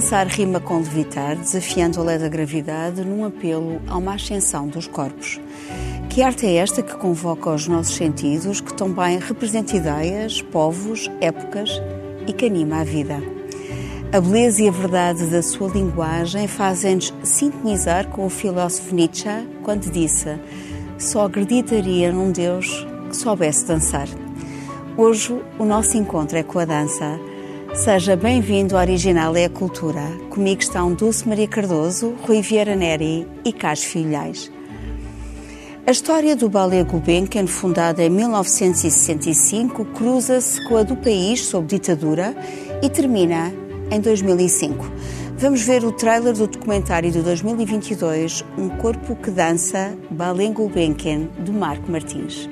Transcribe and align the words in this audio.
Dançar 0.00 0.26
rima 0.28 0.58
com 0.58 0.78
levitar, 0.78 1.36
desafiando 1.36 2.00
a 2.00 2.04
lei 2.04 2.16
da 2.16 2.26
gravidade 2.26 3.04
num 3.04 3.22
apelo 3.22 3.82
a 3.86 3.98
uma 3.98 4.14
ascensão 4.14 4.66
dos 4.66 4.86
corpos. 4.86 5.38
Que 6.08 6.22
arte 6.22 6.46
é 6.46 6.54
esta 6.54 6.82
que 6.82 6.96
convoca 6.96 7.50
os 7.50 7.68
nossos 7.68 7.96
sentidos, 7.96 8.62
que 8.62 8.72
também 8.72 9.18
representa 9.18 9.76
ideias, 9.76 10.40
povos, 10.40 11.10
épocas 11.20 11.82
e 12.26 12.32
que 12.32 12.46
anima 12.46 12.80
a 12.80 12.84
vida? 12.84 13.22
A 14.10 14.18
beleza 14.22 14.62
e 14.62 14.68
a 14.68 14.72
verdade 14.72 15.26
da 15.26 15.42
sua 15.42 15.68
linguagem 15.68 16.48
fazem-nos 16.48 17.12
sintonizar 17.22 18.08
com 18.08 18.24
o 18.24 18.30
filósofo 18.30 18.94
Nietzsche 18.94 19.46
quando 19.62 19.92
disse: 19.92 20.40
Só 20.96 21.26
acreditaria 21.26 22.10
num 22.10 22.32
Deus 22.32 22.86
que 23.10 23.16
soubesse 23.18 23.66
dançar. 23.66 24.08
Hoje 24.96 25.38
o 25.58 25.64
nosso 25.66 25.98
encontro 25.98 26.38
é 26.38 26.42
com 26.42 26.58
a 26.58 26.64
dança. 26.64 27.20
Seja 27.74 28.16
bem-vindo 28.16 28.76
ao 28.76 28.82
Original 28.82 29.34
é 29.36 29.44
a 29.44 29.48
Cultura. 29.48 30.02
Comigo 30.28 30.60
estão 30.60 30.92
Dulce 30.92 31.26
Maria 31.26 31.46
Cardoso, 31.46 32.14
Rui 32.22 32.42
Vieira 32.42 32.74
Neri 32.74 33.26
e 33.44 33.52
Cás 33.52 33.84
Filhais. 33.84 34.50
A 35.86 35.90
história 35.90 36.34
do 36.34 36.48
Ballet 36.48 36.84
Gulbenkian, 36.84 37.46
fundada 37.46 38.02
em 38.02 38.10
1965, 38.10 39.84
cruza-se 39.86 40.62
com 40.68 40.76
a 40.76 40.82
do 40.82 40.96
país 40.96 41.46
sob 41.46 41.68
ditadura 41.68 42.34
e 42.82 42.90
termina 42.90 43.52
em 43.90 44.00
2005. 44.00 44.84
Vamos 45.38 45.62
ver 45.62 45.84
o 45.84 45.92
trailer 45.92 46.34
do 46.34 46.48
documentário 46.48 47.10
de 47.10 47.22
2022, 47.22 48.44
Um 48.58 48.68
Corpo 48.68 49.14
que 49.16 49.30
Dança, 49.30 49.96
Ballet 50.10 50.52
Gulbenkian, 50.52 51.28
de 51.42 51.52
Marco 51.52 51.90
Martins. 51.90 52.48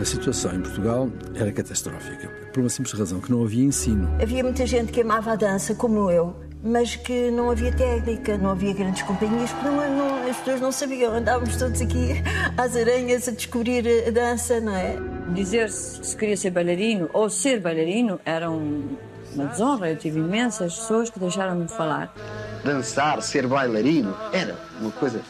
A 0.00 0.04
situação 0.04 0.54
em 0.54 0.60
Portugal 0.60 1.08
era 1.34 1.50
catastrófica, 1.52 2.28
por 2.52 2.60
uma 2.60 2.68
simples 2.68 2.94
razão, 2.98 3.20
que 3.20 3.30
não 3.30 3.42
havia 3.42 3.64
ensino. 3.64 4.08
Havia 4.22 4.42
muita 4.44 4.64
gente 4.66 4.92
que 4.92 5.00
amava 5.00 5.32
a 5.32 5.36
dança, 5.36 5.74
como 5.74 6.08
eu, 6.10 6.36
mas 6.62 6.94
que 6.94 7.30
não 7.32 7.50
havia 7.50 7.72
técnica, 7.72 8.38
não 8.38 8.50
havia 8.50 8.72
grandes 8.72 9.02
companhias, 9.02 9.50
porque 9.50 9.68
não, 9.68 9.96
não, 9.96 10.28
as 10.30 10.36
pessoas 10.36 10.60
não 10.60 10.70
sabiam. 10.70 11.12
Andávamos 11.14 11.56
todos 11.56 11.80
aqui 11.80 12.22
às 12.56 12.76
aranhas 12.76 13.26
a 13.28 13.32
descobrir 13.32 13.84
a 14.06 14.10
dança, 14.10 14.60
não 14.60 14.72
é? 14.74 14.96
Dizer 15.34 15.68
se 15.70 16.04
se 16.04 16.16
queria 16.16 16.36
ser 16.36 16.50
bailarino 16.50 17.10
ou 17.12 17.28
ser 17.28 17.60
bailarino 17.60 18.20
era 18.24 18.50
um- 18.50 18.96
uma 19.34 19.46
desonra. 19.46 19.90
Eu 19.90 19.96
tive 19.96 20.20
imensas 20.20 20.74
pessoas 20.78 21.10
que 21.10 21.18
deixaram-me 21.18 21.64
de 21.64 21.72
falar. 21.72 22.14
dançar, 22.64 23.20
ser 23.22 23.46
bailarino, 23.46 24.14
era 24.32 24.56
uma 24.80 24.90
coisa 24.90 25.20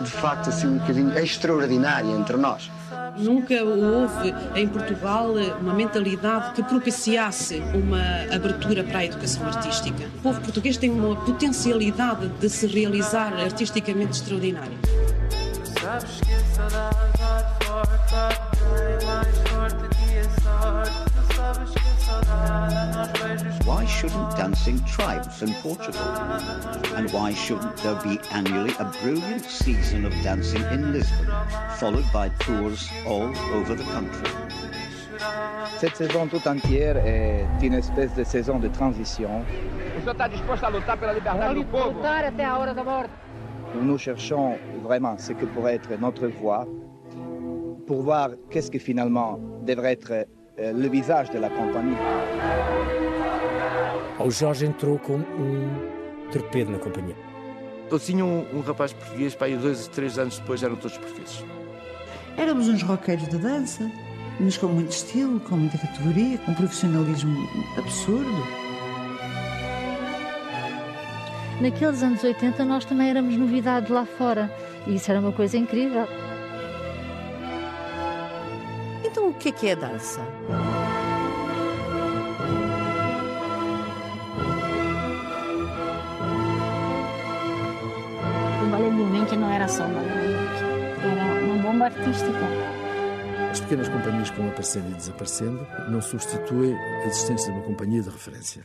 de 0.00 0.10
facto 0.10 0.48
assim 0.50 0.66
um 0.68 0.78
bocadinho 0.78 1.16
extraordinária 1.18 2.10
entre 2.10 2.36
nós. 2.36 2.70
Nunca 3.18 3.64
houve 3.64 4.34
em 4.54 4.68
Portugal 4.68 5.34
uma 5.60 5.74
mentalidade 5.74 6.52
que 6.54 6.62
propiciasse 6.62 7.62
uma 7.74 8.34
abertura 8.34 8.84
para 8.84 8.98
a 8.98 9.04
educação 9.04 9.46
artística. 9.46 10.04
O 10.18 10.22
povo 10.22 10.40
português 10.40 10.76
tem 10.76 10.90
uma 10.90 11.16
potencialidade 11.16 12.28
de 12.28 12.48
se 12.48 12.66
realizar 12.66 13.32
artisticamente 13.34 14.20
extraordinária. 14.20 14.76
Sabes 15.80 16.20
que 16.20 16.32
a 16.32 16.40
saudade 16.54 16.96
forte, 17.64 18.14
mais 19.06 19.38
forte 19.48 19.88
que 19.96 20.18
a 20.18 20.22
sorte. 20.42 20.92
Tu 21.14 21.34
sabes 21.34 21.70
que 21.70 21.78
a 21.78 21.96
saudade 22.04 22.96
nós 22.96 23.10
beijos 23.12 23.55
Why 23.66 23.84
shouldn't 23.84 24.36
dancing 24.36 24.78
triumph 24.84 25.42
in 25.42 25.52
Portugal? 25.54 26.00
And 26.94 27.10
why 27.10 27.34
shouldn't 27.34 27.76
there 27.78 27.96
be 27.96 28.20
annually 28.30 28.72
a 28.78 28.84
brilliant 29.02 29.44
season 29.44 30.04
of 30.04 30.12
dancing 30.22 30.62
in 30.70 30.92
Lisbon, 30.92 31.26
followed 31.76 32.06
by 32.12 32.28
tours 32.38 32.88
all 33.04 33.34
over 33.52 33.74
the 33.74 33.82
country? 33.90 34.30
Cette 35.78 35.96
saison 35.96 36.28
toute 36.28 36.46
entière 36.46 36.96
est 36.96 37.44
une 37.60 37.74
espèce 37.74 38.14
de 38.14 38.22
saison 38.22 38.60
de 38.60 38.68
transition 38.68 39.44
nous 43.82 43.98
cherchons 43.98 44.58
vraiment 44.82 45.18
ce 45.18 45.32
que 45.32 45.44
pourrait 45.44 45.74
être 45.74 45.98
notre 46.00 46.28
voie 46.28 46.66
pour 47.86 48.02
voir 48.02 48.30
qu'est-ce 48.50 48.70
que 48.70 48.78
finalement 48.78 49.38
devrait 49.64 49.92
être 49.92 50.26
euh, 50.58 50.72
le 50.72 50.88
visage 50.88 51.30
de 51.30 51.38
la 51.38 51.48
compagnie. 51.48 51.96
O 54.18 54.30
Jorge 54.30 54.64
entrou 54.64 54.98
como 54.98 55.18
um 55.18 56.30
torpedo 56.32 56.72
na 56.72 56.78
companhia. 56.78 57.16
Eu 57.90 58.00
tinha 58.00 58.24
um, 58.24 58.46
um 58.52 58.60
rapaz 58.60 58.92
português, 58.92 59.34
pá, 59.34 59.48
e 59.48 59.56
dois, 59.56 59.86
três 59.88 60.18
anos 60.18 60.38
depois 60.38 60.62
eram 60.62 60.74
todos 60.76 60.96
portugueses. 60.96 61.44
Éramos 62.36 62.68
uns 62.68 62.82
roqueiros 62.82 63.28
de 63.28 63.36
dança, 63.36 63.90
mas 64.40 64.56
com 64.56 64.66
muito 64.68 64.90
estilo, 64.90 65.38
com 65.40 65.56
muita 65.56 65.78
categoria, 65.78 66.38
com 66.38 66.52
um 66.52 66.54
profissionalismo 66.54 67.36
absurdo. 67.76 68.46
Naqueles 71.60 72.02
anos 72.02 72.24
80 72.24 72.64
nós 72.64 72.84
também 72.84 73.10
éramos 73.10 73.36
novidade 73.36 73.92
lá 73.92 74.04
fora 74.04 74.52
e 74.86 74.96
isso 74.96 75.10
era 75.10 75.20
uma 75.20 75.32
coisa 75.32 75.56
incrível. 75.56 76.06
Então 79.04 79.28
o 79.28 79.34
que 79.34 79.50
é 79.50 79.52
que 79.52 79.68
é 79.68 79.72
a 79.72 79.76
dança? 79.76 80.20
Era 89.68 91.44
um 91.44 91.50
uma 91.50 91.60
bomba 91.60 91.86
artística. 91.86 92.30
As 93.50 93.58
pequenas 93.58 93.88
companhias 93.88 94.30
que 94.30 94.36
vão 94.36 94.48
aparecendo 94.48 94.92
e 94.92 94.94
desaparecendo 94.94 95.66
não 95.90 96.00
substituem 96.00 96.72
a 96.76 97.06
existência 97.06 97.52
de 97.52 97.58
uma 97.58 97.66
companhia 97.66 98.00
de 98.00 98.08
referência. 98.08 98.64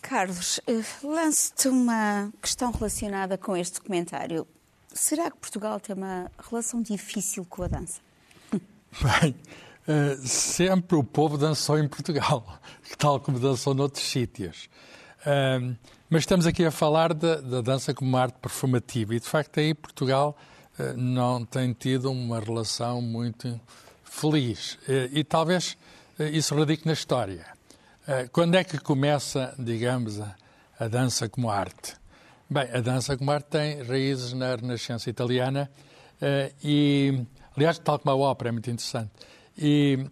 Carlos, 0.00 0.58
eh, 0.66 0.82
lanço-te 1.04 1.68
uma 1.68 2.32
questão 2.40 2.70
relacionada 2.72 3.36
com 3.36 3.54
este 3.54 3.74
documentário. 3.74 4.46
Será 4.90 5.30
que 5.30 5.36
Portugal 5.36 5.78
tem 5.78 5.94
uma 5.94 6.30
relação 6.48 6.80
difícil 6.80 7.44
com 7.44 7.64
a 7.64 7.68
dança? 7.68 8.00
Bem, 8.50 9.34
eh, 9.86 10.16
sempre 10.24 10.96
o 10.96 11.04
povo 11.04 11.36
dançou 11.36 11.78
em 11.78 11.86
Portugal, 11.86 12.58
tal 12.96 13.20
como 13.20 13.38
dançou 13.38 13.74
noutros 13.74 14.08
sítios. 14.08 14.70
Ahm, 15.26 15.76
mas 16.08 16.22
estamos 16.22 16.46
aqui 16.46 16.64
a 16.64 16.70
falar 16.70 17.12
da, 17.12 17.36
da 17.36 17.60
dança 17.60 17.92
como 17.92 18.16
arte 18.16 18.38
performativa 18.40 19.14
e, 19.14 19.20
de 19.20 19.26
facto, 19.26 19.60
aí 19.60 19.74
Portugal 19.74 20.36
eh, 20.78 20.94
não 20.96 21.44
tem 21.44 21.72
tido 21.72 22.10
uma 22.10 22.40
relação 22.40 23.02
muito 23.02 23.60
feliz. 24.02 24.78
Eh, 24.88 25.10
e 25.12 25.24
talvez 25.24 25.76
eh, 26.18 26.30
isso 26.30 26.54
radique 26.54 26.86
na 26.86 26.92
história. 26.92 27.46
Quando 28.32 28.56
é 28.56 28.64
que 28.64 28.76
começa, 28.76 29.54
digamos, 29.56 30.20
a, 30.20 30.34
a 30.80 30.88
dança 30.88 31.28
como 31.28 31.48
arte? 31.48 31.94
Bem, 32.48 32.68
a 32.72 32.80
dança 32.80 33.16
como 33.16 33.30
arte 33.30 33.46
tem 33.50 33.82
raízes 33.84 34.32
na 34.32 34.56
Renascença 34.56 35.08
italiana 35.08 35.70
e, 36.64 37.24
aliás, 37.56 37.78
tal 37.78 38.00
como 38.00 38.10
a 38.10 38.16
ópera, 38.16 38.48
é 38.48 38.52
muito 38.52 38.68
interessante. 38.68 39.12
E, 39.56 40.04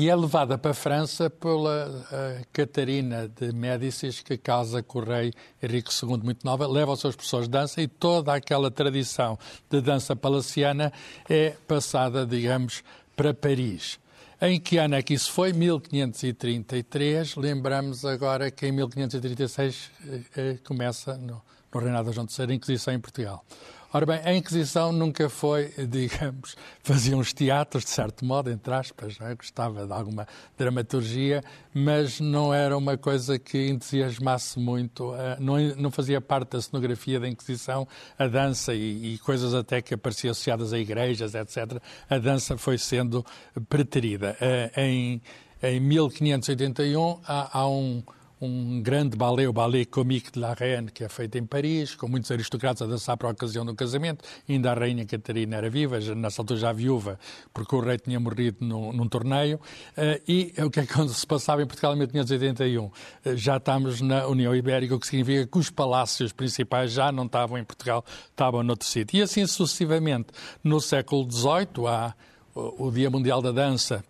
e 0.00 0.08
é 0.08 0.16
levada 0.16 0.56
para 0.56 0.70
a 0.70 0.74
França 0.74 1.28
pela 1.28 2.06
eh, 2.10 2.40
Catarina 2.54 3.28
de 3.28 3.52
Médicis, 3.52 4.22
que 4.22 4.38
casa 4.38 4.82
com 4.82 5.00
o 5.00 5.04
rei 5.04 5.30
Henrique 5.62 5.90
II, 5.92 6.16
muito 6.22 6.42
nova, 6.42 6.66
leva 6.66 6.92
os 6.92 7.00
seus 7.00 7.14
professores 7.14 7.46
de 7.46 7.52
dança 7.52 7.82
e 7.82 7.86
toda 7.86 8.32
aquela 8.32 8.70
tradição 8.70 9.38
de 9.68 9.78
dança 9.82 10.16
palaciana 10.16 10.90
é 11.28 11.50
passada, 11.68 12.24
digamos, 12.24 12.82
para 13.14 13.34
Paris. 13.34 14.00
Em 14.40 14.58
que 14.58 14.78
ano 14.78 14.94
é 14.94 15.02
que 15.02 15.12
isso 15.12 15.30
foi? 15.30 15.52
1533. 15.52 17.36
Lembramos 17.36 18.02
agora 18.02 18.50
que 18.50 18.66
em 18.68 18.72
1536 18.72 19.90
eh, 20.08 20.20
eh, 20.34 20.58
começa, 20.64 21.18
no, 21.18 21.42
no 21.74 21.78
reinado 21.78 22.08
de 22.08 22.14
João 22.14 22.26
III, 22.26 22.52
a 22.52 22.54
Inquisição 22.54 22.94
em 22.94 23.00
Portugal. 23.00 23.44
Ora 23.92 24.06
bem, 24.06 24.20
a 24.24 24.32
Inquisição 24.32 24.92
nunca 24.92 25.28
foi, 25.28 25.72
digamos, 25.88 26.56
fazia 26.80 27.16
uns 27.16 27.32
teatros, 27.32 27.82
de 27.82 27.90
certo 27.90 28.24
modo, 28.24 28.48
entre 28.48 28.72
aspas, 28.72 29.18
é? 29.20 29.34
gostava 29.34 29.84
de 29.84 29.92
alguma 29.92 30.28
dramaturgia, 30.56 31.42
mas 31.74 32.20
não 32.20 32.54
era 32.54 32.78
uma 32.78 32.96
coisa 32.96 33.36
que 33.36 33.68
entusiasmasse 33.68 34.60
muito, 34.60 35.12
eh, 35.16 35.36
não, 35.40 35.58
não 35.74 35.90
fazia 35.90 36.20
parte 36.20 36.52
da 36.52 36.62
cenografia 36.62 37.18
da 37.18 37.28
Inquisição, 37.28 37.86
a 38.16 38.28
dança 38.28 38.72
e, 38.72 39.14
e 39.14 39.18
coisas 39.18 39.54
até 39.54 39.82
que 39.82 39.92
apareciam 39.92 40.30
associadas 40.30 40.72
a 40.72 40.78
igrejas, 40.78 41.34
etc. 41.34 41.82
A 42.08 42.18
dança 42.18 42.56
foi 42.56 42.78
sendo 42.78 43.26
preterida. 43.68 44.36
Eh, 44.40 44.70
Em, 44.76 45.20
em 45.62 45.80
1581 45.80 47.20
há, 47.26 47.58
há 47.58 47.68
um 47.68 48.04
um 48.40 48.82
grande 48.82 49.16
ballet, 49.16 49.46
o 49.46 49.52
Ballet 49.52 49.84
Comique 49.84 50.32
de 50.32 50.40
la 50.40 50.54
Reine, 50.54 50.90
que 50.90 51.04
é 51.04 51.08
feito 51.08 51.36
em 51.36 51.44
Paris, 51.44 51.94
com 51.94 52.08
muitos 52.08 52.30
aristocratas 52.30 52.82
a 52.82 52.90
dançar 52.90 53.16
para 53.16 53.28
a 53.28 53.32
ocasião 53.32 53.64
do 53.66 53.74
casamento. 53.74 54.24
Ainda 54.48 54.70
a 54.70 54.74
Rainha 54.74 55.04
Catarina 55.04 55.56
era 55.56 55.68
viva, 55.68 56.00
nessa 56.14 56.40
altura 56.40 56.58
já 56.58 56.72
viúva, 56.72 57.18
porque 57.52 57.74
o 57.74 57.80
rei 57.80 57.98
tinha 57.98 58.18
morrido 58.18 58.58
num, 58.60 58.92
num 58.92 59.08
torneio. 59.08 59.60
Eh, 59.96 60.22
e 60.26 60.54
o 60.62 60.70
que 60.70 60.80
é 60.80 60.86
que 60.86 61.08
se 61.08 61.26
passava 61.26 61.62
em 61.62 61.66
Portugal 61.66 61.94
em 61.94 61.98
1581? 61.98 62.90
Eh, 63.24 63.36
já 63.36 63.58
estamos 63.58 64.00
na 64.00 64.26
União 64.26 64.54
Ibérica, 64.54 64.94
o 64.94 65.00
que 65.00 65.06
significa 65.06 65.46
que 65.46 65.58
os 65.58 65.68
palácios 65.68 66.32
principais 66.32 66.92
já 66.92 67.12
não 67.12 67.26
estavam 67.26 67.58
em 67.58 67.64
Portugal, 67.64 68.04
estavam 68.30 68.62
noutro 68.62 68.86
sítio. 68.86 69.18
E 69.18 69.22
assim 69.22 69.46
sucessivamente. 69.46 70.28
No 70.64 70.80
século 70.80 71.30
XVIII, 71.30 71.86
há 71.86 72.14
o 72.54 72.90
Dia 72.90 73.10
Mundial 73.10 73.42
da 73.42 73.52
Dança, 73.52 74.02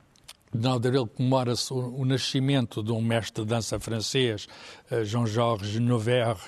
9 0.52 0.80
de 0.80 0.88
Abril 0.88 1.06
comemora-se 1.06 1.72
o, 1.72 2.04
nascimento 2.04 2.82
de 2.82 2.90
um 2.90 3.00
mestre 3.00 3.44
de 3.44 3.50
dança 3.50 3.78
francês, 3.78 4.46
uh, 4.90 5.04
Jean-Georges 5.04 5.78
Noverre, 5.80 6.40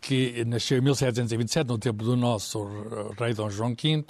que 0.00 0.44
nasceu 0.44 0.78
em 0.78 0.80
1727, 0.80 1.68
no 1.68 1.78
tempo 1.78 2.02
do 2.02 2.16
nosso 2.16 2.66
rei 3.16 3.34
Dom 3.34 3.48
João 3.48 3.74
V. 3.74 4.04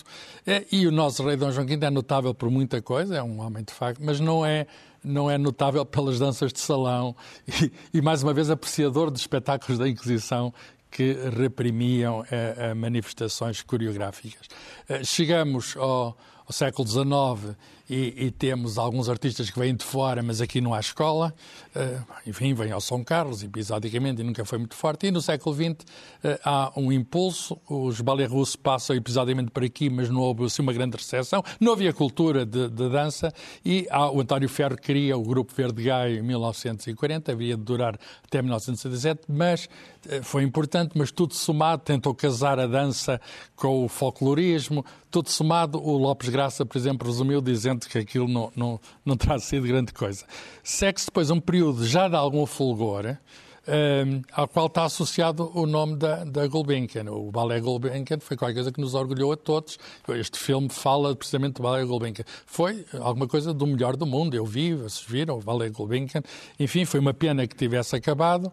E 0.71 0.87
o 0.87 0.91
nosso 0.91 1.23
rei 1.23 1.37
Dom 1.37 1.51
João 1.51 1.67
V 1.67 1.79
é 1.83 1.91
notável 1.91 2.33
por 2.33 2.51
muita 2.51 2.81
coisa, 2.81 3.17
é 3.17 3.23
um 3.23 3.41
homem 3.41 3.63
de 3.63 3.75
facto, 3.75 4.01
mas 4.03 4.19
não 4.19 4.45
é, 4.45 4.67
não 5.05 5.31
é 5.31 5.37
notável 5.37 5.85
pelas 5.85 6.19
danças 6.19 6.51
de 6.51 6.61
salão 6.61 7.15
e, 7.47 7.71
e 7.93 8.01
mais 8.01 8.23
uma 8.23 8.33
vez, 8.33 8.49
apreciador 8.49 9.11
de 9.11 9.19
espetáculos 9.19 9.79
da 9.79 9.87
Inquisição 9.87 10.55
que 10.91 11.15
reprimiam 11.37 12.23
a, 12.23 12.71
a 12.71 12.75
manifestações 12.75 13.63
coreográficas. 13.63 14.47
Chegamos 15.05 15.75
ao, 15.77 16.17
ao 16.47 16.53
século 16.53 16.87
XIX 16.87 17.57
e, 17.93 18.15
e, 18.17 18.31
temos 18.31 18.79
alguns 18.79 19.07
artistas 19.11 19.51
que 19.51 19.59
vêm 19.59 19.75
de 19.77 19.85
fora, 19.85 20.23
mas 20.23 20.41
aqui 20.41 20.63
não 20.63 20.73
há 20.73 20.81
escola. 20.81 21.35
Uh, 21.77 22.03
enfim, 22.27 22.55
vêm 22.55 22.73
ao 22.73 22.81
São 22.81 23.05
Carlos, 23.05 23.43
episodicamente, 23.43 24.23
e 24.23 24.25
nunca 24.25 24.47
foi 24.47 24.57
muito 24.57 24.75
forte. 24.75 25.09
E 25.09 25.11
no 25.11 25.21
século 25.21 25.55
XX 25.55 25.73
uh, 25.73 26.39
há 26.43 26.73
um 26.75 26.91
impulso. 26.91 27.59
Os 27.69 28.01
ballet 28.01 28.27
russos 28.27 28.57
passam 28.57 28.97
episodicamente 28.97 29.51
por 29.51 29.63
aqui, 29.63 29.91
mas 29.91 30.09
não 30.09 30.23
houve 30.23 30.47
assim, 30.47 30.63
uma 30.63 30.73
grande 30.73 30.97
recepção. 30.97 31.45
Não 31.61 31.73
havia 31.73 31.93
cultura 31.93 32.47
de, 32.47 32.71
de 32.71 32.89
dança. 32.89 33.31
E 33.63 33.87
há, 33.91 34.11
o 34.11 34.23
António 34.23 34.49
Ferro 34.49 34.77
cria 34.77 35.15
o 35.15 35.23
Grupo 35.23 35.53
Verde 35.55 35.83
Gaio 35.83 36.21
em 36.21 36.23
1940, 36.23 37.31
havia 37.31 37.59
de 37.59 37.63
durar 37.63 37.99
até 38.27 38.41
1977, 38.41 39.25
mas 39.29 39.67
uh, 40.07 40.23
foi 40.23 40.45
importante. 40.45 40.93
Mas 40.97 41.11
tudo 41.11 41.35
somado, 41.35 41.83
tentou 41.83 42.15
casar 42.15 42.59
a 42.59 42.67
dança 42.67 43.21
com 43.55 43.85
o 43.85 43.89
folclorismo. 43.89 44.83
Tudo 45.11 45.29
somado, 45.29 45.79
o 45.79 45.99
Lopes 45.99 46.31
Graça, 46.31 46.65
por 46.65 46.79
exemplo, 46.79 47.07
resumiu 47.07 47.43
dizendo 47.43 47.82
que 47.89 47.99
aquilo 47.99 48.29
não, 48.29 48.53
não, 48.55 48.81
não 49.05 49.17
terá 49.17 49.39
sido 49.39 49.67
grande 49.67 49.93
coisa. 49.93 50.25
Segue-se 50.63 51.07
depois 51.07 51.31
um 51.31 51.41
período 51.41 51.87
já 51.87 52.09
de 52.09 52.17
algum 52.17 52.45
fulgor, 52.47 53.07
um, 53.07 53.17
ehm, 53.67 54.23
ao 54.33 54.49
qual 54.49 54.67
está 54.67 54.85
associado 54.85 55.51
o 55.55 55.67
nome 55.67 55.97
da, 55.97 56.25
da 56.25 56.47
Gulbenkian. 56.47 57.11
O 57.11 57.31
Ballet 57.31 57.61
Gulbenkian 57.61 58.19
foi 58.21 58.37
qualquer 58.37 58.55
coisa 58.55 58.73
que 58.73 58.81
nos 58.81 58.95
orgulhou 58.95 59.33
a 59.33 59.37
todos. 59.37 59.79
Este 60.09 60.39
filme 60.39 60.69
fala 60.69 61.15
precisamente 61.15 61.55
do 61.55 61.63
Ballet 61.63 61.87
Gulbenkian. 61.87 62.25
Foi 62.47 62.85
alguma 63.01 63.27
coisa 63.27 63.55
do 63.55 63.67
melhor 63.67 63.97
do 63.97 64.07
mundo. 64.07 64.35
Eu 64.35 64.45
vi, 64.45 64.75
vocês 64.75 65.05
viram, 65.07 65.39
o 65.39 65.41
Ballet 65.41 65.71
Gulbenkian. 65.71 66.23
Enfim, 66.59 66.85
foi 66.85 67.01
uma 67.01 67.15
pena 67.15 67.47
que 67.47 67.55
tivesse 67.55 67.95
acabado. 67.95 68.53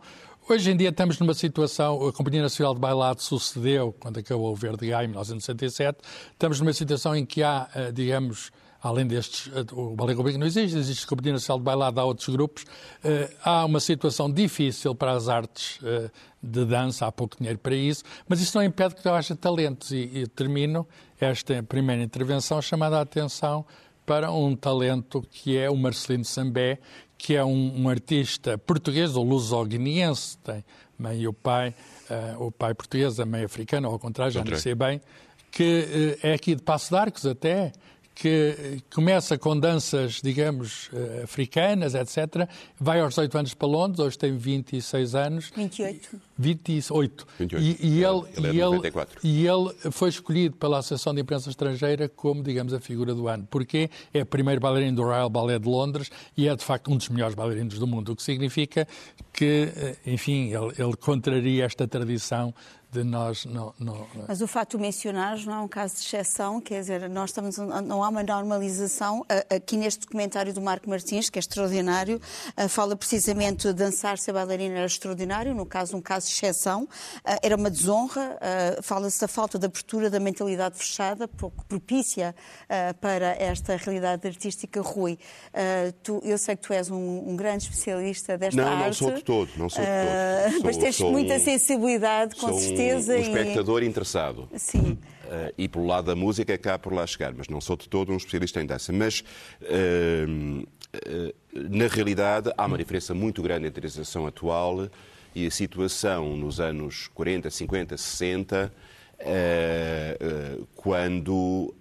Hoje 0.51 0.71
em 0.71 0.75
dia 0.75 0.89
estamos 0.89 1.19
numa 1.19 1.35
situação, 1.35 2.07
a 2.07 2.11
Companhia 2.11 2.41
Nacional 2.41 2.73
de 2.73 2.79
Bailado 2.79 3.21
sucedeu, 3.21 3.93
quando 3.99 4.17
acabou 4.17 4.51
o 4.51 4.55
Verde 4.55 4.87
Gai, 4.87 5.05
em 5.05 5.09
1967, 5.09 5.99
estamos 6.31 6.59
numa 6.59 6.73
situação 6.73 7.15
em 7.15 7.23
que 7.23 7.43
há, 7.43 7.69
eh, 7.75 7.91
digamos, 7.91 8.51
além 8.81 9.05
destes, 9.05 9.51
o 9.73 9.95
Ballet 9.95 10.15
Gulbenkian 10.15 10.39
não 10.39 10.47
existe, 10.47 10.77
existe 10.77 11.05
a 11.05 11.07
Companhia 11.07 11.33
Nacional 11.33 11.59
de 11.59 11.65
Bailado, 11.65 11.99
há 11.99 12.05
outros 12.05 12.29
grupos, 12.29 12.63
uh, 12.63 13.33
há 13.43 13.65
uma 13.65 13.79
situação 13.79 14.31
difícil 14.31 14.95
para 14.95 15.11
as 15.11 15.27
artes 15.27 15.79
uh, 15.81 16.09
de 16.41 16.65
dança, 16.65 17.05
há 17.05 17.11
pouco 17.11 17.37
dinheiro 17.37 17.59
para 17.59 17.75
isso, 17.75 18.03
mas 18.27 18.41
isso 18.41 18.57
não 18.57 18.63
impede 18.63 18.95
que 18.95 19.07
haja 19.07 19.35
talentos. 19.35 19.91
E, 19.91 20.09
e 20.13 20.27
termino 20.27 20.87
esta 21.19 21.61
primeira 21.63 22.01
intervenção 22.01 22.61
chamando 22.61 22.93
a 22.93 23.01
atenção 23.01 23.65
para 24.05 24.31
um 24.31 24.55
talento 24.55 25.21
que 25.29 25.57
é 25.57 25.69
o 25.69 25.75
Marcelino 25.75 26.25
Sambé, 26.25 26.79
que 27.17 27.35
é 27.35 27.43
um, 27.43 27.81
um 27.83 27.89
artista 27.89 28.57
português 28.57 29.15
ou 29.15 29.23
luso-guineense, 29.23 30.37
tem 30.39 30.63
mãe 30.97 31.19
e 31.21 31.27
o 31.27 31.33
pai, 31.33 31.75
uh, 32.09 32.45
o 32.45 32.51
pai 32.51 32.73
português, 32.73 33.19
a 33.19 33.25
mãe 33.25 33.43
africana, 33.43 33.87
ou 33.87 33.93
ao 33.93 33.99
contrário, 33.99 34.33
já 34.33 34.43
não 34.43 34.57
sei 34.57 34.73
bem, 34.73 35.01
que 35.51 36.17
uh, 36.23 36.27
é 36.27 36.33
aqui 36.33 36.55
de 36.55 36.61
Passo 36.61 36.89
de 36.89 36.97
Arcos 36.97 37.25
até, 37.25 37.71
que 38.19 38.83
começa 38.93 39.37
com 39.37 39.57
danças, 39.57 40.19
digamos, 40.21 40.89
eh, 40.91 41.21
africanas, 41.23 41.95
etc. 41.95 42.49
Vai 42.77 42.99
aos 42.99 43.11
18 43.11 43.37
anos 43.37 43.53
para 43.53 43.67
Londres, 43.69 43.99
hoje 43.99 44.17
tem 44.17 44.35
26 44.35 45.15
anos. 45.15 45.53
28. 45.55 46.19
28. 46.37 47.27
28. 47.39 47.63
E, 47.63 47.77
e 47.81 48.03
ele, 48.03 48.23
ele, 48.35 48.47
é 48.47 48.51
e, 48.51 48.61
ele, 48.61 48.93
e 49.23 49.47
ele 49.47 49.91
foi 49.91 50.09
escolhido 50.09 50.57
pela 50.57 50.79
Associação 50.79 51.15
de 51.15 51.21
Imprensa 51.21 51.49
Estrangeira 51.49 52.09
como, 52.09 52.43
digamos, 52.43 52.73
a 52.73 52.81
figura 52.81 53.15
do 53.15 53.29
ano. 53.29 53.47
Porque 53.49 53.89
é 54.13 54.21
o 54.21 54.25
primeiro 54.25 54.59
bailarino 54.59 54.97
do 54.97 55.03
Royal 55.03 55.29
Ballet 55.29 55.59
de 55.59 55.69
Londres 55.69 56.11
e 56.35 56.49
é, 56.49 56.53
de 56.53 56.63
facto, 56.63 56.91
um 56.91 56.97
dos 56.97 57.07
melhores 57.07 57.35
bailarinos 57.35 57.79
do 57.79 57.87
mundo, 57.87 58.11
o 58.11 58.15
que 58.17 58.23
significa 58.23 58.85
que, 59.31 59.71
eh, 59.73 59.95
enfim, 60.05 60.53
ele, 60.53 60.73
ele 60.77 60.97
contraria 60.97 61.63
esta 61.63 61.87
tradição 61.87 62.53
de 62.91 63.03
nós 63.03 63.45
não, 63.45 63.71
não, 63.79 64.07
Mas 64.27 64.41
o 64.41 64.47
facto 64.47 64.75
de 64.75 64.81
mencionares 64.81 65.45
não 65.45 65.53
é 65.53 65.59
um 65.59 65.67
caso 65.67 65.95
de 65.95 66.01
exceção, 66.01 66.59
quer 66.59 66.79
dizer, 66.79 67.07
nós 67.07 67.29
estamos, 67.29 67.57
não 67.57 68.03
há 68.03 68.09
uma 68.09 68.23
normalização. 68.23 69.23
Aqui 69.55 69.77
neste 69.77 70.01
documentário 70.01 70.51
do 70.53 70.61
Marco 70.61 70.89
Martins, 70.89 71.29
que 71.29 71.37
é 71.37 71.41
extraordinário, 71.41 72.19
fala 72.67 72.95
precisamente 72.95 73.67
de 73.67 73.73
dançar 73.73 74.17
ser 74.17 74.33
bailarina 74.33 74.75
era 74.75 74.87
extraordinário, 74.87 75.53
no 75.53 75.67
caso, 75.67 75.95
um 75.95 76.01
caso 76.01 76.27
de 76.27 76.33
exceção, 76.33 76.87
era 77.43 77.55
uma 77.55 77.69
desonra, 77.69 78.39
fala-se 78.81 79.21
da 79.21 79.27
falta 79.27 79.59
de 79.59 79.67
abertura 79.67 80.09
da 80.09 80.19
mentalidade 80.19 80.75
fechada, 80.75 81.27
pouco 81.27 81.63
propícia 81.65 82.35
para 82.99 83.35
esta 83.35 83.75
realidade 83.75 84.27
artística. 84.27 84.81
Rui, 84.81 85.19
tu, 86.01 86.19
eu 86.23 86.39
sei 86.39 86.55
que 86.55 86.63
tu 86.63 86.73
és 86.73 86.89
um, 86.89 87.29
um 87.29 87.35
grande 87.35 87.65
especialista 87.65 88.35
desta 88.35 88.59
não, 88.59 88.67
arte. 88.67 88.79
Não, 88.79 88.85
não 88.87 88.93
sou 88.93 89.11
de 89.11 89.23
todo, 89.23 89.49
não 89.57 89.69
sou 89.69 89.83
de 89.83 89.89
todo. 89.89 90.53
Sou, 90.53 90.63
mas 90.63 90.77
tens 90.77 90.95
sou 90.95 91.11
muita 91.11 91.35
um, 91.35 91.39
sensibilidade, 91.39 92.35
com 92.35 92.51
certeza 92.57 92.78
um, 92.79 92.95
um 92.95 93.19
espectador 93.19 93.83
interessado. 93.83 94.49
Sim. 94.55 94.97
Uh, 95.25 95.53
e 95.57 95.67
pelo 95.67 95.85
lado 95.85 96.05
da 96.05 96.15
música 96.15 96.57
cá 96.57 96.79
por 96.79 96.93
lá 96.93 97.05
chegar, 97.05 97.33
mas 97.35 97.47
não 97.47 97.61
sou 97.61 97.77
de 97.77 97.87
todo 97.87 98.11
um 98.11 98.17
especialista 98.17 98.61
em 98.61 98.65
dança. 98.65 98.91
Mas, 98.91 99.23
uh, 99.61 100.67
na 101.53 101.87
realidade, 101.87 102.51
há 102.57 102.65
uma 102.65 102.77
diferença 102.77 103.13
muito 103.13 103.41
grande 103.41 103.67
entre 103.67 103.85
a 103.85 103.89
situação 103.89 104.25
atual 104.25 104.89
e 105.35 105.45
a 105.45 105.51
situação 105.51 106.35
nos 106.35 106.59
anos 106.59 107.07
40, 107.13 107.49
50, 107.49 107.95
60, 107.95 108.73
quando, 110.75 111.75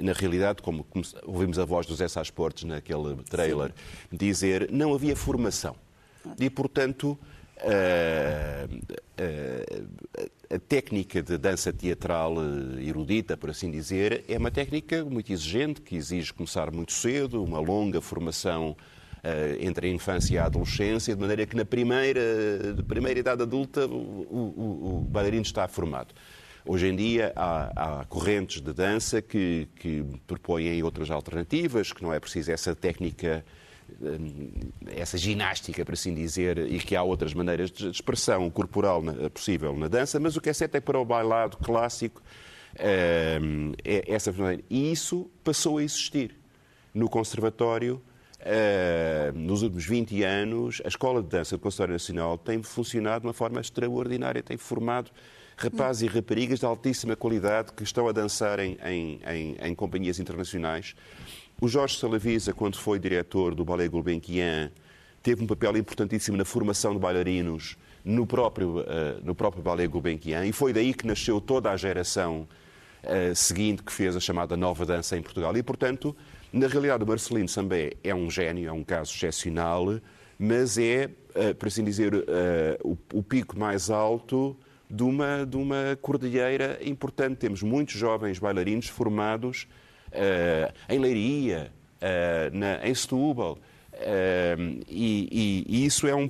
na 0.00 0.12
realidade, 0.12 0.62
como, 0.62 0.86
ouvimos 1.24 1.58
a 1.58 1.64
voz 1.64 1.86
do 1.86 1.94
Zé 1.96 2.06
Sá 2.06 2.22
Portes 2.32 2.62
naquele 2.62 3.16
trailer, 3.28 3.72
Sim. 4.10 4.16
dizer 4.16 4.70
não 4.70 4.94
havia 4.94 5.16
formação. 5.16 5.74
E, 6.38 6.48
portanto, 6.48 7.18
a 10.50 10.58
técnica 10.68 11.22
de 11.22 11.38
dança 11.38 11.72
teatral 11.72 12.34
erudita, 12.80 13.36
por 13.36 13.50
assim 13.50 13.70
dizer, 13.70 14.24
é 14.28 14.36
uma 14.38 14.50
técnica 14.50 15.04
muito 15.04 15.32
exigente, 15.32 15.80
que 15.80 15.96
exige 15.96 16.32
começar 16.32 16.70
muito 16.70 16.92
cedo, 16.92 17.42
uma 17.42 17.58
longa 17.58 18.00
formação 18.00 18.76
entre 19.58 19.88
a 19.88 19.90
infância 19.90 20.34
e 20.34 20.38
a 20.38 20.44
adolescência, 20.44 21.14
de 21.14 21.20
maneira 21.20 21.46
que 21.46 21.56
na 21.56 21.64
primeira, 21.64 22.20
primeira 22.86 23.18
idade 23.18 23.42
adulta 23.42 23.86
o, 23.86 23.92
o, 23.92 24.98
o 24.98 25.00
bailarino 25.08 25.42
está 25.42 25.66
formado. 25.66 26.14
Hoje 26.66 26.86
em 26.86 26.96
dia 26.96 27.32
há, 27.36 28.00
há 28.00 28.04
correntes 28.04 28.60
de 28.60 28.72
dança 28.72 29.20
que, 29.20 29.68
que 29.76 30.04
propõem 30.26 30.82
outras 30.82 31.10
alternativas, 31.10 31.92
que 31.92 32.02
não 32.02 32.12
é 32.12 32.20
preciso 32.20 32.52
essa 32.52 32.74
técnica 32.74 33.44
essa 34.86 35.16
ginástica, 35.16 35.84
por 35.84 35.94
assim 35.94 36.14
dizer, 36.14 36.58
e 36.58 36.78
que 36.78 36.96
há 36.96 37.02
outras 37.02 37.34
maneiras 37.34 37.70
de 37.70 37.88
expressão 37.88 38.48
corporal 38.50 39.02
possível 39.32 39.76
na 39.76 39.88
dança, 39.88 40.18
mas 40.18 40.36
o 40.36 40.40
que 40.40 40.50
é 40.50 40.52
certo 40.52 40.76
é 40.76 40.80
que 40.80 40.86
para 40.86 40.98
o 40.98 41.04
bailado 41.04 41.56
clássico 41.58 42.22
é 42.76 43.38
essa 44.06 44.32
E 44.68 44.90
isso 44.90 45.30
passou 45.42 45.78
a 45.78 45.82
existir 45.82 46.36
no 46.92 47.08
Conservatório. 47.08 48.02
nos 49.34 49.62
últimos 49.62 49.86
20 49.86 50.22
anos, 50.22 50.82
a 50.84 50.88
Escola 50.88 51.22
de 51.22 51.28
Dança 51.28 51.56
do 51.56 51.60
Conservatório 51.60 51.92
Nacional 51.94 52.38
tem 52.38 52.62
funcionado 52.62 53.22
de 53.22 53.26
uma 53.26 53.32
forma 53.32 53.60
extraordinária, 53.60 54.42
tem 54.42 54.56
formado 54.56 55.10
rapazes 55.56 56.02
e 56.02 56.06
raparigas 56.06 56.58
de 56.58 56.66
altíssima 56.66 57.14
qualidade 57.14 57.72
que 57.72 57.84
estão 57.84 58.08
a 58.08 58.12
dançar 58.12 58.58
em, 58.58 58.76
em, 58.84 59.20
em, 59.26 59.56
em 59.60 59.74
companhias 59.74 60.18
internacionais. 60.18 60.94
O 61.60 61.68
Jorge 61.68 61.98
Salavisa, 61.98 62.52
quando 62.52 62.76
foi 62.76 62.98
diretor 62.98 63.54
do 63.54 63.64
Ballet 63.64 63.88
Gulbenkian, 63.88 64.70
teve 65.22 65.42
um 65.42 65.46
papel 65.46 65.76
importantíssimo 65.76 66.36
na 66.36 66.44
formação 66.44 66.92
de 66.92 66.98
bailarinos 66.98 67.76
no 68.04 68.26
próprio, 68.26 68.80
uh, 68.80 68.84
no 69.22 69.34
próprio 69.34 69.62
Ballet 69.62 69.88
Gulbenkian 69.88 70.44
e 70.44 70.52
foi 70.52 70.72
daí 70.72 70.92
que 70.92 71.06
nasceu 71.06 71.40
toda 71.40 71.70
a 71.70 71.76
geração 71.76 72.46
uh, 73.04 73.34
seguinte 73.34 73.82
que 73.82 73.92
fez 73.92 74.16
a 74.16 74.20
chamada 74.20 74.56
nova 74.56 74.84
dança 74.84 75.16
em 75.16 75.22
Portugal. 75.22 75.56
E, 75.56 75.62
portanto, 75.62 76.14
na 76.52 76.66
realidade, 76.66 77.04
o 77.04 77.06
Marcelino 77.06 77.48
Sambé 77.48 77.92
é 78.02 78.14
um 78.14 78.28
gênio, 78.28 78.68
é 78.68 78.72
um 78.72 78.84
caso 78.84 79.14
excepcional, 79.14 79.98
mas 80.36 80.76
é, 80.76 81.08
uh, 81.36 81.54
por 81.54 81.68
assim 81.68 81.84
dizer, 81.84 82.12
o, 82.82 83.22
pico 83.22 83.56
mais 83.56 83.90
alto 83.90 84.56
de 84.90 85.04
uma, 85.04 85.46
de 85.46 85.56
uma 85.56 85.96
cordilheira 86.02 86.78
importante. 86.82 87.36
Temos 87.36 87.62
muitos 87.62 87.94
jovens 87.94 88.40
bailarinos 88.40 88.88
formados 88.88 89.66
em 90.88 90.98
Leiria, 90.98 91.72
uh, 92.00 92.56
na, 92.56 92.86
em 92.86 92.94
Setúbal. 92.94 93.58
Uh, 93.92 94.82
e, 94.88 95.64
e, 95.68 95.86
isso 95.86 96.06
é, 96.06 96.14
um, 96.14 96.28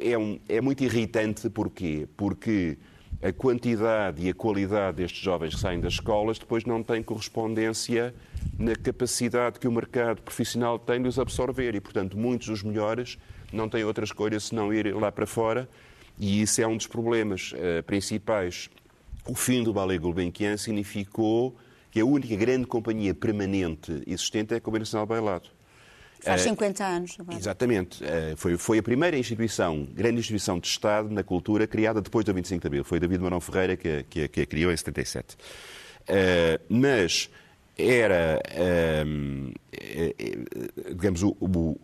é, 0.00 0.18
um, 0.18 0.38
é 0.48 0.60
muito 0.60 0.82
irritante, 0.82 1.48
porquê? 1.48 2.08
Porque 2.16 2.76
a 3.22 3.32
quantidade 3.32 4.24
e 4.24 4.28
a 4.28 4.34
qualidade 4.34 4.98
destes 4.98 5.20
jovens 5.20 5.54
que 5.54 5.60
saem 5.60 5.80
das 5.80 5.94
escolas 5.94 6.38
depois 6.38 6.64
não 6.64 6.82
tem 6.82 7.02
correspondência 7.02 8.14
na 8.58 8.74
capacidade 8.76 9.58
que 9.58 9.66
o 9.66 9.72
mercado 9.72 10.22
profissional 10.22 10.78
tem 10.78 11.02
de 11.02 11.08
os 11.08 11.18
absorver 11.18 11.74
e, 11.74 11.80
portanto, 11.80 12.16
muitos 12.16 12.48
dos 12.48 12.62
melhores 12.62 13.18
não 13.52 13.68
têm 13.68 13.84
outra 13.84 14.04
escolha 14.04 14.38
senão 14.38 14.72
ir 14.72 14.94
lá 14.94 15.10
para 15.10 15.26
fora 15.26 15.68
e 16.18 16.42
isso 16.42 16.60
é 16.60 16.66
um 16.66 16.76
dos 16.76 16.86
problemas 16.86 17.52
eh, 17.56 17.82
principais. 17.82 18.68
O 19.26 19.34
fim 19.34 19.62
do 19.62 19.72
Ballet 19.72 19.98
Gulbenkian 20.00 20.56
significou 20.56 21.56
que 21.98 22.02
a 22.02 22.06
única 22.06 22.36
grande 22.36 22.64
companhia 22.66 23.12
permanente 23.12 24.04
existente 24.06 24.54
é 24.54 24.58
a 24.58 24.60
Companhia 24.60 24.82
Nacional 24.82 25.04
Bailado. 25.04 25.48
Faz 26.20 26.42
Eh, 26.42 26.44
50 26.44 26.84
anos. 26.84 27.16
agora. 27.18 27.36
Exatamente. 27.36 28.04
Eh, 28.04 28.34
Foi, 28.36 28.56
foi 28.56 28.78
a 28.78 28.82
primeira 28.82 29.16
instituição, 29.18 29.84
grande 29.92 30.20
instituição 30.20 30.60
de 30.60 30.68
Estado 30.68 31.10
na 31.10 31.24
cultura, 31.24 31.66
criada 31.66 32.00
depois 32.00 32.24
do 32.24 32.32
25 32.32 32.60
de 32.60 32.66
Abril. 32.68 32.84
Foi 32.84 33.00
David 33.00 33.20
Marão 33.20 33.40
Ferreira 33.40 33.76
que, 33.76 34.04
que, 34.08 34.28
que 34.28 34.40
a 34.42 34.46
criou 34.46 34.70
em 34.72 34.76
77. 34.76 35.36
Eh, 36.06 36.60
mas 36.68 37.28
era, 37.76 38.40
ehm, 38.54 39.50
eh, 39.72 40.14
eh, 40.18 40.92
digamos, 40.94 41.22
o, 41.24 41.36
o- 41.40 41.76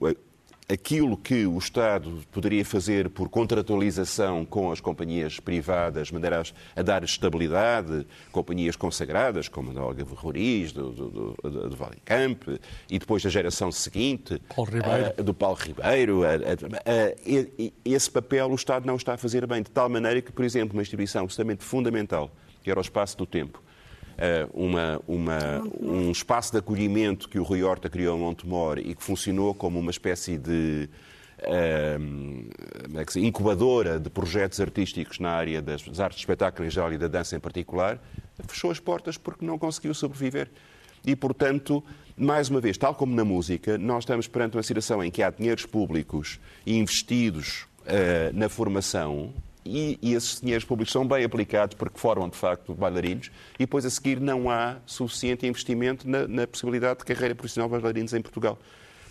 aquilo 0.68 1.16
que 1.16 1.47
o 1.47 1.59
Estado 1.59 2.21
poderia 2.33 2.64
fazer 2.64 3.11
por 3.11 3.28
contratualização 3.28 4.44
com 4.44 4.71
as 4.73 4.80
companhias 4.80 5.38
privadas, 5.38 6.11
maneira 6.11 6.40
a, 6.40 6.80
a 6.80 6.83
dar 6.83 7.04
estabilidade, 7.04 8.06
companhias 8.33 8.75
consagradas, 8.76 9.49
como 9.49 9.71
a 9.71 9.75
da 9.75 9.83
Olga 9.85 10.04
Roriz, 10.04 10.73
do, 10.73 10.90
do, 10.90 11.11
do, 11.42 11.68
do 11.71 11.76
Valencamp, 11.76 12.42
e 12.90 12.99
depois 12.99 13.23
da 13.23 13.28
geração 13.30 13.71
seguinte, 13.71 14.40
Paulo 14.54 14.71
Ribeiro. 14.71 15.14
ah, 15.18 15.23
do 15.23 15.35
Paulo 15.35 15.56
Ribeiro. 15.59 16.23
a- 16.25 16.28
a- 16.30 16.90
a- 16.90 17.14
e- 17.26 17.50
e- 17.59 17.73
esse 17.94 18.11
papel 18.11 18.50
o 18.50 18.54
Estado 18.54 18.87
não 18.87 18.97
está 18.97 19.14
a 19.14 19.16
fazer 19.18 19.47
bem, 19.47 19.62
de 19.62 19.71
tal 19.71 19.88
maneira 19.88 20.23
que, 20.23 20.33
por 20.33 20.44
exemplo, 20.44 20.75
uma 20.76 20.83
instituição 20.83 21.25
absolutamente 21.25 21.62
fundamental, 21.64 22.30
que 22.62 22.71
era 22.71 22.78
o 22.78 22.83
espaço 22.83 23.16
do 23.18 23.26
tempo, 23.26 23.62
uma, 24.52 25.00
uma- 25.06 25.62
um 25.80 26.11
espaço 26.11 26.52
de 26.52 26.59
acolhimento 26.59 27.28
que 27.28 27.38
o 27.38 27.42
Rui 27.42 27.62
Horta 27.62 27.88
criou 27.88 28.16
em 28.16 28.21
Montemor 28.21 28.78
e 28.78 28.94
que 28.94 29.02
funcionou 29.02 29.54
como 29.54 29.78
uma 29.78 29.90
espécie 29.90 30.38
de 30.38 30.88
diz? 32.88 33.16
incubadora 33.16 33.99
de 33.99 34.09
projetos 34.09 34.61
artísticos 34.61 35.18
na 35.18 35.30
área 35.30 35.61
das, 35.61 35.83
artes 36.00 36.18
espetáculo 36.21 36.66
em 36.66 36.71
geral 36.71 36.92
e 36.92 36.99
da 36.99 37.09
dança 37.09 37.37
em 37.37 37.40
particular, 37.40 37.99
fechou 38.47 38.71
as 38.71 38.80
portas 38.80 39.16
porque 39.18 39.44
não 39.44 39.59
conseguiu 39.59 39.92
sobreviver. 39.94 40.50
E, 41.06 41.14
portanto, 41.14 41.85
mais 42.16 42.49
uma 42.49 42.61
vez, 42.61 42.78
tal 42.78 42.94
como 42.94 43.14
na 43.14 43.25
música, 43.25 43.76
nós 43.76 44.04
estamos 44.04 44.26
perante 44.26 44.56
uma 44.56 44.62
situação 44.62 45.04
em 45.04 45.11
que 45.11 45.23
há 45.23 45.30
dinheiros 45.30 45.66
públicos 45.66 46.40
investidos 46.66 47.66
ah, 47.87 48.30
na 48.33 48.49
formação 48.49 49.35
e, 49.64 49.99
e 50.02 50.14
esses 50.14 50.40
dinheiros 50.40 50.64
públicos 50.64 50.92
são 50.92 51.06
bem 51.06 51.25
aplicados 51.25 51.76
porque 51.76 51.99
formam, 51.99 52.28
de 52.28 52.37
facto, 52.37 52.75
bailarinos 52.75 53.30
e 53.54 53.61
depois 53.61 53.85
a 53.85 53.90
seguir 53.90 54.21
não 54.21 54.50
há 54.50 54.76
suficiente 54.87 55.47
investimento 55.47 56.09
na, 56.09 56.28
na 56.28 56.47
possibilidade 56.47 57.00
de 57.00 57.04
carreira 57.04 57.35
profissional 57.35 57.68
de 57.68 57.73
bailarinos 57.73 58.12
em 58.12 58.21
Portugal. 58.21 58.59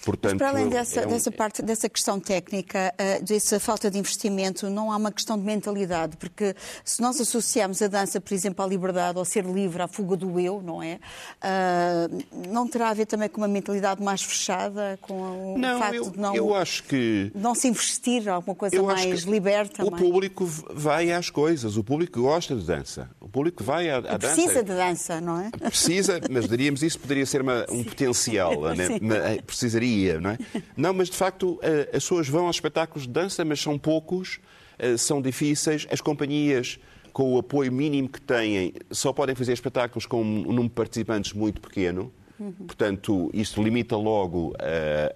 Portanto, 0.04 0.34
Mas 0.34 0.38
para 0.40 0.50
além 0.50 0.68
dessa, 0.70 1.02
é 1.02 1.08
um- 1.08 1.10
dessa 1.10 1.32
parte, 1.32 1.62
dessa 1.62 1.88
questão 1.88 2.20
técnica, 2.20 2.94
eh, 2.98 3.20
dessa 3.22 3.60
falta 3.60 3.90
de 3.90 3.98
investimento, 3.98 4.70
não 4.70 4.92
há 4.92 4.98
uma 4.98 5.12
questão 5.12 5.38
de 5.38 5.44
mentalidade, 5.46 6.18
porque 6.18 6.54
se 6.84 7.02
nós 7.02 7.20
associamos 7.22 7.82
a 7.82 7.88
dança, 7.88 8.20
por 8.20 8.34
exemplo, 8.34 8.64
à 8.66 8.68
liberdade, 8.68 9.18
ao 9.18 9.24
ser 9.26 9.46
livre, 9.46 9.82
à 9.82 9.88
fuga 9.88 10.18
do 10.18 10.40
eu, 10.40 10.62
não 10.62 10.84
é? 10.84 11.00
Ah, 11.42 12.08
não 12.50 12.68
terá 12.68 12.90
a 12.90 12.94
ver 12.94 13.06
também 13.06 13.30
com 13.30 13.40
uma 13.42 13.48
mentalidade 13.48 14.02
mais 14.04 14.22
fechada, 14.22 14.98
com 15.02 15.54
o 15.56 15.58
Não, 15.58 15.80
facto 15.80 15.96
eu, 15.96 16.10
de 16.10 16.20
não, 16.20 16.36
eu 16.36 16.54
acho 16.56 16.84
que 16.84 17.32
não 17.34 17.56
se 17.56 17.68
investir, 17.68 18.28
alguma 18.28 18.56
coisa 18.56 18.82
mais 18.84 19.24
liberta? 19.24 19.86
O 19.86 19.92
mais- 19.92 20.04
público 20.04 20.46
vai 20.74 21.12
às 21.12 21.30
coisas, 21.30 21.78
o 21.78 21.84
público 21.84 22.22
gosta 22.22 22.56
de 22.56 22.64
dança, 22.66 23.10
o 23.22 23.28
público 23.30 23.64
vai 23.64 23.90
à, 23.90 23.98
à 23.98 24.02
dança. 24.02 24.20
Precisa 24.20 24.64
de 24.64 24.74
dança, 24.74 25.22
não 25.22 25.40
é? 25.40 25.50
Precisa, 25.50 26.20
mas 26.30 26.48
diríamos 26.48 26.84
isso 26.84 27.00
poderia 27.00 27.26
ser 27.26 27.42
uma- 27.42 27.66
um 27.70 27.84
potencial, 27.84 28.62
né? 28.76 28.88
Sim. 28.88 29.00
Eh, 30.10 30.20
não 30.20 30.32
é? 30.32 30.38
Não, 30.78 30.94
mas 30.94 31.10
de 31.10 31.16
facto 31.18 31.60
eh, 31.62 31.84
as 31.94 32.04
pessoas 32.04 32.28
vão 32.28 32.48
aos 32.48 32.56
espetáculos 32.56 33.06
de 33.08 33.14
dança, 33.14 33.44
mas 33.46 33.60
são 33.62 33.78
poucos, 33.78 34.40
eh, 34.80 34.98
são 34.98 35.22
difíceis, 35.22 35.88
as 35.92 36.02
companhias 36.02 36.80
com 37.12 37.34
o 37.34 37.38
apoio 37.38 37.72
mínimo 37.72 38.10
que 38.10 38.20
têm 38.22 38.74
só 38.90 39.14
podem 39.14 39.36
fazer 39.36 39.54
espetáculos 39.54 40.06
com 40.08 40.22
um 40.22 40.42
número 40.46 40.64
de 40.64 40.70
participantes 40.72 41.32
muito 41.34 41.62
pequeno. 41.62 42.12
Portanto, 42.66 43.30
isto 43.34 43.62
limita 43.64 43.96
logo 43.96 44.54
a, 44.60 44.66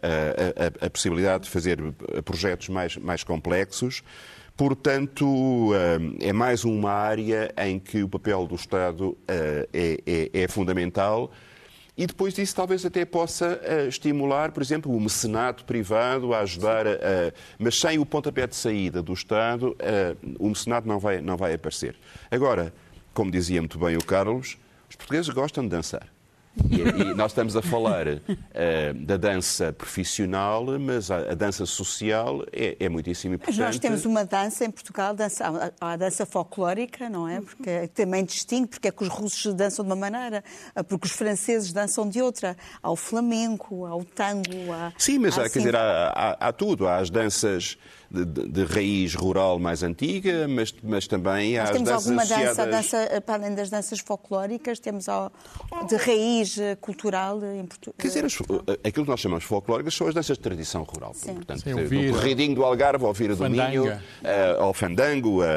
a- 0.08 0.84
a- 0.84 0.86
a 0.86 0.90
possibilidade 0.90 1.46
de 1.46 1.50
fazer 1.50 1.80
eh, 2.14 2.22
projetos 2.22 2.70
mais, 2.70 2.96
mais 2.98 3.24
complexos. 3.24 4.02
Portanto, 4.56 5.72
eh, 6.22 6.28
é 6.30 6.34
mais 6.34 6.64
uma 6.66 6.92
área 6.92 7.52
em 7.58 7.80
que 7.80 8.02
o 8.04 8.10
papel 8.10 8.48
do 8.48 8.56
Estado 8.56 9.18
eh, 9.28 9.68
é, 9.74 9.98
é- 10.34 10.44
é 10.44 10.48
fundamental. 10.48 11.32
E 11.98 12.06
depois 12.06 12.34
disso, 12.34 12.56
talvez 12.56 12.86
até 12.86 13.04
possa 13.06 13.60
eh, 13.64 13.88
estimular, 13.88 14.52
por 14.52 14.62
exemplo, 14.62 14.96
o 14.96 15.00
mecenato 15.02 15.66
privado 15.66 16.32
a 16.34 16.42
ajudar, 16.42 16.86
a- 16.86 17.34
mas 17.58 17.80
sem 17.80 17.98
o 17.98 18.06
pontapé 18.06 18.46
de 18.46 18.56
saída 18.56 19.02
do 19.02 19.14
Estado, 19.14 19.76
eh, 19.80 20.16
o 20.38 20.48
mecenato 20.50 20.88
não 20.88 21.00
vai, 21.00 21.22
não 21.22 21.36
vai 21.36 21.54
aparecer. 21.56 21.96
Agora, 22.30 22.72
como 23.16 23.32
dizia 23.32 23.60
muito 23.60 23.80
bem 23.80 23.98
o 23.98 24.04
Carlos, 24.04 24.58
os 24.88 24.96
portugueses 24.96 25.30
gostam 25.30 25.64
de 25.64 25.70
dançar. 25.72 26.08
E, 26.70 27.02
e 27.02 27.14
nós 27.14 27.32
estamos 27.32 27.56
a 27.56 27.62
falar 27.62 28.06
eh, 28.54 28.94
da 28.94 29.18
dança 29.18 29.72
profissional, 29.72 30.66
mas 30.80 31.12
a, 31.12 31.18
a 31.32 31.34
dança 31.36 31.66
social 31.66 32.44
é, 32.52 32.76
é 32.80 32.90
muitíssimo 32.90 33.34
Mas 33.40 33.42
importante. 33.56 33.60
nós 33.74 33.80
temos 33.80 34.06
uma 34.06 34.26
dança 34.26 34.66
em 34.66 34.72
Portugal, 34.72 35.14
dança, 35.14 35.72
há 35.80 35.92
a 35.92 35.96
dança 35.98 36.26
folclórica, 36.26 37.10
não 37.10 37.28
é? 37.28 37.42
Porque 37.42 37.70
é 37.70 37.88
também 37.88 38.24
distingue, 38.26 38.68
porque 38.68 38.88
é 38.88 38.92
que 38.92 39.04
os 39.04 39.10
russos 39.10 39.54
dançam 39.54 39.84
de 39.86 39.90
uma 39.92 39.96
maneira, 39.96 40.44
porque 40.88 41.06
os 41.08 41.12
franceses 41.14 41.72
dançam 41.72 42.08
de 42.10 42.22
outra. 42.22 42.56
Há 42.82 42.92
o 42.92 42.96
flamenco, 42.96 43.86
há 43.86 43.96
o 43.96 44.04
tango, 44.04 44.72
há... 44.74 44.92
Sim, 44.98 45.20
mas 45.20 45.38
há, 45.38 45.44
assim- 45.44 45.54
quer 45.54 45.60
dizer, 45.60 45.76
há, 45.76 46.14
há- 46.40 46.48
há 46.48 46.52
tudo. 46.54 46.88
Há 46.88 46.98
as 46.98 47.10
danças 47.10 47.78
de, 48.10 48.24
de- 48.26 48.48
de 48.48 48.64
raiz 48.64 49.14
rural 49.16 49.60
mais 49.60 49.84
antiga, 49.84 50.48
mas, 50.48 50.74
mas 50.82 51.08
também 51.08 51.58
há 51.58 51.64
Nós 51.64 51.70
as 51.72 51.76
temos 51.76 51.90
danças 51.90 52.06
alguma 52.08 52.26
dança, 52.26 52.64
associadas... 52.64 52.92
dança, 53.10 53.22
para 53.22 53.36
além 53.36 53.56
das 53.56 53.70
danças 53.70 54.00
folclóricas, 54.00 54.80
temos 54.80 55.06
de 55.90 55.96
raiz 55.98 56.47
eh, 56.60 56.76
cultural 56.76 57.44
em 57.44 57.66
Portugal. 57.66 57.96
Quer 57.98 58.08
dizer, 58.10 58.26
as- 58.26 58.38
aquilo 58.84 59.06
que 59.06 59.10
nós 59.12 59.20
chamamos 59.20 59.44
de 59.44 59.48
folclóricas 59.50 59.96
são 59.96 60.08
as 60.08 60.14
danças 60.14 60.38
de 60.38 60.44
tradição 60.44 60.84
rural. 60.84 61.14
Sim. 61.16 61.34
Portanto, 61.34 61.62
Sim, 61.62 61.74
o 61.74 61.90
do 61.90 62.14
corridinho 62.14 62.54
do 62.54 62.64
Algarve 62.64 63.04
ao 63.04 63.14
Vira 63.14 63.36
do. 63.36 63.50
Minho, 63.50 63.88
eh, 64.24 64.56
ao 64.60 64.74
Fandango, 64.74 65.42
a- 65.42 65.48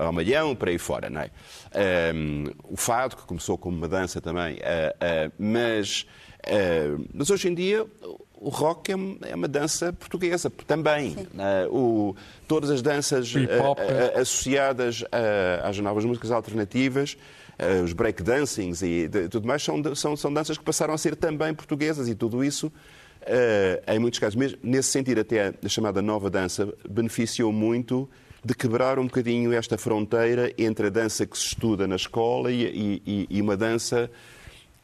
a- 0.00 0.06
ao 0.06 0.12
Malhão, 0.12 0.56
para 0.56 0.70
aí 0.70 0.78
fora. 0.78 1.08
Não 1.08 1.20
é? 1.20 1.30
Ehm, 1.74 2.46
o 2.64 2.76
fado, 2.76 3.16
que 3.16 3.22
começou 3.22 3.56
como 3.56 3.76
uma 3.76 3.86
dança 3.88 4.20
também, 4.20 4.58
eh, 4.60 4.96
eh, 5.00 5.30
mas, 5.38 6.06
eh, 6.42 6.96
mas 7.14 7.30
hoje 7.30 7.48
em 7.48 7.54
dia 7.54 7.86
o 8.42 8.48
rock 8.48 8.90
é 8.90 8.94
é 9.30 9.34
uma 9.34 9.46
dança 9.46 9.92
portuguesa 9.92 10.50
também. 10.66 11.14
Eh, 11.38 11.68
o- 11.70 12.16
todas 12.48 12.70
as 12.70 12.80
danças 12.82 13.32
eh, 13.36 13.40
Hip-hop. 13.40 13.78
eh, 13.78 14.18
associadas 14.20 15.04
às 15.62 15.78
novas 15.78 16.04
músicas 16.04 16.30
alternativas, 16.30 17.16
eh, 17.60 17.82
os 17.82 17.92
breakdancings 17.92 18.82
e 18.82 19.06
de- 19.08 19.28
tudo 19.28 19.46
mais, 19.46 19.62
são, 19.62 19.94
são, 19.94 20.16
são 20.16 20.32
danças 20.32 20.56
que 20.56 20.64
passaram 20.64 20.94
a 20.94 20.98
ser 20.98 21.14
também 21.14 21.52
portuguesas 21.54 22.08
e 22.08 22.14
tudo 22.14 22.42
isso, 22.42 22.72
eh, 23.22 23.82
em 23.88 23.98
muitos 23.98 24.18
casos, 24.18 24.34
mesmo 24.34 24.58
nesse 24.62 24.88
sentido, 24.90 25.20
até 25.20 25.52
a 25.64 25.68
chamada 25.68 26.00
nova 26.00 26.30
dança 26.30 26.72
beneficiou 26.88 27.52
muito 27.52 28.08
de 28.42 28.54
quebrar 28.54 28.98
um 28.98 29.04
bocadinho 29.04 29.52
esta 29.52 29.76
fronteira 29.76 30.50
entre 30.56 30.86
a 30.86 30.90
dança 30.90 31.26
que 31.26 31.36
se 31.36 31.48
estuda 31.48 31.86
na 31.86 31.96
escola 31.96 32.50
e, 32.50 32.62
e- 32.64 33.02
e- 33.06 33.26
e 33.36 33.42
uma 33.42 33.54
dança 33.56 34.10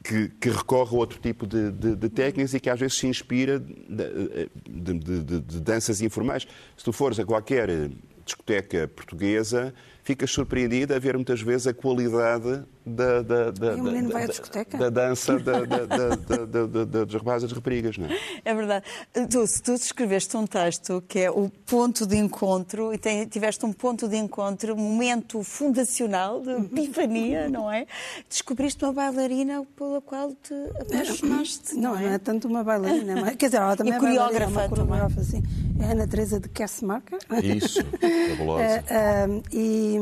que, 0.05 0.29
que 0.39 0.51
recorre 0.51 0.95
a 0.95 0.99
outro 0.99 1.19
tipo 1.19 1.47
de, 1.47 1.71
de- 1.73 1.97
de 1.97 2.09
técnicas 2.11 2.53
e 2.53 2.61
que 2.61 2.69
às 2.69 2.79
vezes 2.79 2.99
se 2.99 3.07
inspira 3.07 3.59
de- 3.59 5.41
de 5.41 5.61
danças 5.61 6.01
informais. 6.03 6.47
Se 6.77 6.85
tu 6.85 6.93
fores 6.93 7.19
a 7.19 7.25
qualquer 7.25 7.89
discoteca 8.25 8.89
portuguesa, 8.95 9.73
ficas 10.07 10.31
surpreendido 10.31 10.95
a 10.95 10.99
ver 11.01 11.17
muitas 11.17 11.41
vezes 11.43 11.67
a 11.67 11.75
qualidade 11.75 12.63
da, 12.87 13.23
da, 13.23 13.51
da, 13.51 13.73
E 13.77 13.81
o 13.81 13.83
menino 13.83 14.09
da- 14.09 14.13
vai 14.15 14.23
à 14.23 14.27
da- 14.27 14.33
discoteca? 14.33 14.79
da 14.79 14.89
dança 14.89 15.39
da, 15.41 15.61
da, 15.67 15.85
da, 15.85 15.87
da, 15.87 16.17
da, 16.47 16.67
da- 16.67 16.85
da- 16.85 17.05
dos 17.05 17.15
rapazes 17.15 17.43
e 17.43 17.47
das 17.49 17.57
raparigas. 17.57 17.99
Não 17.99 18.07
é? 18.07 18.17
É 18.45 18.55
verdade. 18.55 18.85
Tu, 19.29 19.45
se 19.49 19.61
tu 19.61 19.73
escreveste 19.73 20.37
um 20.37 20.47
texto 20.47 21.03
que 21.09 21.19
é 21.19 21.31
o 21.31 21.51
ponto 21.67 22.07
de 22.07 22.17
encontro, 22.17 22.95
e 22.95 22.99
tem- 22.99 23.27
tiveste 23.27 23.67
um 23.67 23.73
ponto 23.73 24.07
de 24.07 24.17
encontro, 24.17 24.75
um 24.75 24.77
momento 24.77 25.43
fundacional 25.43 26.41
de 26.41 26.53
epifania, 26.53 27.49
não 27.49 27.69
é? 27.71 27.87
Descobriste 28.29 28.85
uma 28.85 28.93
bailarina 28.93 29.65
pela 29.77 30.01
qual 30.01 30.33
te 30.35 30.55
apaixonaste. 30.81 31.75
Não, 31.75 31.95
Não, 31.95 32.01
não 32.01 32.09
é? 32.11 32.15
é 32.15 32.19
tanto 32.19 32.47
uma 32.47 32.63
bailarina. 32.63 33.21
mas- 33.21 33.35
Quer 33.37 33.47
dizer, 33.47 33.57
ela 33.59 33.75
também 33.77 33.93
E 33.93 33.97
é 33.97 34.01
bailarina, 34.01 34.23
é 34.23 34.33
coreógrafa 34.33 34.61
uma 34.61 34.69
coreógrafa, 34.87 35.25
sim. 35.25 35.43
É 35.81 35.85
a 35.87 35.91
Ana 35.91 36.07
Teresa 36.07 36.39
de 36.41 36.49
Kessmarker. 36.49 37.19
Isso, 37.43 37.81
fabulosa. 38.31 38.63
Eh, 38.63 38.85
eh, 38.89 39.43
e, 39.53 39.96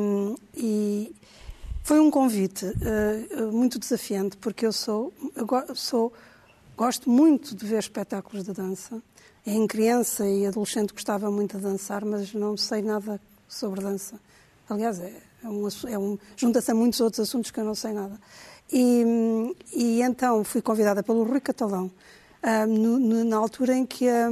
e 0.56 1.14
foi 1.82 2.00
um 2.00 2.10
convite 2.10 2.64
eh, 2.66 3.26
eh, 3.30 3.40
muito 3.46 3.78
desafiante, 3.78 4.36
porque 4.38 4.66
eu 4.66 4.72
sou, 4.72 5.12
eu 5.36 5.74
sou, 5.74 6.12
gosto 6.76 7.10
muito 7.10 7.54
de 7.54 7.66
ver 7.66 7.78
espetáculos 7.78 8.44
de 8.44 8.52
dança. 8.52 9.02
Em 9.46 9.66
criança 9.66 10.26
e 10.26 10.46
adolescente 10.46 10.92
gostava 10.92 11.30
muito 11.30 11.56
de 11.58 11.62
dançar, 11.62 12.04
mas 12.04 12.32
não 12.32 12.56
sei 12.56 12.80
nada 12.80 13.20
sobre 13.46 13.82
dança. 13.82 14.18
Aliás, 14.68 14.98
é, 14.98 15.12
é 15.42 15.48
um, 15.48 15.68
é 15.88 15.98
um, 15.98 16.18
junta-se 16.36 16.70
a 16.70 16.74
muitos 16.74 17.00
outros 17.00 17.20
assuntos 17.20 17.50
que 17.50 17.60
eu 17.60 17.64
não 17.64 17.74
sei 17.74 17.92
nada. 17.92 18.18
E, 18.72 19.54
e 19.74 20.00
então 20.00 20.42
fui 20.42 20.62
convidada 20.62 21.02
pelo 21.02 21.22
Rui 21.24 21.40
Catalão, 21.40 21.90
ah, 22.42 22.66
no- 22.66 22.98
no- 22.98 23.24
na 23.24 23.36
altura 23.36 23.76
em 23.76 23.84
que, 23.84 24.08
ah, 24.08 24.30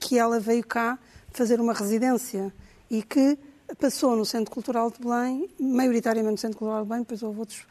que 0.00 0.18
ela 0.18 0.40
veio 0.40 0.66
cá 0.66 0.98
fazer 1.30 1.60
uma 1.60 1.74
residência 1.74 2.50
e 2.90 3.02
que 3.02 3.38
passou 3.76 4.16
no 4.16 4.24
Centro 4.24 4.52
Cultural 4.52 4.90
de 4.90 4.98
Belém, 5.00 5.48
maioritariamente 5.58 6.32
no 6.32 6.38
Centro 6.38 6.58
Cultural 6.58 6.82
de 6.82 6.88
Belém, 6.88 7.02
depois 7.02 7.22
houve 7.22 7.38
outros, 7.40 7.66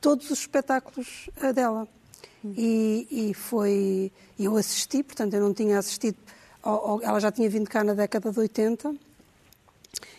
todos 0.00 0.30
os 0.30 0.38
espetáculos 0.40 1.30
ah, 1.40 1.52
dela. 1.52 1.86
E, 2.44 3.06
e 3.30 3.34
foi, 3.34 4.12
eu 4.38 4.56
assisti, 4.56 5.02
portanto 5.02 5.32
eu 5.34 5.40
não 5.40 5.54
tinha 5.54 5.78
assistido, 5.78 6.18
ao- 6.62 6.86
ao- 6.90 7.02
ela 7.02 7.18
já 7.18 7.32
tinha 7.32 7.48
vindo 7.48 7.68
cá 7.70 7.82
na 7.82 7.94
década 7.94 8.30
de 8.30 8.38
80, 8.38 8.94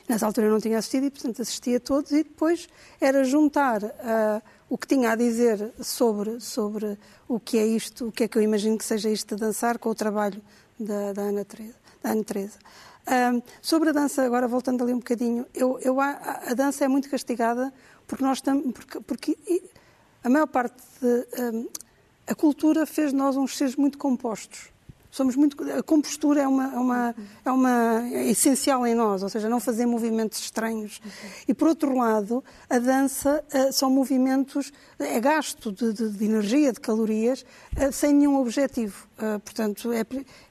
Nessa 0.07 0.27
altura 0.27 0.45
eu 0.47 0.51
não 0.51 0.59
tinha 0.59 0.77
assistido 0.77 1.05
e, 1.05 1.09
portanto, 1.09 1.41
assisti 1.41 1.75
a 1.75 1.79
todos 1.79 2.11
e 2.11 2.23
depois 2.23 2.69
era 3.01 3.23
juntar 3.23 3.83
ah, 3.83 4.39
o 4.69 4.77
que 4.77 4.85
tinha 4.87 5.11
a 5.11 5.15
dizer 5.15 5.73
sobre, 5.81 6.39
sobre 6.39 6.95
o 7.27 7.39
que 7.39 7.57
é 7.57 7.65
isto, 7.65 8.07
o 8.07 8.11
que 8.11 8.23
é 8.23 8.27
que 8.27 8.37
eu 8.37 8.41
imagino 8.43 8.77
que 8.77 8.85
seja 8.85 9.09
isto 9.09 9.35
de 9.35 9.41
dançar 9.41 9.79
com 9.79 9.89
o 9.89 9.95
trabalho 9.95 10.39
da, 10.79 11.11
da 11.11 11.23
Ana 11.23 11.43
Teresa. 11.43 11.73
Da 12.03 12.11
Ana 12.11 12.23
Teresa. 12.23 12.59
Ah, 13.07 13.39
sobre 13.61 13.89
a 13.89 13.91
dança, 13.91 14.23
agora 14.23 14.47
voltando 14.47 14.83
ali 14.83 14.93
um 14.93 14.97
bocadinho, 14.97 15.45
eu, 15.53 15.79
eu, 15.81 15.99
a, 16.01 16.41
a 16.47 16.53
dança 16.53 16.85
é 16.85 16.87
muito 16.87 17.09
castigada 17.09 17.71
porque 18.07 18.23
nós 18.23 18.37
estamos, 18.37 18.71
porque, 18.73 18.99
porque 19.01 19.37
a 20.23 20.29
maior 20.29 20.47
parte 20.47 20.81
de, 21.01 21.27
ah, 21.39 22.31
a 22.31 22.35
cultura 22.35 22.85
fez 22.85 23.11
de 23.11 23.15
nós 23.17 23.37
uns 23.37 23.55
seres 23.57 23.75
muito 23.75 23.97
compostos. 23.97 24.73
Somos 25.11 25.37
muito, 25.37 25.55
a 25.71 25.81
compostura 25.81 26.41
é 26.41 26.47
uma, 26.47 26.73
é, 26.73 26.77
uma, 26.77 27.15
é 27.45 27.51
uma 27.51 28.01
é 28.09 28.29
essencial 28.31 28.85
em 28.85 28.93
nós, 28.93 29.23
ou 29.23 29.29
seja, 29.29 29.47
não 29.47 29.61
fazer 29.61 29.85
movimentos 29.85 30.39
estranhos. 30.39 30.99
E 31.47 31.53
por 31.53 31.69
outro 31.69 31.95
lado, 31.95 32.43
a 32.69 32.79
dança 32.79 33.41
eh, 33.49 33.71
são 33.71 33.89
movimentos, 33.89 34.73
é 34.99 35.17
gasto 35.21 35.71
de, 35.71 35.93
de- 35.93 36.09
de 36.09 36.25
energia, 36.25 36.73
de 36.73 36.81
calorias, 36.81 37.45
eh, 37.77 37.91
sem 37.93 38.13
nenhum 38.13 38.35
objetivo. 38.41 39.04
Eh, 39.17 39.37
portanto, 39.39 39.93
é, 39.93 40.01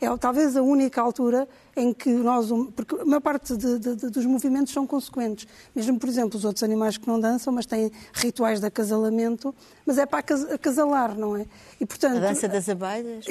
é 0.00 0.16
talvez 0.16 0.56
a 0.56 0.62
única 0.62 0.98
altura 1.02 1.46
em 1.76 1.92
que 1.92 2.08
nós, 2.08 2.48
porque 2.74 2.94
a 2.94 3.04
maior 3.04 3.20
parte 3.20 3.54
de- 3.54 3.78
de- 3.78 3.94
de- 3.96 4.08
dos 4.08 4.24
movimentos 4.24 4.72
são 4.72 4.86
consequentes. 4.86 5.46
Mesmo, 5.76 5.98
por 5.98 6.08
exemplo, 6.08 6.38
os 6.38 6.46
outros 6.46 6.62
animais 6.62 6.96
que 6.96 7.06
não 7.06 7.20
dançam, 7.20 7.52
mas 7.52 7.66
têm 7.66 7.92
rituais 8.14 8.60
de 8.60 8.66
acasalamento, 8.66 9.54
mas 9.84 9.98
é 9.98 10.06
para 10.06 10.20
acas- 10.20 10.50
acasalar, 10.50 11.14
não 11.14 11.36
é? 11.36 11.44
E, 11.78 11.84
portanto, 11.84 12.16
A 12.16 12.20
dança 12.20 12.48
das 12.48 12.66
abelhas. 12.66 13.26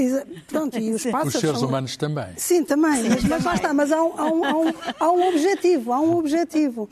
Pronto, 0.48 0.78
e 0.78 0.92
os 0.94 1.04
pássaros 1.04 1.34
Os 1.34 1.42
seres 1.42 1.58
são- 1.60 1.68
humanos 1.68 1.98
também. 1.98 2.28
Sim, 2.38 2.64
também, 2.64 3.10
mas, 3.10 3.24
mas 3.24 3.44
lá 3.44 3.56
está, 3.56 3.74
mas 3.74 3.92
há 3.92 4.04
um, 4.04 4.14
há 4.20 4.26
um- 4.32 4.44
há 4.46 4.56
um- 4.58 4.74
há 5.00 5.12
um 5.12 5.28
objetivo, 5.30 5.94
há 5.94 6.00
um 6.00 6.16
objetivo. 6.18 6.88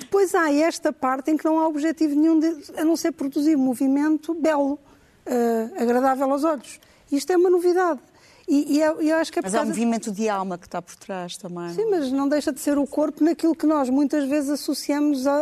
Depois 0.00 0.34
há 0.34 0.50
esta 0.50 0.90
parte 0.90 1.30
em 1.30 1.36
que 1.36 1.44
não 1.44 1.58
há 1.58 1.68
objetivo 1.68 2.14
nenhum, 2.18 2.40
de- 2.40 2.56
a 2.78 2.84
não 2.84 2.96
ser 2.96 3.12
produzir 3.12 3.56
movimento 3.56 4.32
belo, 4.34 4.78
eh, 5.26 5.68
agradável 5.76 6.30
aos 6.32 6.44
olhos. 6.44 6.80
Isto 7.10 7.32
é 7.32 7.36
uma 7.36 7.50
novidade. 7.50 8.00
E, 8.46 8.76
e 8.76 8.80
eu, 8.80 9.00
eu 9.02 9.16
acho 9.16 9.30
que 9.30 9.38
é 9.38 9.42
Mas 9.42 9.54
há 9.54 9.58
um 9.58 9.60
causa- 9.60 9.68
movimento 9.74 10.10
de 10.10 10.28
alma 10.28 10.56
que 10.56 10.66
está 10.66 10.80
por 10.80 10.96
trás 10.96 11.36
também. 11.36 11.74
Sim, 11.74 11.86
mas 11.90 12.10
não 12.10 12.26
deixa 12.28 12.50
de 12.52 12.60
ser 12.60 12.78
o 12.78 12.86
corpo 12.86 13.22
naquilo 13.22 13.54
que 13.54 13.66
nós 13.66 13.90
muitas 13.90 14.26
vezes 14.28 14.48
associamos 14.50 15.26
à, 15.26 15.36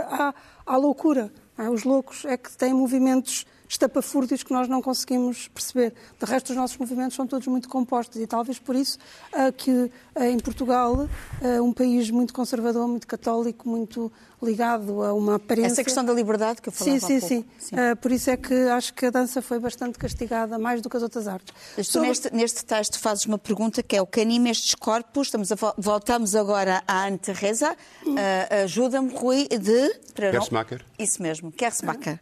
à, 0.66 0.74
à 0.74 0.76
loucura. 0.76 1.32
é? 1.56 1.70
Os 1.70 1.84
loucos 1.84 2.24
é 2.24 2.36
que 2.36 2.50
têm 2.56 2.74
movimentos 2.74 3.46
estapafúrdios 3.68 4.42
que 4.44 4.52
nós 4.52 4.68
não 4.68 4.80
conseguimos 4.82 5.48
perceber. 5.48 5.92
De 6.20 6.24
resto, 6.26 6.50
os 6.50 6.56
nossos 6.56 6.76
movimentos 6.78 7.16
são 7.16 7.26
todos 7.26 7.46
muito 7.48 7.68
compostos 7.68 8.20
e 8.20 8.26
talvez 8.26 8.58
por 8.60 8.74
isso 8.76 8.98
ah, 9.32 9.50
que 9.52 9.90
ah, 10.14 10.26
em 10.28 10.38
Portugal, 10.38 11.08
ah, 11.42 11.62
um 11.62 11.72
país 11.72 12.10
muito 12.10 12.32
conservador, 12.34 12.86
muito 12.88 13.06
católico, 13.06 13.68
muito 13.68 14.10
ligado 14.42 15.02
a 15.02 15.12
uma 15.14 15.36
aparência... 15.36 15.72
Essa 15.72 15.84
questão 15.84 16.04
da 16.04 16.12
liberdade 16.12 16.60
que 16.60 16.68
eu 16.68 16.72
falava 16.72 16.98
Sim, 17.00 17.16
há 17.16 17.20
sim, 17.20 17.42
pouco. 17.42 17.50
sim. 17.58 17.76
Ah, 17.76 17.96
por 17.96 18.12
isso 18.12 18.30
é 18.30 18.36
que 18.36 18.54
acho 18.54 18.92
que 18.94 19.06
a 19.06 19.10
dança 19.10 19.40
foi 19.40 19.58
bastante 19.58 19.98
castigada, 19.98 20.58
mais 20.58 20.80
do 20.82 20.90
que 20.90 20.96
as 20.96 21.02
outras 21.02 21.26
artes. 21.26 21.54
Mas 21.76 21.86
tu 21.88 21.92
Sobre- 21.94 22.08
neste, 22.08 22.34
neste 22.34 22.64
texto 22.64 22.98
fazes 22.98 23.24
uma 23.26 23.38
pergunta 23.38 23.82
que 23.82 23.96
é 23.96 24.02
o 24.02 24.06
que 24.06 24.20
anima 24.20 24.48
estes 24.50 24.74
corpos. 24.74 25.28
Estamos 25.28 25.50
a, 25.50 25.54
vo- 25.54 25.74
voltamos 25.78 26.34
agora 26.34 26.82
à 26.86 27.06
Anne 27.06 27.18
Teresa. 27.18 27.76
Ah, 28.06 28.62
Ajuda-me, 28.64 29.12
Rui, 29.14 29.48
de. 29.48 30.06
Kersmacher. 30.14 30.82
Isso 30.98 31.22
mesmo, 31.22 31.52
Kersmacher, 31.52 32.18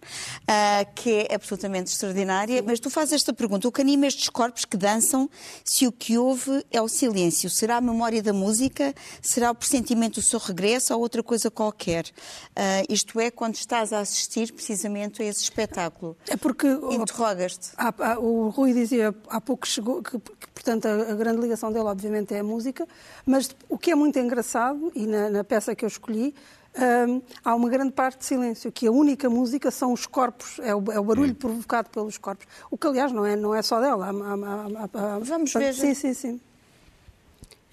ah, 0.48 0.84
que 0.96 1.26
é 1.30 1.34
absolutamente 1.34 1.92
extraordinária. 1.92 2.60
Mas 2.62 2.80
tu 2.80 2.90
fazes 2.90 3.12
esta 3.14 3.32
pergunta: 3.32 3.68
o 3.68 3.72
que 3.72 3.80
anima 3.80 4.06
estes 4.06 4.28
corpos 4.28 4.64
que 4.64 4.76
dançam 4.76 5.30
se 5.64 5.86
o 5.86 5.92
que 5.92 6.18
houve 6.18 6.64
é 6.72 6.80
o 6.82 6.88
silêncio? 6.88 7.48
Será 7.50 7.76
a 7.76 7.80
memória 7.80 8.22
da 8.22 8.32
música? 8.32 8.92
Será 9.22 9.50
o 9.50 9.54
pressentimento 9.54 10.20
do 10.20 10.26
seu 10.26 10.38
regresso 10.40 10.92
ou 10.94 11.00
outra 11.00 11.22
coisa 11.22 11.50
qualquer? 11.50 12.03
Ah, 12.56 12.82
isto 12.88 13.18
é, 13.20 13.30
quando 13.30 13.54
estás 13.54 13.92
a 13.92 14.00
assistir 14.00 14.52
precisamente 14.52 15.22
a 15.22 15.24
esse 15.24 15.42
espetáculo. 15.42 16.16
É 16.28 16.36
porque 16.36 16.66
interrogas-te. 16.90 17.70
O 18.18 18.48
Rui 18.48 18.72
dizia 18.72 19.14
há 19.28 19.40
pouco 19.40 19.62
que 19.62 19.68
chegou 19.68 20.02
que, 20.02 20.18
que, 20.18 20.48
portanto 20.54 20.86
a, 20.86 21.12
a 21.12 21.14
grande 21.14 21.40
ligação 21.40 21.72
dele 21.72 21.84
obviamente 21.86 22.34
é 22.34 22.40
a 22.40 22.44
música, 22.44 22.86
mas 23.26 23.48
o 23.68 23.78
que 23.78 23.90
é 23.90 23.94
muito 23.94 24.18
engraçado 24.18 24.92
e 24.94 25.06
na, 25.06 25.28
na 25.30 25.44
peça 25.44 25.74
que 25.74 25.84
eu 25.84 25.88
escolhi 25.88 26.34
hum, 27.08 27.22
há 27.44 27.54
uma 27.54 27.68
grande 27.68 27.92
parte 27.92 28.18
de 28.18 28.24
silêncio 28.26 28.70
que 28.72 28.86
a 28.86 28.90
única 28.90 29.28
música 29.30 29.70
são 29.70 29.92
os 29.92 30.06
corpos 30.06 30.58
é 30.60 30.74
o, 30.74 30.82
é 30.92 30.98
o 30.98 31.04
barulho 31.04 31.34
provocado 31.34 31.88
pelos 31.90 32.18
corpos 32.18 32.46
o 32.70 32.76
que 32.76 32.86
aliás 32.86 33.12
não 33.12 33.24
é 33.24 33.36
não 33.36 33.54
é 33.54 33.62
só 33.62 33.80
dela 33.80 34.06
Há- 34.06 34.10
há- 34.10 35.12
há- 35.12 35.14
há- 35.14 35.18
Vamos 35.20 35.52
ver. 35.52 35.74
sim 35.74 35.94
sim 35.94 36.14
sim 36.14 36.40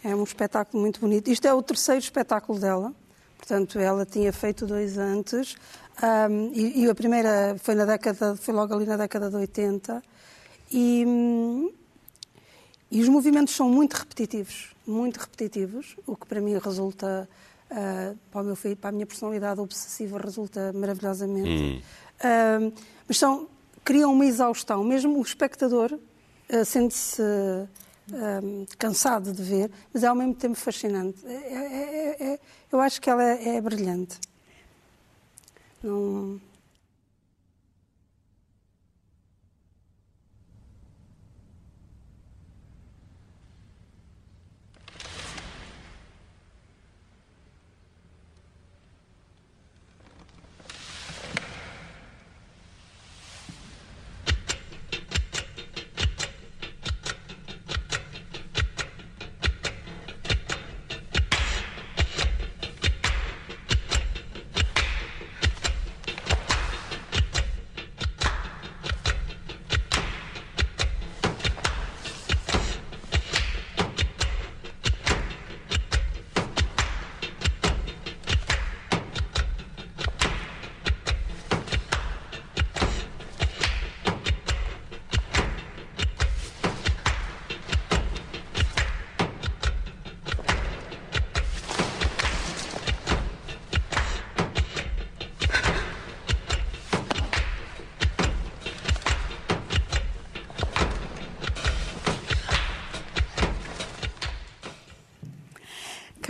é 0.04 0.16
um 0.16 0.24
espetáculo 0.24 0.82
muito 0.82 1.00
bonito 1.00 1.30
isto 1.30 1.46
é 1.48 1.54
o 1.54 1.62
terceiro 1.62 2.00
espetáculo 2.02 2.60
dela 2.60 2.94
portanto 3.42 3.80
ela 3.80 4.06
tinha 4.06 4.32
feito 4.32 4.68
dois 4.68 5.00
antes 5.00 5.56
hum, 6.30 6.52
e, 6.54 6.84
e 6.84 6.90
a 6.90 6.94
primeira 6.94 7.58
foi 7.60 7.74
na 7.74 7.86
década 7.86 8.36
foi 8.36 8.54
logo 8.54 8.72
ali 8.76 8.86
na 8.86 8.96
década 8.96 9.30
de 9.30 9.36
80 9.36 10.02
e, 10.72 11.04
hum, 11.06 11.72
e 12.90 13.02
os 13.02 13.10
movimentos 13.10 13.56
são 13.56 13.70
muito 13.70 13.94
repetitivos, 13.94 14.74
muito 14.88 15.18
repetitivos, 15.18 15.96
o 16.08 16.16
que 16.16 16.26
para 16.26 16.42
mim 16.42 16.58
resulta, 16.58 17.28
ah, 17.70 18.14
para, 18.32 18.44
meu 18.44 18.58
para 18.78 18.90
a 18.90 18.92
minha 18.92 19.06
personalidade 19.06 19.60
obsessiva, 19.60 20.18
resulta 20.18 20.72
maravilhosamente. 20.74 21.84
Ah, 22.22 22.72
mas 23.08 23.18
são, 23.18 23.48
criam 23.84 24.14
uma 24.14 24.26
exaustão, 24.26 24.84
mesmo 24.84 25.18
o 25.20 25.22
espectador 25.22 25.98
ah, 26.50 26.66
sente-se 26.66 27.22
ah, 28.14 28.42
cansado 28.78 29.32
de 29.34 29.42
ver, 29.44 29.72
mas 29.94 30.04
é 30.04 30.08
ao 30.08 30.16
mesmo 30.16 30.34
tempo 30.36 30.56
fascinante. 30.56 31.26
É- 31.26 31.32
é- 31.32 32.16
é- 32.20 32.34
é- 32.34 32.40
eu 32.72 32.80
acho 32.82 33.02
que 33.02 33.10
ela 33.10 33.24
é, 33.24 33.56
é 33.58 33.62
brilhante. 33.62 34.20
Não... 35.84 36.40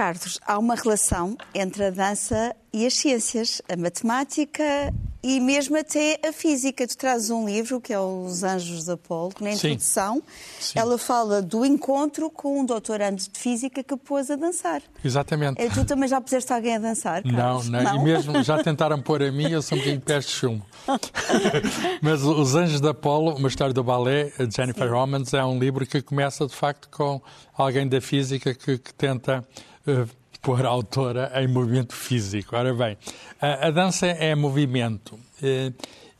Carlos, 0.01 0.39
há 0.47 0.57
uma 0.57 0.73
relação 0.73 1.37
entre 1.53 1.85
a 1.85 1.91
dança 1.91 2.55
e 2.73 2.87
as 2.87 2.95
ciências. 2.95 3.61
A 3.69 3.77
matemática 3.77 4.91
e 5.21 5.39
mesmo 5.39 5.77
até 5.77 6.19
a 6.27 6.33
física. 6.33 6.87
Tu 6.87 6.97
trazes 6.97 7.29
um 7.29 7.45
livro 7.45 7.79
que 7.79 7.93
é 7.93 7.99
Os 7.99 8.43
Anjos 8.43 8.85
de 8.85 8.91
Apolo, 8.93 9.29
que 9.29 9.43
na 9.43 9.51
introdução 9.51 10.23
Sim. 10.59 10.79
ela 10.79 10.97
fala 10.97 11.39
do 11.39 11.63
encontro 11.63 12.31
com 12.31 12.61
um 12.61 12.65
doutorando 12.65 13.17
de 13.17 13.39
física 13.39 13.83
que 13.83 13.95
pôs 13.95 14.31
a 14.31 14.35
dançar. 14.35 14.81
Exatamente. 15.05 15.61
Eh, 15.61 15.69
Tu 15.69 15.85
também 15.85 16.09
já 16.09 16.19
puseste 16.19 16.51
alguém 16.51 16.77
a 16.77 16.79
dançar? 16.79 17.21
Não, 17.23 17.35
Carlos? 17.35 17.69
não, 17.69 17.95
e 17.97 18.03
mesmo 18.03 18.41
já 18.41 18.57
tentaram 18.63 18.99
pôr 18.99 19.21
a 19.21 19.31
mim, 19.31 19.51
eu 19.51 19.61
sou 19.61 19.77
um 19.77 19.81
bocadinho 19.81 20.01
pés 20.01 20.25
de 20.25 20.31
chumbo. 20.31 20.65
Mas 22.01 22.23
Os 22.23 22.55
Anjos 22.55 22.81
de 22.81 22.89
Apolo, 22.89 23.35
uma 23.35 23.47
história 23.47 23.73
do 23.73 23.83
balé, 23.83 24.31
de 24.39 24.55
Jennifer 24.55 24.91
Romans, 24.91 25.31
é 25.33 25.45
um 25.45 25.59
livro 25.59 25.85
que 25.85 26.01
começa 26.01 26.47
de 26.47 26.55
facto 26.55 26.89
com 26.89 27.21
alguém 27.55 27.87
da 27.87 28.01
física 28.01 28.55
que, 28.55 28.79
que 28.79 28.93
tenta 28.95 29.47
eh, 29.47 29.70
pôr 30.41 30.65
a 30.65 30.69
autora 30.69 31.31
em 31.35 31.47
movimento 31.47 31.93
físico. 31.93 32.55
Ora 32.55 32.73
bem, 32.73 32.97
a, 33.39 33.67
a 33.67 33.71
dança 33.71 34.07
é 34.07 34.33
movimento. 34.35 35.19
eh, 35.41 35.71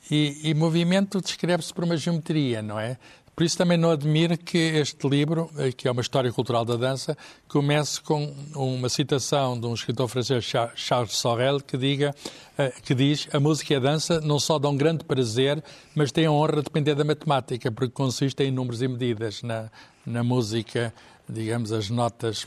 e, 0.09 0.49
e 0.49 0.53
movimento 0.53 1.21
descreve-se 1.21 1.73
por 1.73 1.83
uma 1.85 1.95
geometria, 1.95 2.61
não 2.61 2.77
é? 2.79 2.97
Por 3.33 3.45
isso 3.45 3.57
também 3.57 3.77
não 3.77 3.89
admiro 3.91 4.37
que 4.37 4.57
este 4.57 5.07
livro, 5.07 5.49
eh, 5.57 5.71
que 5.71 5.87
é 5.87 5.91
uma 5.91 6.01
história 6.01 6.31
cultural 6.33 6.65
da 6.65 6.75
dança, 6.75 7.17
comece 7.47 8.01
com 8.01 8.31
uma 8.53 8.89
citação 8.89 9.57
de 9.59 9.65
um 9.65 9.73
escritor 9.73 10.07
francês, 10.09 10.43
Cha- 10.43 10.71
Charles 10.75 11.13
Sorel, 11.15 11.61
que, 11.61 11.77
diga, 11.77 12.13
eh, 12.57 12.73
que 12.83 12.93
diz 12.93 13.27
a 13.31 13.39
música 13.39 13.73
e 13.73 13.77
a 13.77 13.79
dança 13.79 14.19
não 14.19 14.37
só 14.37 14.59
dão 14.59 14.75
grande 14.75 15.05
prazer, 15.05 15.63
mas 15.95 16.11
têm 16.11 16.25
a 16.25 16.31
honra 16.31 16.57
de 16.57 16.63
depender 16.63 16.93
da 16.93 17.05
matemática, 17.05 17.71
porque 17.71 17.93
consistem 17.93 18.49
em 18.49 18.51
números 18.51 18.81
e 18.81 18.87
medidas. 18.87 19.41
Na, 19.41 19.71
na 20.05 20.23
música, 20.23 20.93
digamos, 21.27 21.71
as 21.71 21.89
notas 21.89 22.45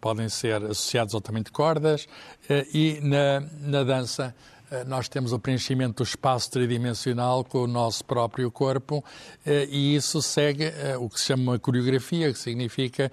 podem 0.00 0.28
ser 0.28 0.62
associados 0.64 1.14
ao 1.14 1.20
tamanho 1.20 1.44
de 1.44 1.50
cordas 1.50 2.06
eh, 2.48 2.66
e 2.72 3.00
na, 3.02 3.40
na 3.60 3.84
dança 3.84 4.34
eh, 4.70 4.84
nós 4.84 5.08
temos 5.08 5.32
o 5.32 5.38
preenchimento 5.38 6.02
do 6.02 6.06
espaço 6.06 6.50
tridimensional 6.50 7.44
com 7.44 7.58
o 7.58 7.66
nosso 7.66 8.04
próprio 8.04 8.50
corpo 8.50 9.04
eh, 9.44 9.66
e 9.70 9.94
isso 9.94 10.20
segue 10.22 10.72
o 10.98 11.08
que 11.08 11.18
se 11.18 11.26
chama 11.26 11.52
uma 11.52 11.58
coreografia, 11.58 12.32
que 12.32 12.38
significa 12.38 13.10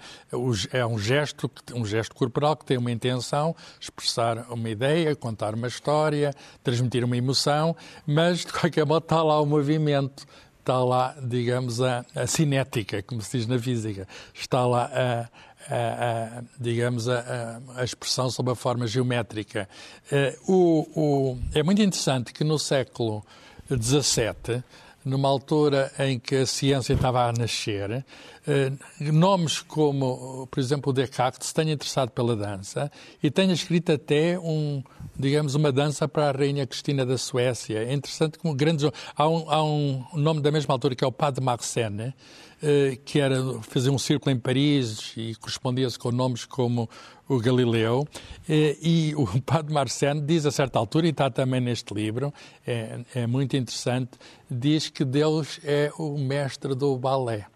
é 0.72 0.84
um 0.86 0.98
gesto, 0.98 1.50
um 1.74 1.84
gesto 1.84 2.14
corporal 2.14 2.56
que 2.56 2.64
tem 2.64 2.78
uma 2.78 2.90
intenção, 2.90 3.54
expressar 3.80 4.46
uma 4.50 4.68
ideia, 4.68 5.14
contar 5.16 5.54
uma 5.54 5.68
história, 5.68 6.34
transmitir 6.62 7.04
uma 7.04 7.16
emoção, 7.16 7.74
mas 8.06 8.40
de 8.44 8.52
qualquer 8.52 8.86
modo 8.86 9.02
está 9.02 9.22
lá 9.22 9.40
o 9.40 9.46
movimento 9.46 10.26
está 10.68 10.84
lá, 10.84 11.16
digamos, 11.22 11.80
a, 11.80 12.04
a 12.14 12.26
cinética, 12.26 13.02
como 13.02 13.22
se 13.22 13.38
diz 13.38 13.46
na 13.46 13.58
física. 13.58 14.06
Está 14.34 14.66
lá, 14.66 14.90
a, 14.92 15.28
a- 15.70 16.38
a- 16.38 16.42
digamos, 16.58 17.08
a, 17.08 17.60
a- 17.76 17.84
expressão 17.84 18.30
sob 18.30 18.50
a 18.50 18.54
forma 18.54 18.86
geométrica. 18.86 19.68
Eh, 20.10 20.36
o- 20.48 20.86
o- 20.96 21.38
é 21.54 21.62
muito 21.62 21.82
interessante 21.82 22.32
que 22.32 22.42
no 22.44 22.58
século 22.58 23.24
XVII, 23.70 24.62
numa 25.04 25.28
altura 25.28 25.90
em 25.98 26.18
que 26.18 26.36
a 26.36 26.46
ciência 26.46 26.92
estava 26.92 27.26
a 27.28 27.32
nascer, 27.32 28.04
eh, 28.46 28.72
nomes 29.00 29.60
como, 29.60 30.46
por 30.50 30.58
exemplo, 30.60 30.92
Descartes 30.92 31.48
se 31.48 31.54
tenha 31.54 31.72
interessado 31.72 32.10
pela 32.10 32.34
dança 32.36 32.90
e 33.22 33.30
tenha 33.30 33.52
escrito 33.54 33.92
até 33.92 34.38
um, 34.38 34.82
digamos, 35.16 35.54
uma 35.54 35.70
dança 35.72 36.06
para 36.08 36.28
a 36.28 36.32
Rainha 36.32 36.66
Cristina 36.66 37.06
da 37.06 37.16
Suécia. 37.16 37.78
É 37.84 37.92
interessante 37.92 38.38
como 38.38 38.54
grandes... 38.54 38.90
Há 39.16 39.28
um, 39.28 39.50
há 39.50 39.62
um 39.62 40.04
nome 40.14 40.40
da 40.40 40.50
mesma 40.50 40.74
altura 40.74 40.94
que 40.94 41.04
é 41.04 41.06
o 41.06 41.14
Marseille, 41.42 42.02
eh, 42.02 42.12
que 43.04 43.20
era 43.20 43.36
fazer 43.62 43.90
um 43.90 43.98
círculo 43.98 44.34
em 44.34 44.38
Paris 44.38 45.12
e 45.16 45.34
correspondia-se 45.36 45.98
com 45.98 46.10
nomes 46.10 46.44
como 46.44 46.88
o 47.28 47.38
Galileu. 47.38 48.06
Eh, 48.48 48.76
E 48.80 49.14
o 49.16 49.26
Padre 49.42 49.72
Marcene 49.72 50.20
diz 50.20 50.46
a 50.46 50.50
certa 50.50 50.78
altura, 50.78 51.06
e 51.06 51.10
está 51.10 51.30
também 51.30 51.60
neste 51.60 51.92
livro, 51.92 52.32
é, 52.66 53.00
é 53.14 53.26
muito 53.26 53.56
interessante, 53.56 54.12
diz 54.50 54.88
que 54.88 55.04
Deus 55.04 55.60
é 55.62 55.90
o 55.98 56.16
mestre 56.18 56.74
do 56.74 56.96
balé. 56.96 57.46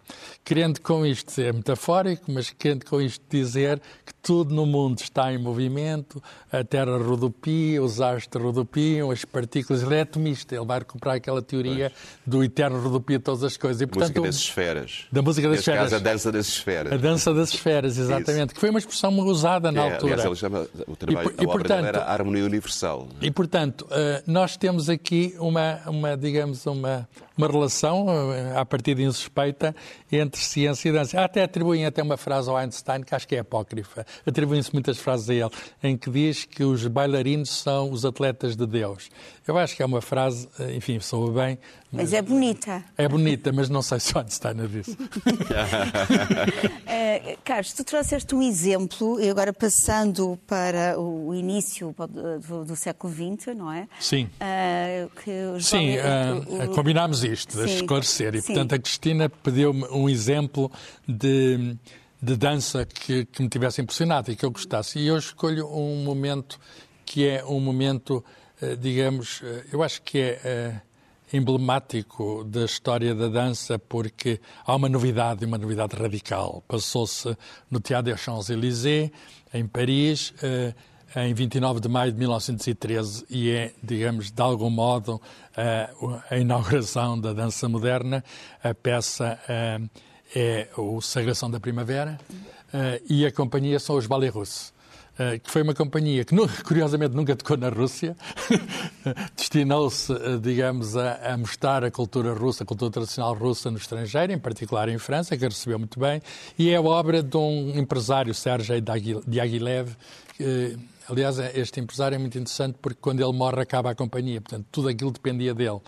Querendo 0.43 0.79
com 0.81 1.05
isto 1.05 1.31
ser 1.31 1.53
metafórico, 1.53 2.31
mas 2.31 2.51
querendo 2.51 2.85
com 2.85 3.01
isto 3.01 3.23
dizer 3.29 3.81
que 4.05 4.13
tudo 4.21 4.53
no 4.53 4.65
mundo 4.65 4.99
está 4.99 5.33
em 5.33 5.37
movimento, 5.37 6.21
a 6.51 6.63
Terra 6.63 6.97
rodopia, 6.97 7.81
os 7.81 7.99
astros 7.99 8.43
rodopiam, 8.43 9.09
as 9.09 9.25
partículas, 9.25 9.81
ele 9.81 9.95
é 9.95 10.01
atomista, 10.01 10.55
ele 10.55 10.65
vai 10.65 10.79
recuperar 10.79 11.15
aquela 11.15 11.41
teoria 11.41 11.91
do 12.27 12.43
eterno 12.43 12.79
rodopia 12.79 13.17
de 13.17 13.23
todas 13.23 13.43
as 13.43 13.57
coisas. 13.57 13.81
E, 13.81 13.85
música 13.87 14.19
um 14.19 14.23
das 14.23 14.35
esferas. 14.35 15.05
Da 15.11 15.21
música 15.21 15.47
das 15.47 15.57
Neste 15.57 15.71
esferas. 15.71 15.91
caso, 15.91 15.95
a 15.95 16.11
dança 16.11 16.31
das 16.31 16.47
esferas. 16.47 16.93
A 16.93 16.97
dança 16.97 17.33
das 17.33 17.49
esferas, 17.49 17.97
exatamente, 17.97 18.53
que 18.53 18.59
foi 18.59 18.69
uma 18.69 18.79
expressão 18.79 19.17
usada 19.19 19.62
na 19.71 19.81
Que 19.81 19.87
é, 19.87 19.93
altura. 19.93 20.13
Aliás, 20.13 20.25
ele 20.25 20.35
chama, 20.35 20.67
o 20.87 20.95
trabalho, 20.95 21.29
E, 21.29 21.31
a 21.31 21.43
obra 21.43 21.59
portanto, 21.59 21.85
era 21.85 22.03
Harmonia 22.05 22.45
Universal. 22.45 23.07
E, 23.21 23.31
portanto, 23.31 23.87
eh, 23.91 24.23
nós 24.27 24.57
temos 24.57 24.89
aqui 24.89 25.35
uma, 25.39 25.79
uma 25.87 26.17
digamos, 26.17 26.65
uma, 26.65 27.07
uma 27.37 27.47
relação, 27.47 28.05
eh, 28.33 28.53
a 28.57 28.65
partir 28.65 28.95
de 28.95 29.03
insuspeita, 29.03 29.75
entre 30.11 30.39
ciência 30.41 30.89
e 30.89 30.91
dança. 30.91 31.19
Até 31.23 31.43
atribuem 31.43 31.85
até 31.85 32.01
uma 32.03 32.17
frase 32.17 32.49
ao 32.49 32.55
Einstein, 32.57 33.01
que 33.03 33.15
acho 33.15 33.27
que 33.27 33.35
é 33.35 33.39
apócrifa. 33.39 34.05
Atribuem-se 34.25 34.71
muitas 34.73 34.97
frases 34.99 35.29
a 35.29 35.33
ele, 35.33 35.49
em 35.83 35.97
que 35.97 36.09
diz 36.09 36.45
que 36.45 36.63
os 36.63 36.85
bailarinos 36.87 37.49
são 37.49 37.91
os 37.91 38.05
atletas 38.05 38.55
de 38.55 38.65
Deus. 38.67 39.09
Eu 39.47 39.57
acho 39.57 39.75
que 39.75 39.81
é 39.83 39.85
uma 39.85 40.01
frase, 40.01 40.47
eh, 40.59 40.75
enfim, 40.75 40.99
soa 40.99 41.31
bem. 41.31 41.57
Mas 41.91 42.11
é 42.13 42.21
bonita. 42.21 42.83
É 42.97 43.07
bonita, 43.07 43.51
mas 43.51 43.69
não 43.69 43.81
sei 43.83 43.99
se 43.99 44.15
o 44.15 44.19
Einstein 44.19 44.59
a 44.61 44.65
disse. 44.67 44.97
Eh, 46.85 47.37
Carlos, 47.43 47.73
tu 47.73 47.83
trouxeste 47.83 48.33
um 48.35 48.41
exemplo, 48.41 49.19
e 49.19 49.29
agora 49.29 49.51
passando 49.53 50.37
para 50.47 50.99
o 50.99 51.33
início 51.33 51.95
do, 52.47 52.65
do 52.65 52.75
século 52.75 53.11
XX, 53.13 53.55
não 53.55 53.71
é? 53.71 53.87
Sim. 53.99 54.29
Eh, 54.39 55.07
que 55.23 55.31
os 55.55 55.65
Sim, 55.65 55.95
jovens- 55.95 56.47
o- 56.47 56.71
o- 56.71 56.75
combinámos 56.75 57.22
deixa 57.27 57.67
Sim, 57.67 57.75
esclarecer. 57.75 58.35
E, 58.35 58.41
sim. 58.41 58.47
portanto, 58.47 58.73
a 58.73 58.79
Cristina 58.79 59.29
pediu-me 59.29 59.85
um 59.85 60.09
exemplo 60.09 60.71
de, 61.07 61.75
de 62.21 62.35
dança 62.35 62.85
que, 62.85 63.25
que 63.25 63.41
me 63.41 63.49
tivesse 63.49 63.81
impressionado 63.81 64.31
e 64.31 64.35
que 64.35 64.45
eu 64.45 64.51
gostasse. 64.51 64.99
E 64.99 65.07
eu 65.07 65.17
escolho 65.17 65.67
um 65.67 66.03
momento 66.03 66.59
que 67.05 67.27
é 67.27 67.43
um 67.43 67.59
momento, 67.59 68.23
eh, 68.61 68.75
digamos, 68.75 69.41
eh, 69.43 69.65
eu 69.71 69.83
acho 69.83 70.01
que 70.01 70.17
é 70.17 70.41
eh, 70.43 70.81
emblemático 71.31 72.43
da 72.43 72.65
história 72.65 73.13
da 73.13 73.27
dança 73.27 73.77
porque 73.77 74.39
há 74.65 74.75
uma 74.75 74.87
novidade, 74.87 75.45
uma 75.45 75.57
novidade 75.57 75.95
radical. 75.95 76.63
Passou-se 76.67 77.35
no 77.69 77.79
Teatro 77.79 78.11
des 78.11 78.21
Champs-Élysées, 78.21 79.11
em 79.53 79.67
Paris, 79.67 80.33
em 81.15 81.33
29 81.33 81.79
de 81.79 81.87
maio 81.87 82.11
de 82.11 82.17
1913 82.19 83.25
e 83.29 83.51
é, 83.51 83.71
digamos, 83.83 84.31
de 84.31 84.41
algum 84.41 84.69
modo 84.69 85.21
eh, 85.55 85.89
a 86.29 86.37
inauguração 86.37 87.19
da 87.19 87.33
dança 87.33 87.69
moderna. 87.69 88.23
A 88.63 88.73
peça 88.73 89.39
eh, 89.47 89.79
é 90.35 90.67
o 90.77 90.99
Sagração 91.01 91.49
da 91.51 91.59
Primavera 91.59 92.19
eh, 92.73 93.01
e 93.09 93.25
a 93.25 93.31
companhia 93.31 93.79
são 93.79 93.95
os 93.95 94.07
Ballets 94.07 94.33
Russes. 94.35 94.73
eh, 95.19 95.37
que 95.37 95.51
foi 95.51 95.61
uma 95.61 95.75
companhia 95.75 96.25
que, 96.25 96.35
curiosamente, 96.65 97.15
nunca 97.15 97.35
tocou 97.35 97.55
na 97.57 97.69
Rússia. 97.69 98.15
Destinou-se, 99.37 100.11
digamos, 100.41 100.95
a, 100.97 101.33
a 101.33 101.37
mostrar 101.37 101.83
a 101.83 101.91
cultura 101.91 102.33
russa, 102.33 102.63
a 102.63 102.65
cultura 102.65 102.89
tradicional 102.91 103.33
russa 103.35 103.69
no 103.69 103.77
estrangeiro, 103.77 104.33
em 104.33 104.39
particular 104.39 104.89
em 104.89 104.97
França, 104.97 105.37
que 105.37 105.45
a 105.45 105.49
recebeu 105.49 105.77
muito 105.77 105.99
bem. 105.99 106.21
E 106.57 106.71
é 106.71 106.79
obra 106.79 107.21
de 107.21 107.37
um 107.37 107.73
empresário, 107.77 108.33
Sergei 108.33 108.81
Diaghi- 108.81 109.21
Diaghilev, 109.27 109.95
que, 110.35 110.75
Aliás, 111.09 111.37
este 111.37 111.81
empresário 111.81 112.15
é 112.15 112.17
muito 112.17 112.37
interessante 112.37 112.77
porque 112.81 112.99
quando 113.01 113.21
ele 113.21 113.33
morre 113.33 113.61
acaba 113.61 113.91
a 113.91 113.95
companhia, 113.95 114.39
portanto 114.39 114.65
tudo 114.71 114.87
aquilo 114.87 115.11
dependia 115.11 115.53
dele. 115.53 115.81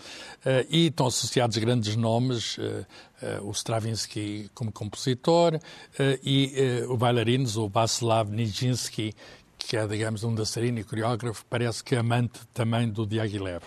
Eh, 0.44 0.66
e 0.68 0.86
estão 0.88 1.06
associados 1.06 1.56
grandes 1.56 1.96
nomes, 1.96 2.58
eh, 2.58 2.84
eh, 3.22 3.40
o 3.42 3.50
Stravinsky 3.50 4.50
como 4.54 4.70
compositor 4.70 5.58
e 6.22 6.84
o 6.88 6.96
bailarinos, 6.96 7.56
o 7.56 7.68
Václav 7.68 8.30
Nijinsky, 8.30 9.14
que 9.66 9.76
é, 9.76 9.86
digamos, 9.86 10.22
um 10.22 10.34
dançarino 10.34 10.78
e 10.78 10.84
coreógrafo, 10.84 11.44
parece 11.50 11.82
que 11.82 11.94
é 11.94 11.98
amante 11.98 12.40
também 12.54 12.88
do 12.88 13.06
Diaghilev. 13.06 13.62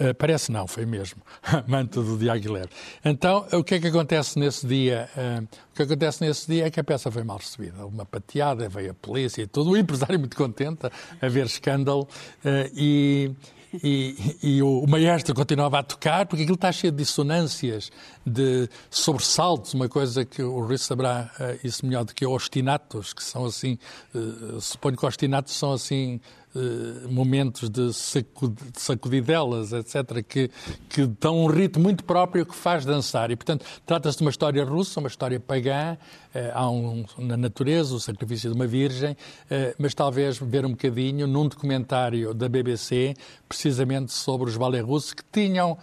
Uh, 0.00 0.14
parece 0.16 0.52
não, 0.52 0.66
foi 0.66 0.86
mesmo, 0.86 1.20
amante 1.66 1.94
do 1.94 2.16
Diaghilev. 2.16 2.68
Então, 3.04 3.46
o 3.52 3.64
que 3.64 3.74
é 3.74 3.80
que 3.80 3.88
acontece 3.88 4.38
nesse 4.38 4.66
dia? 4.66 5.08
Uh, 5.16 5.44
o 5.72 5.74
que 5.74 5.82
acontece 5.82 6.24
nesse 6.24 6.46
dia 6.46 6.66
é 6.66 6.70
que 6.70 6.78
a 6.78 6.84
peça 6.84 7.10
foi 7.10 7.24
mal 7.24 7.38
recebida. 7.38 7.84
Uma 7.84 8.06
pateada, 8.06 8.68
veio 8.68 8.92
a 8.92 8.94
polícia 8.94 9.42
e 9.42 9.46
tudo. 9.46 9.70
O 9.70 9.76
empresário 9.76 10.18
muito 10.18 10.36
contente 10.36 10.86
a 11.20 11.28
ver 11.28 11.46
escândalo 11.46 12.02
uh, 12.44 12.70
e... 12.74 13.32
E, 13.82 14.36
e 14.42 14.62
o, 14.62 14.80
o 14.80 14.88
maestro 14.88 15.34
continuava 15.34 15.78
a 15.78 15.82
tocar, 15.82 16.26
porque 16.26 16.42
aquilo 16.42 16.56
está 16.56 16.70
cheio 16.72 16.90
de 16.90 16.98
dissonâncias, 16.98 17.90
de 18.26 18.68
sobressaltos, 18.90 19.74
uma 19.74 19.88
coisa 19.88 20.24
que 20.24 20.42
o 20.42 20.60
Rui 20.60 20.78
saberá 20.78 21.30
uh, 21.38 21.66
isso 21.66 21.84
melhor 21.86 22.04
do 22.04 22.14
que 22.14 22.26
ostinatos, 22.26 23.12
que 23.12 23.22
são 23.22 23.44
assim, 23.44 23.78
uh, 24.14 24.60
suponho 24.60 24.96
que 24.96 25.06
ostinatos 25.06 25.54
são 25.54 25.72
assim 25.72 26.20
eh, 26.54 27.08
momentos 27.08 27.70
de, 27.70 27.94
sacud, 27.94 28.54
de 28.54 28.78
sacudidelas, 28.78 29.72
etc., 29.72 30.22
que, 30.22 30.50
que 30.86 31.06
dão 31.18 31.44
um 31.44 31.46
ritmo 31.46 31.82
muito 31.82 32.04
próprio 32.04 32.44
que 32.44 32.54
faz 32.54 32.84
dançar. 32.84 33.30
E, 33.30 33.36
portanto, 33.36 33.64
trata-se 33.86 34.18
de 34.18 34.24
uma 34.24 34.30
história 34.30 34.62
russa, 34.62 35.00
uma 35.00 35.08
história 35.08 35.40
pagã, 35.40 35.96
eh, 36.34 36.50
há 36.52 36.68
um, 36.68 37.06
na 37.16 37.38
natureza 37.38 37.94
o 37.94 38.00
sacrifício 38.00 38.50
de 38.50 38.54
uma 38.54 38.66
virgem, 38.66 39.16
eh, 39.48 39.74
mas 39.78 39.94
talvez 39.94 40.36
ver 40.36 40.66
um 40.66 40.72
bocadinho 40.72 41.26
num 41.26 41.48
documentário 41.48 42.34
da 42.34 42.50
BBC, 42.50 43.14
precisamente 43.48 44.12
sobre 44.12 44.50
os 44.50 44.56
balé 44.58 44.80
russos 44.80 45.14
que 45.14 45.24
tinham, 45.32 45.78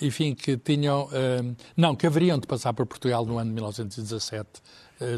enfim, 0.00 0.34
que 0.34 0.56
tinham, 0.56 1.08
não, 1.76 1.94
que 1.94 2.06
haveriam 2.06 2.38
de 2.38 2.46
passar 2.46 2.72
por 2.72 2.86
Portugal 2.86 3.24
no 3.24 3.38
ano 3.38 3.50
de 3.50 3.54
1917, 3.54 4.48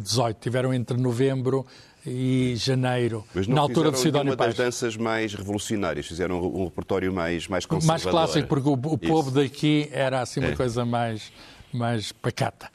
18. 0.02 0.38
Tiveram 0.40 0.74
entre 0.74 0.96
novembro 0.96 1.66
e 2.06 2.54
janeiro, 2.56 3.24
Mas 3.34 3.46
não 3.46 3.56
na 3.56 3.60
altura 3.62 3.90
de 3.90 3.98
Sidónio 3.98 4.32
uma 4.32 4.36
das 4.36 4.54
danças 4.54 4.96
mais 4.96 5.34
revolucionárias, 5.34 6.06
fizeram 6.06 6.40
um 6.40 6.64
repertório 6.64 7.12
mais, 7.12 7.46
mais 7.48 7.66
conservador. 7.66 7.86
Mais 8.14 8.30
clássico, 8.32 8.48
porque 8.48 8.68
o, 8.68 8.72
o 8.72 8.98
povo 8.98 9.30
daqui 9.30 9.88
era 9.92 10.20
assim 10.22 10.40
uma 10.40 10.50
É. 10.50 10.56
coisa 10.56 10.84
mais, 10.84 11.32
mais 11.72 12.12
pacata. 12.12 12.70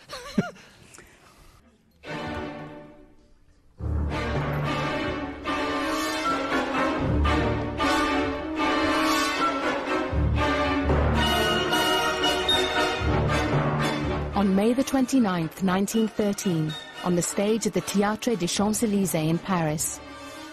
On 14.35 14.45
May 14.55 14.73
the 14.73 14.83
29th, 14.83 15.61
1913, 15.61 16.73
on 17.03 17.15
the 17.15 17.21
stage 17.21 17.67
at 17.67 17.73
the 17.73 17.81
Théâtre 17.81 18.37
des 18.37 18.47
Champs-Élysées 18.47 19.29
in 19.29 19.37
Paris, 19.37 19.99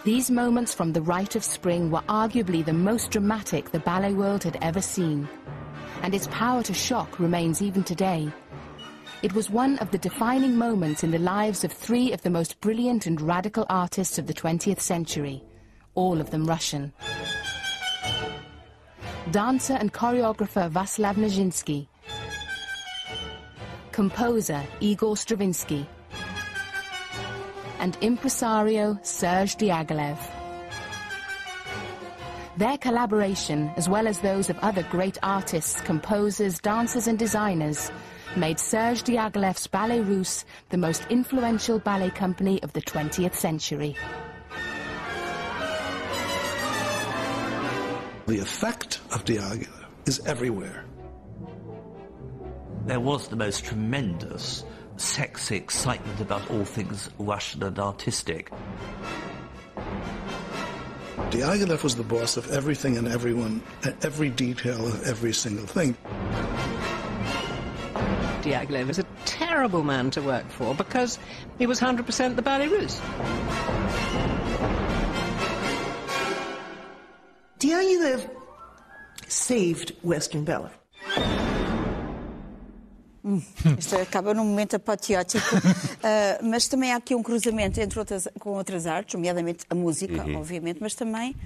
these 0.04 0.30
moments 0.30 0.72
from 0.72 0.92
the 0.92 1.02
Rite 1.02 1.36
of 1.36 1.44
Spring 1.44 1.90
were 1.90 2.00
arguably 2.08 2.64
the 2.64 2.72
most 2.72 3.10
dramatic 3.10 3.70
the 3.70 3.80
ballet 3.80 4.14
world 4.14 4.42
had 4.42 4.58
ever 4.62 4.80
seen. 4.80 5.28
And 6.02 6.14
its 6.14 6.26
power 6.28 6.62
to 6.62 6.72
shock 6.72 7.20
remains 7.20 7.60
even 7.60 7.84
today. 7.84 8.32
It 9.22 9.34
was 9.34 9.50
one 9.50 9.78
of 9.78 9.90
the 9.90 9.98
defining 9.98 10.56
moments 10.56 11.04
in 11.04 11.10
the 11.10 11.18
lives 11.18 11.64
of 11.64 11.72
three 11.72 12.12
of 12.12 12.22
the 12.22 12.30
most 12.30 12.60
brilliant 12.60 13.06
and 13.06 13.20
radical 13.20 13.66
artists 13.68 14.18
of 14.18 14.26
the 14.26 14.32
20th 14.34 14.80
century, 14.80 15.44
all 15.94 16.20
of 16.20 16.30
them 16.30 16.46
Russian. 16.46 16.92
Dancer 19.30 19.74
and 19.74 19.92
choreographer 19.92 20.70
Vaslav 20.70 21.16
Nijinsky, 21.16 21.86
composer 23.92 24.62
Igor 24.80 25.16
Stravinsky, 25.16 25.86
and 27.80 27.96
impresario 28.00 28.98
Serge 29.02 29.56
Diaghilev. 29.56 30.18
Their 32.56 32.78
collaboration, 32.78 33.72
as 33.76 33.88
well 33.88 34.06
as 34.06 34.18
those 34.20 34.50
of 34.50 34.58
other 34.58 34.82
great 34.90 35.16
artists, 35.22 35.80
composers, 35.80 36.58
dancers, 36.58 37.06
and 37.06 37.18
designers, 37.18 37.90
made 38.36 38.60
Serge 38.60 39.02
Diaghilev's 39.02 39.66
Ballet 39.66 40.00
Russe 40.00 40.44
the 40.68 40.76
most 40.76 41.06
influential 41.08 41.78
ballet 41.78 42.10
company 42.10 42.62
of 42.62 42.72
the 42.74 42.82
20th 42.82 43.34
century. 43.34 43.96
The 48.26 48.38
effect 48.38 49.00
of 49.10 49.24
Diaghilev 49.24 49.86
is 50.06 50.20
everywhere. 50.26 50.84
There 52.86 53.00
was 53.00 53.28
the 53.28 53.36
most 53.36 53.64
tremendous 53.64 54.64
sexy 55.00 55.56
excitement 55.56 56.20
about 56.20 56.48
all 56.50 56.64
things 56.64 57.10
Russian 57.18 57.62
and 57.62 57.78
artistic. 57.78 58.50
Diaghilev 61.30 61.82
was 61.82 61.96
the 61.96 62.02
boss 62.02 62.36
of 62.36 62.50
everything 62.50 62.96
and 62.96 63.06
everyone, 63.06 63.62
and 63.84 63.94
every 64.04 64.30
detail 64.30 64.86
of 64.86 65.06
every 65.06 65.32
single 65.32 65.66
thing. 65.66 65.96
Diaghilev 68.42 68.88
was 68.88 68.98
a 68.98 69.06
terrible 69.26 69.84
man 69.84 70.10
to 70.10 70.22
work 70.22 70.48
for 70.50 70.74
because 70.74 71.18
he 71.58 71.66
was 71.66 71.80
100% 71.80 72.36
the 72.36 72.42
ballet 72.42 72.68
russe. 72.68 73.00
Diaghilev 77.58 78.28
saved 79.28 79.92
Western 80.02 80.44
ballet. 80.44 80.70
Hum, 83.24 83.40
Isto 83.78 83.96
acaba 83.96 84.32
num 84.32 84.44
momento 84.44 84.76
apoteótico, 84.76 85.44
Ah, 86.02 86.38
mas 86.42 86.66
também 86.68 86.92
há 86.92 86.96
aqui 86.96 87.14
um 87.14 87.22
cruzamento 87.22 87.78
entre 87.80 87.98
outras, 87.98 88.26
com 88.38 88.50
outras 88.50 88.86
artes, 88.86 89.14
nomeadamente 89.14 89.64
a 89.68 89.74
música, 89.74 90.24
Uhum. 90.24 90.36
obviamente, 90.38 90.78
mas 90.80 90.94
também 90.94 91.36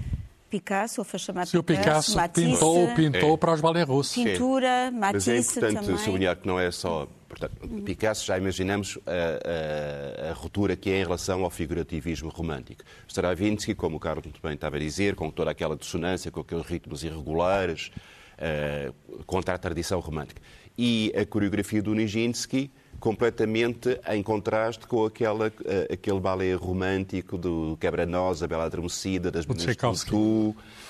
Picasso, 0.49 1.01
ou 1.01 1.05
foi 1.05 1.19
chamado 1.19 1.47
Se 1.49 1.57
o 1.57 1.63
Picasso 1.63 2.15
Matisse, 2.15 2.47
pintou, 2.51 2.87
pintou 2.95 3.33
É. 3.33 3.37
para 3.37 3.51
os 3.53 3.59
balé 3.59 3.83
russos. 3.83 4.13
Pintura, 4.23 4.89
Mas 4.93 5.27
é 5.27 5.33
Matisse 5.33 5.57
importante 5.59 5.85
também. 5.85 5.97
sublinhar 5.97 6.35
que 6.37 6.47
não 6.47 6.57
é 6.59 6.71
só. 6.71 7.07
Portanto, 7.27 7.67
Picasso 7.83 8.25
já 8.25 8.37
imaginamos 8.37 8.97
a, 9.05 10.27
a- 10.27 10.29
a 10.29 10.33
ruptura 10.33 10.77
que 10.77 10.89
é 10.89 10.99
em 11.01 11.03
relação 11.03 11.43
ao 11.43 11.49
figurativismo 11.49 12.29
romântico. 12.29 12.83
Stravinsky, 13.07 13.75
como 13.75 13.97
o 13.97 13.99
Carlos 13.99 14.23
muito 14.23 14.39
bem 14.41 14.53
estava 14.53 14.77
a 14.77 14.79
dizer, 14.79 15.15
com 15.15 15.29
toda 15.29 15.51
aquela 15.51 15.75
dissonância, 15.75 16.31
com 16.31 16.39
aqueles 16.39 16.65
ritmos 16.65 17.03
irregulares, 17.03 17.91
eh, 18.37 18.91
contra 19.25 19.55
a 19.55 19.57
tradição 19.57 19.99
romântica. 19.99 20.41
E 20.77 21.13
a 21.15 21.25
coreografia 21.25 21.81
do 21.81 21.93
Nijinsky, 21.93 22.69
completamente 22.99 23.99
em 24.09 24.23
contraste 24.23 24.87
com 24.87 25.05
aquela, 25.05 25.51
eh, 25.65 25.93
aquele 25.93 26.19
balé 26.19 26.53
romântico 26.53 27.37
do 27.37 27.77
Quebra-Nós, 27.79 28.41
a 28.41 28.47
Bela 28.47 28.65
Adormecida, 28.65 29.29
das 29.29 29.45
meninas 29.45 29.75
de 29.75 29.77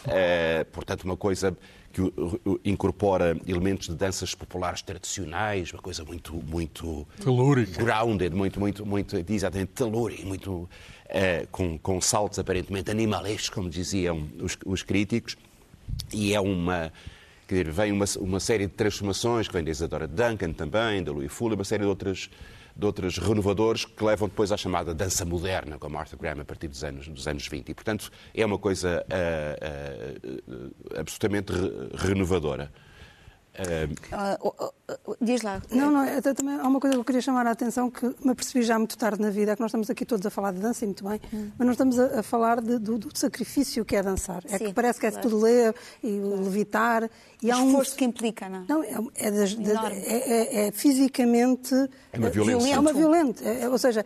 eh, 0.08 0.65
portanto, 0.71 1.04
uma 1.04 1.17
coisa 1.17 1.56
que 1.95 2.02
incorpora 2.65 3.38
elementos 3.48 3.88
de 3.88 3.95
danças 3.95 4.36
populares 4.36 4.82
tradicionais, 4.82 5.71
uma 5.71 5.82
coisa 5.82 6.04
muito, 6.04 6.34
muito 6.34 7.08
Telúrica. 7.24 7.82
grounded, 7.82 8.36
muito, 8.36 8.60
muito, 8.60 8.86
muito, 8.86 9.15
exatamente, 9.15 9.71
telúrica, 9.71 10.26
muito, 10.26 10.69
eh, 11.08 11.48
com, 11.50 11.78
com 11.80 12.02
saltos 12.02 12.38
aparentemente 12.38 12.91
animalescos, 12.91 13.50
como 13.50 13.69
diziam 13.69 14.28
os, 14.41 14.58
os 14.65 14.84
críticos, 14.84 15.38
e 16.12 16.34
é 16.34 16.39
uma, 16.41 16.91
quer 17.47 17.55
dizer, 17.63 17.71
vem 17.71 17.91
uma, 17.91 18.05
uma 18.19 18.39
série 18.39 18.67
de 18.67 18.73
transformações, 18.73 19.47
que 19.47 19.53
vem 19.53 19.63
da 19.63 19.71
Isadora 19.71 20.08
Duncan 20.08 20.51
também, 20.53 21.03
da 21.03 21.12
Louis 21.12 21.31
Fuller, 21.31 21.58
uma 21.58 21.63
série 21.63 21.84
de 21.84 21.89
outras, 21.89 22.29
de 22.75 22.86
outros 22.86 23.17
renovadores 23.17 23.86
que 23.86 24.03
levam 24.03 24.27
depois 24.27 24.51
à 24.51 24.58
chamada 24.58 24.93
dança 24.93 25.23
moderna, 25.25 25.77
com 25.77 25.88
a 25.88 25.89
Martha 25.89 26.17
Graham, 26.17 26.41
a 26.41 26.45
partir 26.45 26.67
dos 26.67 26.84
anos, 26.84 27.08
dos 27.08 27.27
anos 27.27 27.47
20. 27.47 27.69
E, 27.69 27.73
portanto, 27.73 28.12
é 28.34 28.45
uma 28.45 28.58
coisa 28.58 29.05
ah, 29.10 29.58
ah, 29.62 30.99
absolutamente 30.99 31.51
re- 31.53 31.89
renovadora. 31.93 32.71
Ah, 34.12 34.38
diz 35.22 35.41
lá. 35.41 35.62
Não, 35.72 35.91
não, 35.91 36.22
também 36.36 36.56
há 36.60 36.68
uma 36.68 36.80
coisa 36.80 36.96
que 36.96 37.00
eu 37.00 37.06
queria 37.06 37.22
chamar 37.22 37.48
a 37.48 37.52
atenção 37.52 37.89
que 37.89 38.06
me 38.24 38.32
apercebi 38.32 38.63
já 38.63 38.78
muito 38.78 38.98
tarde 38.98 39.22
na 39.22 39.30
vida, 39.30 39.52
é 39.52 39.56
que 39.56 39.62
nós 39.62 39.70
estamos 39.70 39.89
aqui 39.89 40.06
todos 40.06 40.26
a 40.26 40.30
falar 40.30 40.52
de 40.52 40.60
dança 40.60 40.84
e 40.84 40.88
muito 40.88 41.04
bem, 41.08 41.20
mas 41.58 41.65
nós 41.68 41.72
estamos 41.76 41.98
a, 42.00 42.20
a 42.20 42.24
falar 42.24 42.62
de- 42.62 42.78
do, 42.78 42.98
do 42.98 43.18
sacrifício 43.18 43.84
que 43.86 43.96
é 43.96 44.04
dançar. 44.04 44.44
É 44.50 44.58
Sim, 44.58 44.65
que 44.65 44.74
parece 44.74 45.00
que 45.00 45.06
é 45.08 45.12
claro. 45.12 45.30
tudo 45.30 45.41
ler 45.41 45.74
e 46.04 46.20
levitar. 46.20 47.10
E 47.41 47.50
O 47.50 47.54
há 47.54 47.58
um 47.60 47.68
esforço 47.68 47.96
que 47.96 48.06
implica, 48.06 48.50
não? 48.50 48.65
Não, 48.68 48.84
é, 48.84 48.96
é 49.15 49.32
das- 49.32 49.58
é- 49.58 50.65
é- 50.65 50.68
é 50.68 50.72
fisicamente. 50.72 51.74
É 52.12 52.18
uma 52.20 52.30
violência. 52.30 52.74
É 52.74 52.80
uma. 52.80 52.91
É- 53.44 53.62
é- 53.63 53.70
ou 53.70 53.78
seja, 53.78 54.06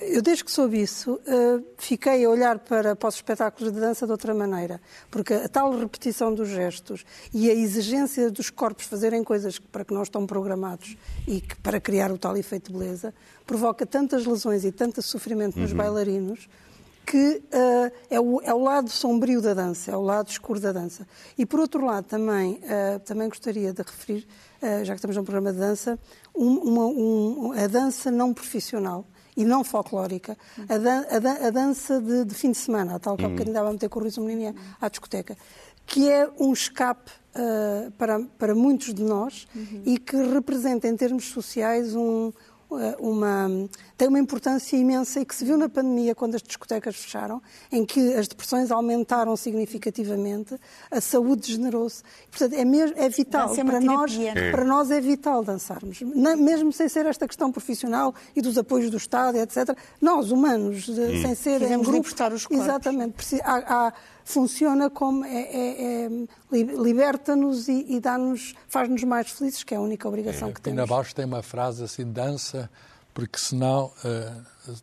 eu 0.00 0.20
desde 0.22 0.44
que 0.44 0.50
soube 0.50 0.80
isso, 0.80 1.20
eh, 1.26 1.60
fiquei 1.78 2.24
a 2.24 2.30
olhar 2.30 2.58
para, 2.58 2.94
para 2.96 3.08
os 3.08 3.14
espetáculos 3.16 3.72
de 3.72 3.80
dança 3.80 4.04
de 4.06 4.12
outra 4.12 4.34
maneira. 4.34 4.80
Porque 5.10 5.34
a 5.34 5.48
tal 5.48 5.76
repetição 5.78 6.34
dos 6.34 6.48
gestos 6.48 7.04
e 7.32 7.50
a 7.50 7.54
exigência 7.54 8.30
dos 8.30 8.50
corpos 8.50 8.86
fazerem 8.86 9.22
coisas 9.24 9.58
para 9.58 9.84
que 9.84 9.94
não 9.94 10.02
estão 10.02 10.26
programados 10.26 10.96
e 11.26 11.40
que, 11.40 11.56
para 11.56 11.80
criar 11.80 12.10
o 12.12 12.18
tal 12.18 12.36
efeito 12.36 12.72
de 12.72 12.78
beleza, 12.78 13.14
provoca 13.46 13.84
tantas 13.86 14.26
lesões 14.26 14.64
e 14.64 14.72
tanto 14.72 15.00
sofrimento 15.02 15.58
nos 15.58 15.70
Uhum. 15.72 15.76
bailarinos 15.78 16.48
que 17.06 17.40
eh, 17.52 17.92
é, 18.10 18.20
o, 18.20 18.40
é 18.42 18.52
o 18.52 18.58
lado 18.58 18.90
sombrio 18.90 19.40
da 19.40 19.54
dança, 19.54 19.92
é 19.92 19.96
o 19.96 20.02
lado 20.02 20.28
escuro 20.28 20.58
da 20.58 20.72
dança. 20.72 21.06
E 21.38 21.46
por 21.46 21.60
outro 21.60 21.84
lado, 21.84 22.04
também, 22.04 22.58
eh, 22.64 22.98
também 22.98 23.28
gostaria 23.28 23.72
de 23.72 23.80
referir, 23.80 24.26
eh, 24.60 24.84
já 24.84 24.92
que 24.92 24.98
estamos 24.98 25.16
num 25.16 25.22
programa 25.22 25.52
de 25.52 25.58
dança, 25.60 25.96
um- 26.34 26.58
uma- 26.58 26.86
um- 26.86 27.52
a 27.52 27.68
dança 27.68 28.10
não 28.10 28.34
profissional 28.34 29.06
e 29.36 29.44
não 29.44 29.62
folclórica, 29.62 30.36
a, 30.68 30.78
dan- 30.78 31.04
a 31.10 31.18
dan- 31.18 31.46
a 31.46 31.50
dança 31.50 32.00
de, 32.00 32.24
de 32.24 32.34
fim 32.34 32.50
de 32.52 32.56
semana, 32.58 32.94
a 32.94 32.98
tal 32.98 33.16
que 33.16 33.24
há 33.24 33.28
Hum. 33.28 33.32
bocadinho 33.32 33.52
estava 33.52 33.68
a 33.68 33.72
meter 33.72 33.88
com 33.88 34.00
o 34.00 34.02
Rui 34.02 34.12
Menina 34.26 34.54
à 34.80 34.88
discoteca, 34.88 35.36
que 35.84 36.10
é 36.10 36.28
um 36.40 36.52
escape 36.52 37.10
eh, 37.34 37.90
para, 37.98 38.20
para 38.38 38.54
muitos 38.54 38.94
de 38.94 39.02
nós 39.04 39.46
e 39.84 39.98
que 39.98 40.16
representa 40.16 40.88
em 40.88 40.96
termos 40.96 41.26
sociais 41.28 41.94
um, 41.94 42.32
uma, 42.98 43.48
tem 43.96 44.08
uma 44.08 44.18
importância 44.18 44.76
imensa 44.76 45.20
e 45.20 45.24
que 45.24 45.34
se 45.34 45.44
viu 45.44 45.56
na 45.56 45.68
pandemia 45.68 46.14
quando 46.14 46.34
as 46.34 46.42
discotecas 46.42 46.96
fecharam, 46.96 47.40
em 47.70 47.84
que 47.84 48.12
as 48.14 48.26
depressões 48.28 48.70
aumentaram 48.70 49.36
significativamente, 49.36 50.58
a 50.90 51.00
saúde 51.00 51.42
degenerou-se. 51.42 52.02
Portanto, 52.30 52.54
é, 52.54 52.64
mesmo, 52.64 52.96
é 52.98 53.08
vital 53.08 53.54
é 53.54 53.64
para 53.64 53.80
nós, 53.80 54.12
terapia. 54.16 54.40
É. 54.42 54.50
para 54.50 54.64
nós 54.64 54.90
é 54.90 55.00
vital 55.00 55.44
dançarmos, 55.44 56.00
Na- 56.02 56.36
mesmo 56.36 56.72
sem 56.72 56.88
ser 56.88 57.06
esta 57.06 57.26
questão 57.26 57.52
profissional 57.52 58.14
e 58.34 58.42
dos 58.42 58.58
apoios 58.58 58.90
do 58.90 58.96
Estado, 58.96 59.38
etc. 59.38 59.76
Nós 60.00 60.30
humanos, 60.30 60.84
de- 60.86 61.00
Hum. 61.00 61.22
sem 61.22 61.34
ser 61.34 61.56
em 61.56 61.60
Quisemos 61.60 61.86
grupos, 61.86 62.10
libertar 62.12 62.32
os 62.32 62.46
corpos. 62.46 62.64
exatamente, 62.66 63.40
há- 63.42 63.86
há- 63.88 63.92
funciona 64.26 64.90
como 64.90 65.24
é, 65.24 65.28
é- 65.40 66.04
é- 66.04 66.08
li- 66.52 66.64
liberta-nos 66.76 67.68
e, 67.68 67.86
e 67.88 68.00
dá-nos, 68.00 68.54
faz-nos 68.68 69.02
mais 69.04 69.30
felizes, 69.30 69.62
que 69.62 69.72
é 69.72 69.76
a 69.76 69.80
única 69.80 70.06
obrigação 70.08 70.52
que 70.52 70.60
Pina 70.60 70.76
temos. 70.76 70.90
Bausch 70.90 71.14
tem 71.14 71.24
uma 71.24 71.42
frase 71.42 71.84
assim, 71.84 72.04
dança, 72.12 72.68
porque 73.14 73.38
senão, 73.38 73.90
eh, 74.04 74.30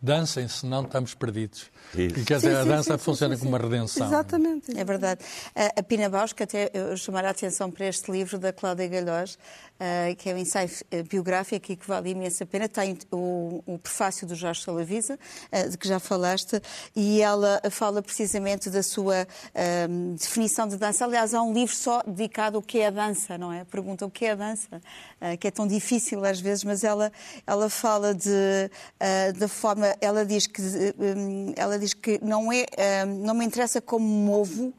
dancem, 0.01 0.47
senão 0.47 0.81
estamos 0.83 1.13
perdidos. 1.13 1.69
Isso. 1.93 2.19
E 2.19 2.25
quer 2.25 2.37
dizer, 2.37 2.49
Sim, 2.55 2.61
a 2.61 2.63
dança 2.63 2.93
sim, 2.93 2.97
sim, 2.97 3.03
funciona 3.03 3.35
sim, 3.35 3.39
como 3.41 3.51
uma 3.51 3.59
redenção. 3.59 4.07
Exatamente. 4.07 4.75
É 4.79 4.83
verdade. 4.83 5.21
A- 5.53 5.83
Pina 5.83 6.09
Bausch, 6.09 6.33
que 6.33 6.41
até 6.41 6.71
eu 6.73 6.97
chamar 6.97 7.25
a 7.25 7.29
atenção 7.29 7.69
para 7.69 7.85
este 7.85 8.09
livro 8.11 8.39
da 8.39 8.51
Cláudia 8.51 8.87
Galhós, 8.87 9.37
que 10.17 10.29
é 10.29 10.33
um 10.33 10.37
ensaio 10.37 10.69
eh, 10.91 11.03
biográfico 11.03 11.71
e 11.71 11.75
que 11.75 11.87
vale 11.87 12.11
imensa 12.11 12.45
pena, 12.45 12.69
tem 12.69 12.97
o, 13.11 13.61
o 13.65 13.77
prefácio 13.77 14.25
do 14.25 14.35
Jorge 14.35 14.61
Salaviza, 14.61 15.19
eh, 15.51 15.67
de 15.67 15.77
que 15.77 15.87
já 15.87 15.99
falaste, 15.99 16.61
e 16.95 17.21
ela 17.21 17.61
fala 17.69 18.01
precisamente 18.01 18.69
da 18.69 18.81
sua 18.81 19.27
eh, 19.53 19.87
definição 20.17 20.67
de 20.67 20.77
dança. 20.77 21.03
Aliás, 21.05 21.33
há 21.33 21.41
um 21.41 21.53
livro 21.53 21.75
só 21.75 22.01
dedicado 22.05 22.57
ao 22.57 22.61
que 22.61 22.79
é 22.79 22.87
a 22.87 22.91
dança, 22.91 23.37
não 23.37 23.51
é? 23.51 23.65
Pergunta 23.65 24.05
o 24.05 24.11
que 24.11 24.25
é 24.25 24.31
a 24.31 24.35
dança, 24.35 24.81
eh, 25.19 25.35
que 25.37 25.47
é 25.47 25.51
tão 25.51 25.67
difícil 25.67 26.23
às 26.23 26.39
vezes, 26.39 26.63
mas 26.63 26.83
ela, 26.83 27.11
ela 27.45 27.69
fala 27.69 28.13
de, 28.13 28.69
eh, 28.99 29.31
da 29.33 29.47
forma, 29.47 29.95
ela 29.99 30.25
diz 30.25 30.47
que, 30.47 30.61
eh, 30.61 31.53
ela 31.57 31.77
diz 31.77 31.93
que 31.93 32.19
não, 32.23 32.51
é, 32.51 32.65
eh, 32.77 33.05
não 33.05 33.33
me 33.33 33.45
interessa 33.45 33.81
como 33.81 34.05
movo, 34.05 34.73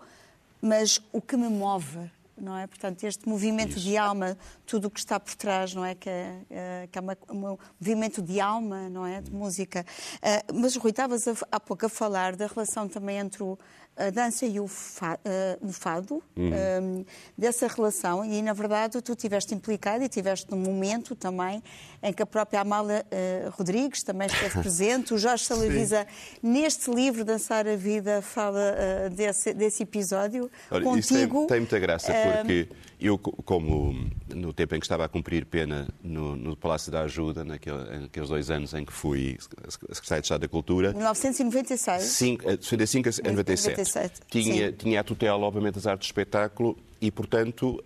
mas 0.63 0.99
o 1.13 1.21
que 1.21 1.37
me 1.37 1.49
move, 1.49 2.11
não 2.37 2.57
é? 2.57 2.67
Portanto, 2.67 3.05
este 3.05 3.29
movimento 3.29 3.79
de 3.79 3.97
alma, 3.97 4.37
tudo 4.67 4.89
o 4.89 4.91
que 4.91 4.99
está 4.99 5.19
por 5.21 5.35
trás, 5.35 5.75
não 5.75 5.85
é? 5.85 5.95
Que 5.95 6.09
é, 6.11 6.89
que 6.91 6.99
é 6.99 7.01
uma- 7.01 7.17
um 7.31 7.57
movimento 7.81 8.21
de 8.23 8.41
alma, 8.41 8.89
não 8.91 9.07
é? 9.07 9.21
De 9.21 9.31
música. 9.31 9.85
Eh, 10.23 10.43
mas, 10.53 10.77
Rui, 10.77 10.91
estavas 10.91 11.25
há 11.51 11.61
pouco 11.61 11.87
a 11.87 11.89
falar 11.89 12.35
da 12.37 12.47
relação 12.47 12.89
também 12.89 13.19
entre 13.19 13.43
o- 13.43 13.59
a 13.97 14.11
dança 14.11 14.45
e 14.47 14.59
o, 14.59 14.67
fa- 14.67 15.19
eh, 15.25 15.57
o 15.61 15.73
fado, 15.73 16.23
Uhum. 16.37 16.51
eh, 16.53 17.05
dessa 17.39 17.67
relação, 17.69 18.25
e 18.25 18.43
na 18.43 18.53
verdade 18.53 19.01
tu 19.01 19.13
estiveste 19.13 19.55
implicado 19.55 20.03
e 20.03 20.07
estiveste 20.07 20.51
num 20.51 20.59
momento 20.59 21.15
também 21.15 21.63
em 22.03 22.13
que 22.13 22.23
a 22.23 22.27
própria 22.27 22.61
Amália 22.61 23.07
eh, 23.11 23.49
Rodrigues 23.53 24.03
também 24.03 24.27
esteve 24.27 24.59
presente, 24.61 25.15
o 25.15 25.19
Jorge 25.19 25.45
Salavisa, 25.45 26.07
neste 26.43 26.91
livro 26.91 27.25
Dançar 27.25 27.67
a 27.69 27.77
Vida, 27.77 28.21
fala 28.21 28.61
eh, 28.77 29.09
desse, 29.11 29.55
desse 29.55 29.83
episódio 29.85 30.51
Olha, 30.71 30.83
contigo. 30.85 30.99
isso 30.99 31.39
tem, 31.39 31.47
tem 31.47 31.61
muita 31.61 31.79
graça, 31.79 32.13
eh, 32.13 32.37
porque 32.39 32.69
eu, 33.07 33.19
co- 33.19 33.33
como 33.45 34.11
no 34.35 34.53
tempo 34.53 34.75
em 34.75 34.81
que 34.81 34.85
estava 34.87 35.05
a 35.05 35.09
cumprir 35.09 35.45
pena 35.45 35.87
no, 36.03 36.35
no 36.37 36.57
Palácio 36.57 36.91
da 36.91 37.03
Ajuda, 37.03 37.45
naquele, 37.45 38.01
naqueles 38.01 38.29
dois 38.29 38.51
anos 38.51 38.73
em 38.75 38.85
que 38.85 38.93
fui 38.93 39.37
secretário 39.69 40.23
de 40.23 40.27
Estado 40.27 40.41
da 40.41 40.49
Cultura, 40.49 40.93
1996. 40.93 42.03
Cinco- 42.03 42.49
eh, 42.49 42.57
de 42.57 42.65
95 42.65 43.09
a 43.09 43.31
97. 43.31 43.71
97, 43.79 44.21
Tinha, 44.31 44.71
sim. 44.71 44.77
tinha 44.77 45.01
a 45.01 45.05
tutela, 45.05 45.45
obviamente, 45.45 45.75
das 45.75 45.87
artes 45.87 46.07
de 46.07 46.13
espetáculo 46.13 46.77
e, 47.01 47.11
portanto, 47.11 47.83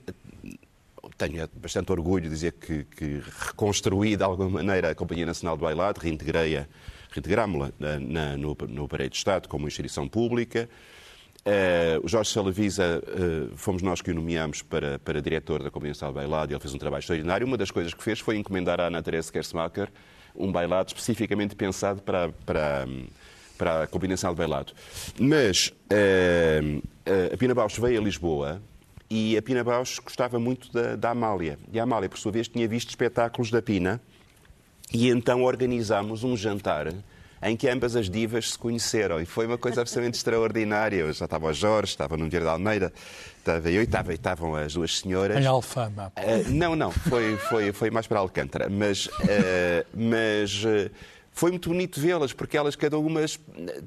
tenho 1.17 1.49
bastante 1.61 1.91
orgulho 1.91 2.25
de 2.25 2.31
dizer 2.31 2.53
que, 2.53 2.85
que 2.85 3.21
reconstruí 3.47 4.17
de 4.17 4.23
alguma 4.23 4.49
maneira 4.51 4.91
a 4.91 4.95
Companhia 4.95 5.27
Nacional 5.27 5.57
de 5.57 5.63
Bailado, 5.63 6.01
reintegrei-a, 6.01 6.67
reintegrámo-la 7.11 7.73
na- 7.79 8.37
no, 8.37 8.57
no 8.69 8.85
aparelho 8.85 9.11
de 9.11 9.17
Estado 9.17 9.49
como 9.49 9.67
instituição 9.67 10.07
pública. 10.09 10.69
Eh, 11.51 11.99
o 12.03 12.09
Jorge 12.09 12.31
Salavisa, 12.31 13.03
eh, 13.07 13.49
fomos 13.57 13.81
nós 13.81 14.03
que 14.03 14.11
o 14.11 14.15
nomeámos 14.15 14.61
para, 14.61 14.99
para 14.99 15.23
diretor 15.23 15.63
da 15.63 15.71
Companhia 15.71 15.93
Nacional 15.93 16.13
de 16.13 16.21
Bailado 16.21 16.53
e 16.53 16.55
ele 16.55 16.61
fez 16.61 16.75
um 16.75 16.79
trabalho 16.79 17.01
extraordinário. 17.01 17.47
Uma 17.47 17.57
das 17.57 17.71
coisas 17.71 17.95
que 17.95 18.05
fez 18.05 18.21
foi 18.21 18.37
encomendar 18.37 18.79
à 18.79 18.89
Ana 18.89 19.03
Teresa 19.03 19.33
Kersmacher 19.33 19.89
um 20.37 20.53
bailado 20.53 20.89
especificamente 20.89 21.57
pensado 21.57 22.03
para, 22.03 22.29
para, 22.45 22.87
para 23.57 23.85
a 23.85 24.09
Nacional 24.09 24.35
de 24.35 24.39
Bailado. 24.39 24.75
Mas 25.19 25.73
eh, 25.89 26.61
a 27.33 27.37
Pina 27.39 27.55
Bausch 27.55 27.81
veio 27.81 27.99
a 27.99 28.05
Lisboa 28.05 28.61
e 29.09 29.35
a 29.35 29.41
Pina 29.41 29.65
Bausch 29.65 30.01
gostava 30.05 30.39
muito 30.39 30.71
da, 30.71 30.97
da 30.97 31.11
Amália. 31.13 31.59
E 31.73 31.81
a 31.81 31.85
Amália, 31.85 32.11
por 32.11 32.19
sua 32.19 32.31
vez, 32.31 32.47
tinha 32.47 32.69
visto 32.69 32.91
espetáculos 32.91 33.51
da 33.51 33.63
Pina 33.63 34.03
e 34.93 35.09
então 35.09 35.43
organizámos 35.45 36.25
um 36.25 36.37
jantar 36.37 36.93
em 37.43 37.57
que 37.57 37.69
ambas 37.69 37.95
as 37.97 38.09
divas 38.11 38.51
se 38.51 38.59
conheceram 38.59 39.21
e 39.21 39.27
foi 39.27 39.47
uma 39.47 39.59
coisa 39.59 39.81
absolutamente 39.81 40.17
extraordinária. 40.17 40.97
Eu 40.97 41.13
já 41.13 41.25
estava 41.25 41.47
o 41.47 41.53
Jorge, 41.53 41.93
estava 41.93 42.17
no 42.17 42.29
Vieira 42.29 42.47
de 42.47 42.51
Almeida, 42.51 42.93
estava 43.39 43.71
eu 43.71 43.81
e 43.81 43.85
estava- 43.85 44.13
estavam 44.13 44.55
as 44.57 44.75
duas 44.75 44.99
senhoras. 44.99 45.37
Em 45.43 45.47
Alfama. 45.47 46.13
Eh, 46.17 46.45
não, 46.49 46.75
não, 46.77 46.91
foi, 46.91 47.37
foi, 47.37 47.73
foi 47.73 47.91
mais 47.91 48.07
para 48.07 48.19
Alcântara, 48.19 48.69
mas, 48.69 49.09
eh, 49.29 49.87
mas 49.95 50.63
eh, 50.67 50.91
foi 51.33 51.53
muito 51.53 51.69
bonito 51.69 52.01
vê-las, 52.01 52.33
porque 52.33 52.57
elas, 52.57 52.75
cada 52.75 52.99
uma, 52.99 53.21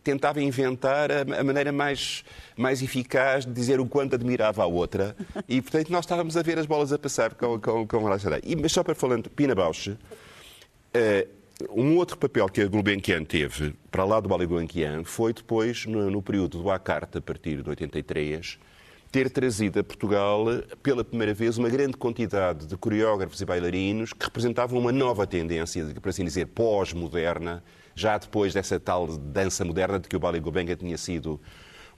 tentava 0.03 0.41
inventar 0.41 1.11
a, 1.11 1.43
maneira 1.43 1.71
mais, 1.73 2.23
mais 2.55 2.81
eficaz 2.81 3.45
de 3.45 3.51
dizer 3.51 3.79
o 3.81 3.85
quanto 3.85 4.15
admirava 4.15 4.63
a 4.63 4.65
outra, 4.65 5.13
e 5.49 5.61
portanto 5.61 5.89
nós 5.89 6.05
estávamos 6.05 6.37
a 6.37 6.41
ver 6.41 6.57
as 6.57 6.65
bolas 6.65 6.93
a 6.93 6.97
passar 6.97 7.33
com, 7.35 7.59
com, 7.59 7.85
com 7.85 8.07
a 8.07 8.17
e 8.43 8.55
Mas 8.55 8.71
só 8.71 8.83
para 8.83 8.95
falando, 8.95 9.29
Pina 9.29 9.53
Bausch, 9.53 9.97
eh, 10.93 11.27
um 11.69 11.97
outro 11.97 12.17
papel 12.17 12.47
que 12.47 12.61
a 12.61 12.67
Gulbenkian 12.67 13.23
teve, 13.23 13.73
para 13.89 14.03
lá 14.03 14.19
do 14.19 14.29
Ballet 14.29 14.47
Gulbenkian, 14.47 15.03
foi 15.03 15.33
depois, 15.33 15.85
no, 15.85 16.09
no 16.09 16.21
período 16.21 16.61
do 16.61 16.69
Acarte, 16.69 17.17
a 17.17 17.21
partir 17.21 17.61
de 17.61 17.69
83, 17.69 18.59
ter 19.11 19.29
trazido 19.29 19.79
a 19.79 19.83
Portugal, 19.83 20.45
pela 20.81 21.03
primeira 21.03 21.33
vez, 21.33 21.57
uma 21.57 21.69
grande 21.69 21.97
quantidade 21.97 22.65
de 22.65 22.77
coreógrafos 22.77 23.41
e 23.41 23.45
bailarinos 23.45 24.13
que 24.13 24.23
representavam 24.23 24.79
uma 24.79 24.91
nova 24.91 25.27
tendência, 25.27 25.85
por 26.01 26.09
assim 26.09 26.23
dizer, 26.23 26.47
pós-moderna, 26.47 27.63
já 27.93 28.17
depois 28.17 28.53
dessa 28.53 28.79
tal 28.79 29.07
dança 29.07 29.65
moderna 29.65 29.99
de 29.99 30.07
que 30.07 30.15
o 30.15 30.19
Ballet 30.19 30.41
Gulbenkian 30.41 30.77
tinha 30.77 30.97
sido 30.97 31.41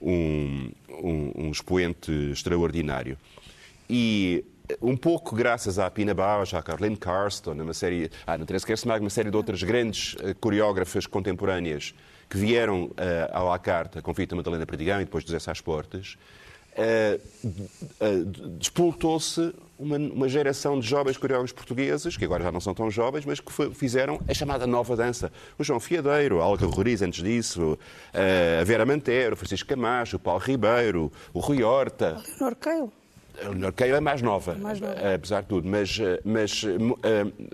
um, 0.00 0.72
um, 0.90 1.32
um 1.36 1.50
expoente 1.50 2.10
extraordinário. 2.32 3.16
E 3.88 4.44
um 4.80 4.96
pouco 4.96 5.34
graças 5.34 5.78
à 5.78 5.90
Pina 5.90 6.14
Bausch, 6.14 6.54
à 6.54 6.62
Caroline 6.62 6.96
Carston, 6.96 7.52
a 7.52 7.62
uma 7.62 7.74
série, 7.74 8.10
à 8.26 8.34
Ana 8.34 8.46
Teresa 8.46 8.66
Kersmag, 8.66 9.00
uma 9.02 9.10
série 9.10 9.30
de 9.30 9.36
outras 9.36 9.62
grandes 9.62 10.16
eh, 10.20 10.34
coreógrafas 10.34 11.06
contemporâneas 11.06 11.94
que 12.28 12.38
vieram 12.38 12.90
eh, 12.96 13.30
ao 13.32 13.52
à 13.52 13.58
carta, 13.58 14.00
com 14.00 14.14
Fita 14.14 14.34
Madalena 14.34 14.64
Perdigão 14.66 15.00
e 15.00 15.04
depois 15.04 15.24
José 15.24 15.38
Sá 15.38 15.52
Portes, 15.62 16.16
eh, 16.76 17.20
eh, 18.00 18.22
despoltou-se 18.58 19.54
uma, 19.78 19.96
uma 19.96 20.28
geração 20.28 20.78
de 20.78 20.86
jovens 20.86 21.16
coreógrafos 21.16 21.52
portugueses, 21.52 22.16
que 22.16 22.24
agora 22.24 22.42
já 22.42 22.50
não 22.50 22.60
são 22.60 22.74
tão 22.74 22.90
jovens, 22.90 23.24
mas 23.24 23.40
que 23.40 23.52
fizeram 23.74 24.20
a 24.28 24.34
chamada 24.34 24.66
nova 24.66 24.96
dança. 24.96 25.32
O 25.58 25.64
João 25.64 25.78
Fiadeiro, 25.78 26.40
a 26.40 26.46
Olga 26.46 26.66
Roriz 26.66 27.02
antes 27.02 27.22
disso, 27.22 27.78
eh, 28.12 28.58
a 28.60 28.64
Vera 28.64 28.84
Mantero, 28.84 29.34
o 29.34 29.36
Francisco 29.36 29.68
Camacho, 29.68 30.16
o 30.16 30.18
Paulo 30.20 30.40
Ribeiro, 30.40 31.12
o 31.32 31.38
Rui 31.38 31.62
Horta. 31.62 32.20
Leonor 32.40 32.56
Keil. 32.56 32.92
A 33.42 33.48
Leonor 33.48 33.72
Keil 33.72 33.96
é 33.96 34.00
mais 34.00 34.22
nova, 34.22 34.54
Mais 34.54 34.80
nova. 34.80 34.94
eh, 34.94 35.14
apesar 35.14 35.42
de 35.42 35.48
tudo, 35.48 35.68
mas, 35.68 35.98
eh, 36.00 36.20
mas 36.24 36.62
eh, 36.64 36.78
mu- 36.78 36.98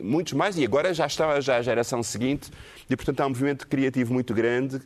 muitos 0.02 0.32
mais, 0.34 0.56
e 0.58 0.64
agora 0.64 0.92
já 0.92 1.06
está 1.06 1.40
já 1.40 1.56
a 1.56 1.62
geração 1.62 2.02
seguinte, 2.02 2.50
e 2.88 2.96
portanto 2.96 3.20
há 3.20 3.26
um 3.26 3.30
movimento 3.30 3.66
criativo 3.66 4.12
muito 4.12 4.34
grande 4.34 4.80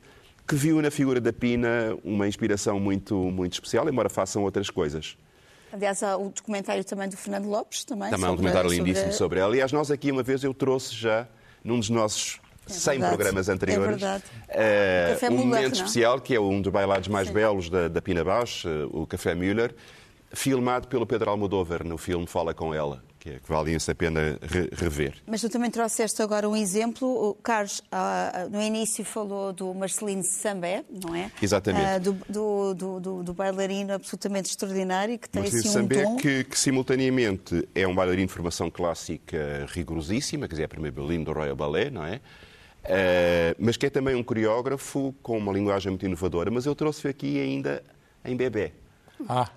que 0.46 0.54
viu 0.54 0.80
na 0.80 0.90
figura 0.90 1.20
da 1.20 1.32
Pina 1.32 1.96
uma 2.04 2.28
inspiração 2.28 2.78
muito, 2.78 3.14
muito 3.16 3.54
especial, 3.54 3.88
embora 3.88 4.08
façam 4.08 4.42
outras 4.44 4.70
coisas. 4.70 5.16
Aliás, 5.72 6.02
há 6.04 6.16
o 6.16 6.28
documentário 6.28 6.84
também 6.84 7.08
do 7.08 7.16
Fernando 7.16 7.46
Lopes, 7.48 7.84
também. 7.84 8.10
Também 8.10 8.26
há 8.26 8.30
um 8.30 8.36
documentário 8.36 8.70
sobre- 8.70 8.84
lindíssimo 8.84 9.12
sobre 9.12 9.40
ela. 9.40 9.50
Aliás, 9.50 9.72
nós 9.72 9.90
aqui 9.90 10.12
uma 10.12 10.22
vez 10.22 10.44
eu 10.44 10.54
trouxe 10.54 10.94
já, 10.94 11.26
num 11.64 11.78
dos 11.80 11.90
nossos 11.90 12.38
100 12.68 12.98
verdade. 13.00 13.16
programas 13.16 13.48
É 13.48 13.52
anteriores, 13.52 14.02
O 14.02 15.10
Café 15.10 15.30
um 15.30 15.36
momento 15.38 15.74
especial, 15.74 16.20
que 16.20 16.34
é 16.34 16.40
um 16.40 16.62
dos 16.62 16.70
bailados 16.72 17.08
mais 17.08 17.28
belos 17.28 17.68
da, 17.68 17.88
da 17.88 18.00
Pina 18.00 18.22
Bausch, 18.22 18.64
o 18.92 19.06
Café 19.06 19.34
Müller, 19.34 19.74
filmado 20.34 20.88
pelo 20.88 21.06
Pedro 21.06 21.30
Almodóvar 21.30 21.84
no 21.84 21.96
filme 21.98 22.26
Fala 22.26 22.52
Com 22.54 22.74
Ela, 22.74 23.02
que, 23.18 23.30
é, 23.30 23.32
que 23.38 23.48
vale 23.48 23.74
a 23.90 23.94
pena 23.94 24.38
re- 24.42 24.68
rever. 24.72 25.14
Mas 25.26 25.40
tu 25.40 25.48
também 25.48 25.70
trouxeste 25.70 26.20
agora 26.22 26.48
um 26.48 26.56
exemplo. 26.56 27.06
O 27.08 27.34
Carlos, 27.34 27.82
ah, 27.90 28.46
no 28.50 28.60
início, 28.60 29.04
falou 29.04 29.52
do 29.52 29.72
Marcelino 29.74 30.22
Sambé, 30.22 30.84
não 31.04 31.14
é? 31.14 31.30
Exatamente. 31.40 31.84
Ah, 31.86 31.98
do, 31.98 32.12
do, 32.28 32.74
do, 33.00 33.22
do- 33.22 33.34
bailarino 33.34 33.92
absolutamente 33.94 34.50
extraordinário 34.50 35.18
que 35.18 35.28
tem 35.28 35.42
Marcelino 35.42 35.68
assim 35.68 35.78
um 35.78 35.82
Sambé, 35.82 36.02
dom. 36.04 36.16
que, 36.16 36.44
que 36.44 36.58
simultaneamente 36.58 37.68
é 37.74 37.86
um 37.86 37.94
bailarino 37.94 38.26
de 38.26 38.32
formação 38.32 38.70
clássica 38.70 39.66
rigorosíssima, 39.68 40.46
quer 40.46 40.54
dizer, 40.54 40.62
é 40.64 40.66
primeiro 40.68 40.94
violino 40.96 41.24
do 41.24 41.32
Royal 41.32 41.56
Ballet, 41.56 41.90
não 41.90 42.04
é? 42.04 42.20
Eh, 42.86 43.56
mas 43.58 43.76
que 43.78 43.86
é 43.86 43.90
também 43.90 44.14
um 44.14 44.22
coreógrafo 44.22 45.14
com 45.22 45.38
uma 45.38 45.52
linguagem 45.52 45.90
muito 45.90 46.04
inovadora. 46.04 46.50
Mas 46.50 46.66
eu 46.66 46.74
trouxe 46.74 47.08
aqui 47.08 47.40
ainda 47.40 47.82
em 48.24 48.36
bebê. 48.36 48.72
Ah, 49.28 49.48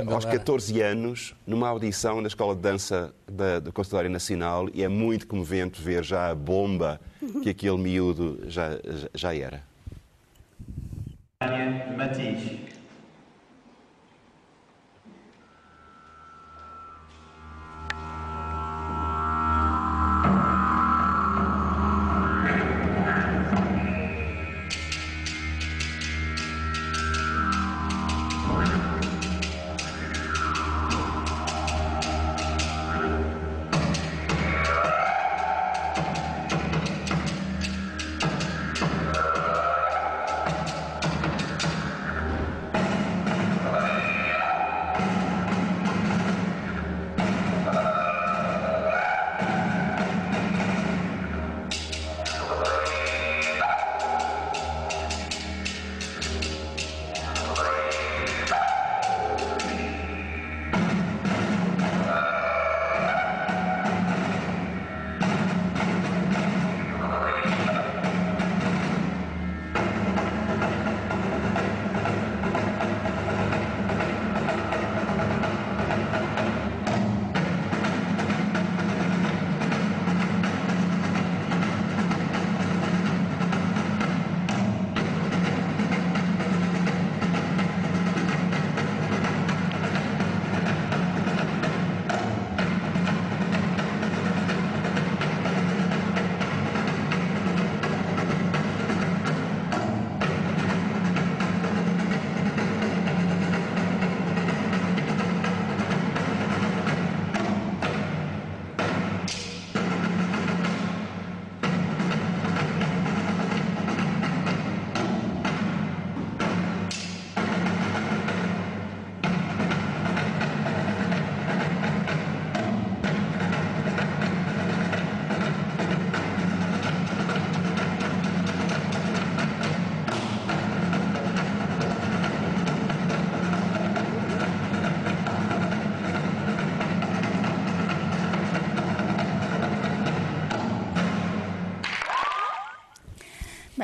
ainda 0.00 0.14
aos 0.14 0.24
era. 0.24 0.38
14 0.38 0.80
anos, 0.80 1.34
numa 1.46 1.68
audição 1.68 2.20
na 2.20 2.28
Escola 2.28 2.54
de 2.54 2.62
Dança 2.62 3.12
da, 3.30 3.58
do 3.58 3.72
Conservatório 3.72 4.10
Nacional, 4.10 4.68
e 4.72 4.82
é 4.82 4.88
muito 4.88 5.26
comovente 5.26 5.80
ver 5.82 6.02
já 6.04 6.30
a 6.30 6.34
bomba 6.34 7.00
que 7.42 7.50
aquele 7.50 7.76
miúdo 7.78 8.40
já, 8.48 8.70
já- 8.72 9.08
já 9.14 9.34
era. 9.34 9.62
Matiz. 11.96 12.75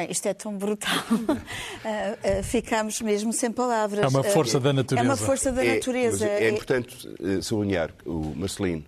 Bem, 0.03 0.11
isto 0.11 0.27
é 0.27 0.35
tão 0.35 0.57
brutal. 0.57 0.91
Ah, 1.85 2.17
ah, 2.39 2.43
ficamos 2.45 3.01
mesmo 3.01 3.33
sem 3.33 3.51
palavras. 3.51 4.05
É 4.05 4.09
uma 4.09 4.23
força 4.23 4.57
Ah, 4.59 4.61
da 4.61 4.73
natureza. 4.73 5.05
É 5.05 5.09
uma 5.09 5.17
força 5.17 5.51
da 5.51 5.65
É, 5.65 5.75
natureza. 5.75 6.25
mas 6.27 6.43
é 6.43 6.49
importante 6.51 7.09
eh, 7.21 7.41
sublinhar 7.43 7.93
que 7.93 8.09
o 8.09 8.33
Marcelino 8.37 8.85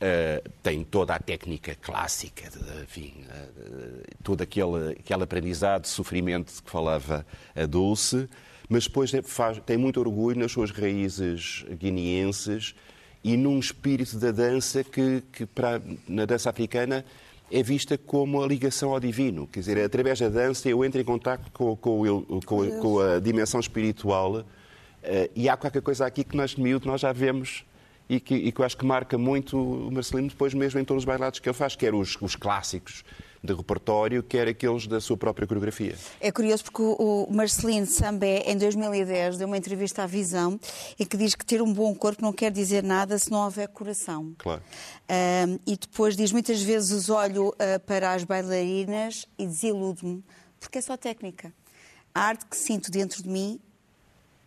eh, 0.00 0.42
tem 0.62 0.84
toda 0.84 1.14
a 1.14 1.18
técnica 1.18 1.74
clássica, 1.80 2.50
de- 2.50 2.82
enfim, 2.82 3.14
eh, 3.30 4.04
todo 4.22 4.42
aquele, 4.42 4.90
aquele 5.00 5.22
aprendizado 5.22 5.82
de 5.82 5.88
sofrimento 5.88 6.52
que 6.62 6.70
falava 6.70 7.24
a 7.56 7.64
Dulce, 7.64 8.28
mas 8.68 8.84
depois 8.86 9.14
é- 9.14 9.22
faz- 9.22 9.58
tem 9.64 9.78
muito 9.78 9.98
orgulho 9.98 10.38
nas 10.38 10.52
suas 10.52 10.70
raízes 10.70 11.64
guineenses 11.80 12.74
e 13.22 13.38
num 13.38 13.58
espírito 13.58 14.18
da 14.18 14.30
dança 14.32 14.84
que, 14.84 15.22
que 15.32 15.46
para, 15.46 15.80
na 16.06 16.26
dança 16.26 16.50
africana 16.50 17.02
é 17.56 17.62
vista 17.62 17.96
como 17.96 18.42
a 18.42 18.46
ligação 18.46 18.90
ao 18.92 19.00
divino. 19.00 19.46
Quer 19.46 19.60
dizer, 19.60 19.78
através 19.84 20.18
da 20.18 20.28
dança 20.28 20.68
eu 20.68 20.84
entro 20.84 21.00
em 21.00 21.04
contato 21.04 21.50
com, 21.52 21.76
com, 21.76 22.22
com- 22.44 22.80
com 22.80 22.98
a 23.00 23.20
dimensão 23.20 23.60
espiritual 23.60 24.44
eh, 25.02 25.30
e 25.36 25.48
há 25.48 25.56
qualquer 25.56 25.82
coisa 25.82 26.04
aqui 26.06 26.24
que 26.24 26.36
nós 26.36 26.50
de 26.50 26.60
miúdo 26.60 26.86
nós 26.86 27.00
já 27.00 27.12
vemos 27.12 27.64
e 28.08 28.18
que, 28.20 28.34
e 28.34 28.50
que 28.52 28.60
eu 28.60 28.64
acho 28.64 28.76
que 28.76 28.84
marca 28.84 29.16
muito 29.16 29.56
o 29.56 29.90
Marcelino 29.90 30.28
depois 30.28 30.52
mesmo 30.52 30.80
em 30.80 30.84
todos 30.84 31.02
os 31.02 31.04
bailados 31.06 31.38
que 31.40 31.48
ele 31.48 31.54
faz, 31.56 31.76
quer 31.76 31.94
os, 31.94 32.16
os 32.20 32.34
clássicos 32.36 33.04
de 33.44 33.52
repertório, 33.52 34.22
quer 34.22 34.48
aqueles 34.48 34.86
da 34.86 35.00
sua 35.00 35.18
própria 35.18 35.46
coreografia. 35.46 35.94
É 36.18 36.32
curioso 36.32 36.64
porque 36.64 36.80
o 36.82 37.28
Marcelino 37.30 37.86
Sambé, 37.86 38.42
em 38.46 38.56
2010, 38.56 39.36
deu 39.36 39.46
uma 39.46 39.58
entrevista 39.58 40.02
à 40.02 40.06
Visão 40.06 40.58
em 40.98 41.04
que 41.04 41.16
diz 41.16 41.34
que 41.34 41.44
ter 41.44 41.60
um 41.60 41.70
bom 41.70 41.94
corpo 41.94 42.22
não 42.22 42.32
quer 42.32 42.50
dizer 42.50 42.82
nada 42.82 43.18
se 43.18 43.30
não 43.30 43.44
houver 43.44 43.68
coração. 43.68 44.34
Claro. 44.38 44.62
Ahm, 45.06 45.58
e 45.66 45.76
depois 45.76 46.16
diz 46.16 46.32
muitas 46.32 46.62
vezes 46.62 47.10
olho 47.10 47.54
ah, 47.58 47.78
para 47.80 48.14
as 48.14 48.24
bailarinas 48.24 49.26
e 49.38 49.46
desiludo-me, 49.46 50.24
porque 50.58 50.78
é 50.78 50.80
só 50.80 50.96
técnica. 50.96 51.52
A 52.14 52.22
arte 52.22 52.46
que 52.46 52.56
sinto 52.56 52.90
dentro 52.90 53.22
de 53.22 53.28
mim 53.28 53.60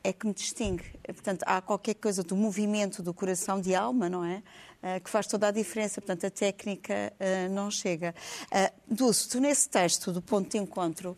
é 0.04 0.12
que 0.12 0.26
me 0.26 0.34
distingue. 0.34 0.86
Portanto, 1.06 1.44
há 1.46 1.62
qualquer 1.62 1.96
coisa 1.96 2.24
do 2.24 2.36
movimento 2.36 3.04
do 3.04 3.14
coração 3.14 3.60
de 3.60 3.76
alma, 3.76 4.10
não 4.10 4.24
é? 4.24 4.42
Ah, 4.82 5.00
que 5.00 5.10
faz 5.10 5.26
toda 5.28 5.48
a 5.48 5.52
diferença. 5.52 6.00
Portanto, 6.00 6.26
a 6.28 6.30
técnica 6.30 7.12
ah, 7.20 7.50
não 7.50 7.70
chega. 7.72 8.14
Uh, 8.52 8.96
Dulce, 8.96 9.28
tu 9.28 9.40
nesse 9.40 9.68
texto 9.68 10.12
do 10.12 10.22
ponto 10.22 10.50
de 10.52 10.58
encontro, 10.58 11.18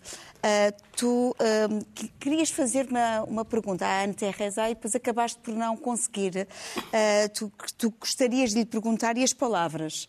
tu 0.95 1.35
que- 1.93 2.07
querias 2.19 2.49
fazer 2.49 2.87
uma, 2.89 3.23
uma 3.23 3.45
pergunta 3.45 3.85
à 3.85 4.03
Ana 4.03 4.13
Terreza 4.13 4.67
e 4.69 4.73
depois 4.73 4.95
acabaste 4.95 5.37
por 5.39 5.53
não 5.53 5.77
conseguir. 5.77 6.47
Tu, 7.33 7.51
tu 7.77 7.91
gostarias 7.91 8.51
de 8.51 8.59
lhe 8.59 8.65
perguntar 8.65 9.15
e 9.17 9.23
as 9.23 9.33
palavras? 9.33 10.07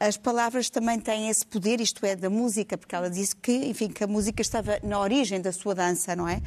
As 0.00 0.16
palavras 0.16 0.70
também 0.70 0.98
têm 0.98 1.28
esse 1.28 1.44
poder, 1.44 1.80
isto 1.82 2.04
é, 2.06 2.16
da 2.16 2.30
música, 2.30 2.78
porque 2.78 2.94
ela 2.94 3.10
disse 3.10 3.36
que, 3.36 3.52
enfim, 3.52 3.88
que 3.88 4.02
a 4.02 4.06
música 4.06 4.40
estava 4.40 4.78
na 4.82 4.98
origem 4.98 5.40
da 5.40 5.52
sua 5.52 5.74
dança, 5.74 6.16
não 6.16 6.26
é? 6.26 6.40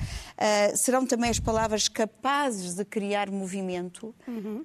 Serão 0.76 1.06
também 1.06 1.30
as 1.30 1.40
palavras 1.40 1.88
capazes 1.88 2.74
de 2.74 2.84
criar 2.86 3.30
movimento? 3.30 4.16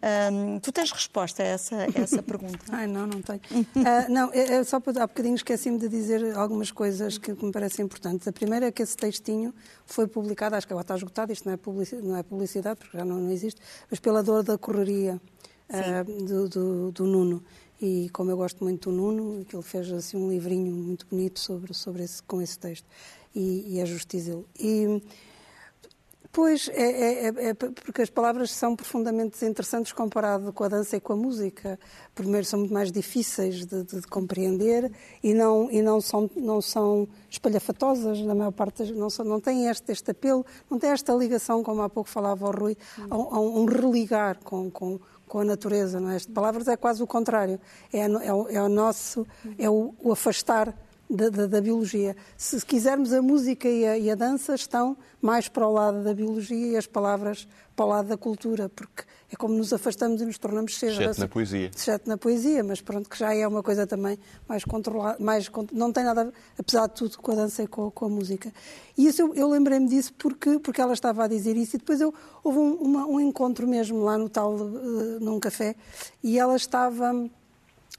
Ah, 0.00 0.30
tu 0.62 0.72
tens 0.72 0.90
resposta 0.90 1.42
a 1.42 1.46
essa, 1.46 1.86
essa 1.98 2.22
pergunta? 2.22 2.58
Ai, 2.70 2.86
não, 2.86 3.06
não 3.06 3.22
tenho. 3.22 3.40
Ah, 3.84 4.08
não, 4.08 4.30
é, 4.32 4.54
é 4.54 4.64
só 4.64 4.76
há 4.76 5.06
bocadinho 5.06 5.34
esqueci-me 5.34 5.78
de 5.78 5.88
dizer 5.88 6.36
algumas 6.36 6.70
coisas 6.70 7.18
que, 7.18 7.34
que 7.34 7.44
me 7.44 7.52
parecem 7.52 7.84
importantes. 7.84 8.26
A 8.28 8.32
primeira 8.32 8.66
é 8.66 8.72
que 8.72 8.82
esse 8.82 8.96
textinho 8.96 9.54
foi 9.86 10.06
publicado, 10.06 10.56
acho 10.56 10.66
que 10.66 10.72
agora 10.72 10.84
está 10.84 10.94
esgotado, 10.94 11.32
isto 11.32 11.46
não 11.46 11.54
é 11.54 11.56
publicidade, 11.56 12.06
não 12.06 12.16
é 12.16 12.22
publicidade 12.22 12.78
porque 12.78 12.96
já 12.96 13.04
não, 13.04 13.16
não 13.16 13.30
existe, 13.30 13.60
mas 13.90 13.98
pela 13.98 14.22
dor 14.22 14.42
da 14.42 14.58
correria 14.58 15.20
ah, 15.68 16.04
do, 16.04 16.48
do, 16.48 16.92
do 16.92 17.06
Nuno. 17.06 17.42
E 17.80 18.10
como 18.12 18.30
eu 18.30 18.36
gosto 18.36 18.62
muito 18.62 18.90
do 18.90 18.96
Nuno, 18.96 19.44
que 19.44 19.56
ele 19.56 19.62
fez 19.62 19.90
assim 19.90 20.16
um 20.16 20.28
livrinho 20.28 20.70
muito 20.70 21.06
bonito 21.06 21.40
sobre, 21.40 21.72
sobre 21.72 22.02
esse, 22.02 22.22
com 22.22 22.42
esse 22.42 22.58
texto. 22.58 22.86
E, 23.34 23.76
e 23.76 23.80
é 23.80 23.84
dizê-lo. 23.84 24.46
E, 24.58 25.02
Pois, 26.32 26.68
é, 26.72 26.82
é- 26.82 27.24
é- 27.26 27.48
é 27.48 27.54
porque 27.54 28.02
as 28.02 28.08
palavras 28.08 28.52
são 28.52 28.76
profundamente 28.76 29.32
desinteressantes 29.40 29.92
comparado 29.92 30.52
com 30.52 30.62
a 30.62 30.68
dança 30.68 30.96
e 30.96 31.00
com 31.00 31.12
a 31.12 31.16
música. 31.16 31.76
Primeiro, 32.14 32.46
são 32.46 32.60
muito 32.60 32.72
mais 32.72 32.92
difíceis 32.92 33.66
de, 33.66 33.82
de- 33.82 34.00
de 34.00 34.06
compreender 34.06 34.92
e 35.24 35.34
não, 35.34 35.68
e 35.72 35.82
não, 35.82 36.00
são, 36.00 36.30
não 36.36 36.60
são 36.60 37.08
espalhafatosas, 37.28 38.20
na 38.20 38.32
maior 38.34 38.52
parte, 38.52 38.78
das- 38.84 38.92
não, 38.92 39.10
são, 39.10 39.24
não 39.24 39.40
têm 39.40 39.66
este, 39.66 39.90
este 39.90 40.12
apelo, 40.12 40.46
não 40.70 40.78
têm 40.78 40.90
esta 40.90 41.12
ligação, 41.12 41.64
como 41.64 41.82
há 41.82 41.88
pouco 41.88 42.08
falava 42.08 42.46
o 42.46 42.52
Rui, 42.52 42.76
a, 43.10 43.14
a 43.14 43.40
um 43.40 43.64
religar 43.64 44.38
com, 44.44 44.70
com, 44.70 45.00
com 45.26 45.40
a 45.40 45.44
natureza. 45.44 45.98
Não 45.98 46.10
é? 46.10 46.16
As 46.16 46.26
palavras 46.26 46.68
é 46.68 46.76
quase 46.76 47.02
o 47.02 47.08
contrário. 47.08 47.58
É, 47.92 48.02
é, 48.02 48.32
o, 48.32 48.48
é 48.48 48.62
o 48.62 48.68
nosso, 48.68 49.26
é 49.58 49.68
o, 49.68 49.92
o 50.00 50.12
afastar 50.12 50.72
da, 51.10 51.28
da, 51.28 51.46
da 51.46 51.60
biologia. 51.60 52.16
Se 52.36 52.64
quisermos, 52.64 53.12
a 53.12 53.20
música 53.20 53.68
e 53.68 53.84
a, 53.86 53.98
e 53.98 54.10
a 54.10 54.14
dança 54.14 54.54
estão 54.54 54.96
mais 55.20 55.48
para 55.48 55.66
o 55.66 55.72
lado 55.72 56.04
da 56.04 56.14
biologia 56.14 56.68
e 56.68 56.76
as 56.76 56.86
palavras 56.86 57.48
para 57.74 57.84
o 57.84 57.88
lado 57.88 58.08
da 58.08 58.16
cultura, 58.16 58.68
porque 58.68 59.02
é 59.32 59.36
como 59.36 59.54
nos 59.54 59.72
afastamos 59.72 60.20
e 60.20 60.24
nos 60.26 60.38
tornamos 60.38 60.76
seres. 60.78 60.96
Exceto 60.98 61.20
na 61.20 61.28
poesia. 61.28 61.70
Exceto 61.74 62.08
na 62.08 62.16
poesia, 62.18 62.64
mas 62.64 62.80
pronto, 62.80 63.08
que 63.08 63.18
já 63.18 63.34
é 63.34 63.46
uma 63.46 63.62
coisa 63.62 63.86
também 63.86 64.18
mais 64.48 64.64
controlada, 64.64 65.22
mais, 65.22 65.50
não 65.72 65.92
tem 65.92 66.04
nada, 66.04 66.32
apesar 66.58 66.86
de 66.88 66.94
tudo, 66.94 67.18
com 67.18 67.32
a 67.32 67.34
dança 67.34 67.62
e 67.62 67.66
com, 67.66 67.90
com 67.90 68.04
a 68.06 68.08
música. 68.08 68.52
E 68.96 69.06
isso 69.06 69.22
eu, 69.22 69.34
eu 69.34 69.48
lembrei-me 69.48 69.88
disso 69.88 70.12
porque, 70.18 70.58
porque 70.58 70.80
ela 70.80 70.92
estava 70.92 71.24
a 71.24 71.28
dizer 71.28 71.56
isso 71.56 71.76
e 71.76 71.78
depois 71.78 72.00
eu, 72.00 72.12
houve 72.44 72.58
um, 72.58 72.74
uma- 72.74 73.06
um 73.06 73.20
encontro 73.20 73.66
mesmo 73.66 74.02
lá 74.04 74.16
no 74.18 74.28
tal, 74.28 74.56
eh, 74.58 75.18
num 75.20 75.38
café, 75.40 75.74
e 76.22 76.38
ela 76.38 76.56
estava 76.56 77.12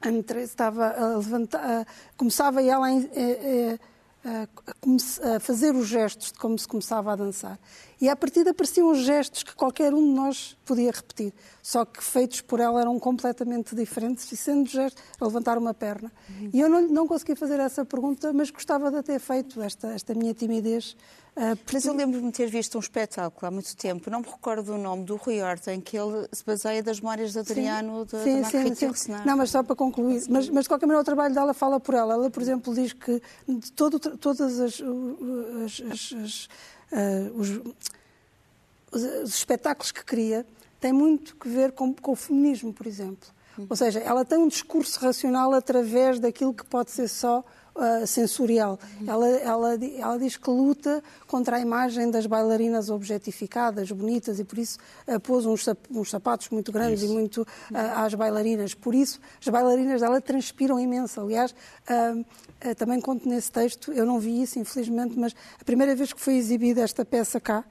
a 0.02 0.10
André 0.10 0.44
estava 0.44 0.88
a 0.90 1.18
levantar, 1.18 1.86
começava 2.18 2.62
ela 2.64 2.88
a, 2.88 2.92
a- 2.92 3.78
a- 4.24 5.36
a 5.36 5.40
fazer 5.40 5.74
os 5.76 5.88
gestos 5.88 6.32
de 6.32 6.38
como 6.38 6.58
se 6.58 6.68
começava 6.68 7.12
a 7.12 7.16
dançar. 7.16 7.60
E 8.00 8.08
a 8.10 8.16
partir 8.16 8.44
daí 8.44 8.52
apareciam 8.52 8.92
os 8.92 9.00
gestos 9.00 9.42
que 9.44 9.56
qualquer 9.56 9.94
um 9.94 10.04
de 10.04 10.14
nós 10.14 10.56
podia 10.66 10.92
repetir, 10.92 11.34
só 11.62 11.86
que 11.86 12.04
feitos 12.04 12.42
por 12.42 12.60
ela 12.60 12.82
eram 12.82 13.00
completamente 13.00 13.76
diferentes, 13.76 14.32
e 14.32 14.38
sendo 14.38 14.70
gestos, 14.70 15.02
a 15.20 15.26
levantar 15.26 15.58
uma 15.58 15.74
perna. 15.74 16.12
E 16.54 16.60
eu 16.60 16.70
não, 16.70 16.82
não 16.88 17.08
consegui 17.08 17.36
fazer 17.36 17.60
essa 17.60 17.84
pergunta, 17.86 18.32
mas 18.34 18.52
gostava 18.52 18.92
de 18.92 19.02
ter 19.04 19.20
feito 19.20 19.62
esta, 19.62 19.88
esta 19.88 20.14
minha 20.14 20.34
timidez. 20.34 20.96
Ah, 21.36 21.58
Mas 21.72 21.86
eu 21.86 21.94
lembro-me 21.94 22.28
de 22.32 22.38
ter 22.38 22.48
visto 22.50 22.76
um 22.78 22.80
espetáculo 22.82 23.48
há 23.48 23.52
muito 23.52 23.76
tempo, 23.76 24.10
não 24.10 24.20
me 24.20 24.26
recordo 24.28 24.74
o 24.74 24.78
nome, 24.78 25.04
do 25.06 25.16
Rui 25.16 25.42
Horta, 25.42 25.74
em 25.74 25.80
que 25.82 25.98
ele 25.98 26.28
se 26.32 26.44
baseia 26.44 26.84
das 26.84 27.00
memórias 27.00 27.34
de 27.34 27.40
Adriano 27.40 28.06
de, 28.06 28.12
sim, 28.12 28.18
de 28.18 28.24
sim, 28.24 28.42
Margarita 28.42 28.76
sim. 28.76 28.86
Yourcenar. 28.86 29.26
Não, 29.28 29.38
mas 29.38 29.50
só 29.50 29.64
para 29.64 29.76
concluir. 29.76 30.24
Mas, 30.30 30.50
mas 30.50 30.64
de 30.64 30.70
qualquer 30.70 30.86
maneira 30.86 31.02
o 31.02 31.06
trabalho 31.06 31.34
dela 31.34 31.54
fala 31.54 31.80
por 31.80 31.96
ela. 31.96 32.14
Ela, 32.14 32.30
por 32.30 32.42
exemplo, 32.42 32.74
diz 32.76 32.94
que 32.94 33.22
de 33.48 33.72
todo, 33.72 34.00
todas 34.00 34.60
as, 34.60 34.82
as- 34.82 35.82
as- 35.92 36.14
as, 36.22 36.48
ah, 36.92 37.32
os, 37.36 37.50
os- 38.92 39.04
os 39.24 39.36
espetáculos 39.36 39.92
que 39.92 40.04
cria 40.04 40.46
têm 40.80 40.92
muito 40.92 41.36
que 41.36 41.48
ver 41.48 41.72
com, 41.72 41.94
com 41.94 42.12
o 42.12 42.16
feminismo, 42.16 42.74
por 42.74 42.86
exemplo. 42.88 43.30
Ou 43.70 43.76
seja, 43.76 44.00
ela 44.00 44.26
tem 44.26 44.38
um 44.40 44.48
discurso 44.48 45.00
racional 45.00 45.54
através 45.54 46.20
daquilo 46.20 46.54
que 46.54 46.66
pode 46.66 46.90
ser 46.90 47.08
só 47.08 47.44
ah, 47.76 48.06
sensorial. 48.06 48.78
Ela, 49.08 49.28
ela, 49.30 49.78
di- 49.78 49.96
ela 49.98 50.18
diz 50.18 50.38
que 50.38 50.50
luta 50.50 51.04
contra 51.28 51.58
a 51.58 51.60
imagem 51.60 52.12
das 52.12 52.26
bailarinas 52.26 52.90
objetificadas, 52.90 53.92
bonitas, 53.92 54.40
e 54.40 54.44
por 54.44 54.58
isso 54.60 54.78
ah, 55.08 55.20
pôs 55.20 55.46
uns, 55.46 55.64
sap- 55.64 55.86
uns 55.92 56.10
sapatos 56.10 56.50
muito 56.50 56.72
grandes 56.72 57.04
e 57.04 57.08
muito 57.08 57.46
ah, 57.74 58.04
às 58.06 58.14
bailarinas. 58.14 58.74
Por 58.74 58.94
isso, 58.96 59.20
as 59.40 59.48
bailarinas 59.48 60.02
dela 60.02 60.20
transpiram 60.22 60.80
imenso. 60.80 61.20
Aliás, 61.22 61.54
também 62.78 63.02
conto 63.02 63.28
nesse 63.28 63.52
texto, 63.52 63.92
eu 63.92 64.06
não 64.06 64.20
vi 64.20 64.42
isso, 64.44 64.60
infelizmente, 64.60 65.18
mas 65.18 65.34
a 65.60 65.64
primeira 65.64 65.96
vez 65.96 66.14
que 66.14 66.22
foi 66.22 66.36
exibida 66.36 66.82
esta 66.82 67.04
peça 67.04 67.40
cá, 67.40 67.64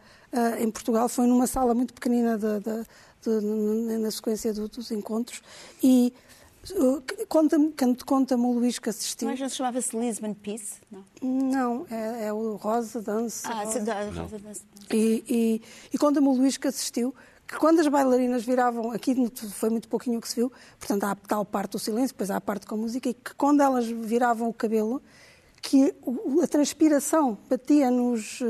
em 0.59 0.70
Portugal, 0.70 1.09
foi 1.09 1.26
numa 1.26 1.46
sala 1.46 1.74
muito 1.74 1.92
pequenina 1.94 2.36
da- 2.38 2.59
da- 2.59 2.82
de- 3.22 3.98
na 3.98 4.11
sequência 4.11 4.53
do- 4.53 4.68
dos 4.68 4.90
encontros. 4.90 5.42
E 5.82 6.12
uh, 6.12 6.39
conta-me 7.28 7.72
conta 7.72 8.04
conta-me 8.04 8.44
o 8.44 8.52
Luís 8.52 8.78
que 8.78 8.88
assistiu. 8.88 9.28
Mas 9.28 9.40
não 9.40 9.48
chamava-se 9.48 9.96
Lisbon 9.96 10.34
Peace? 10.34 10.74
Não. 10.90 11.04
Não, 11.22 11.86
é, 11.90 12.26
é 12.26 12.32
o 12.32 12.56
Rosa 12.56 13.00
Dance. 13.00 13.46
Ah, 13.46 13.64
Rosa. 13.64 13.84
se 13.84 14.20
Rosa 14.20 14.38
Dance. 14.38 14.62
E, 14.92 15.24
e, 15.28 15.62
e 15.92 15.98
conta-me 15.98 16.28
o 16.28 16.32
Luís 16.32 16.56
que 16.56 16.68
assistiu 16.68 17.14
que 17.50 17.56
quando 17.56 17.80
as 17.80 17.88
bailarinas 17.88 18.44
viravam, 18.44 18.92
aqui 18.92 19.14
foi 19.52 19.70
muito 19.70 19.88
pouquinho 19.88 20.18
o 20.18 20.20
que 20.20 20.28
se 20.28 20.36
viu, 20.36 20.52
portanto 20.78 21.02
há 21.02 21.16
tal 21.16 21.44
parte 21.44 21.72
do 21.72 21.80
silêncio, 21.80 22.14
depois 22.14 22.30
há 22.30 22.36
a 22.36 22.40
parte 22.40 22.64
com 22.64 22.76
a 22.76 22.78
música, 22.78 23.08
e 23.08 23.14
que 23.14 23.34
quando 23.34 23.61
elas 23.61 23.86
viravam 23.86 24.48
o 24.48 24.54
cabelo, 24.54 25.02
que 25.61 25.92
a 26.42 26.46
transpiração 26.46 27.36
batia 27.48 27.90
nos. 27.90 28.40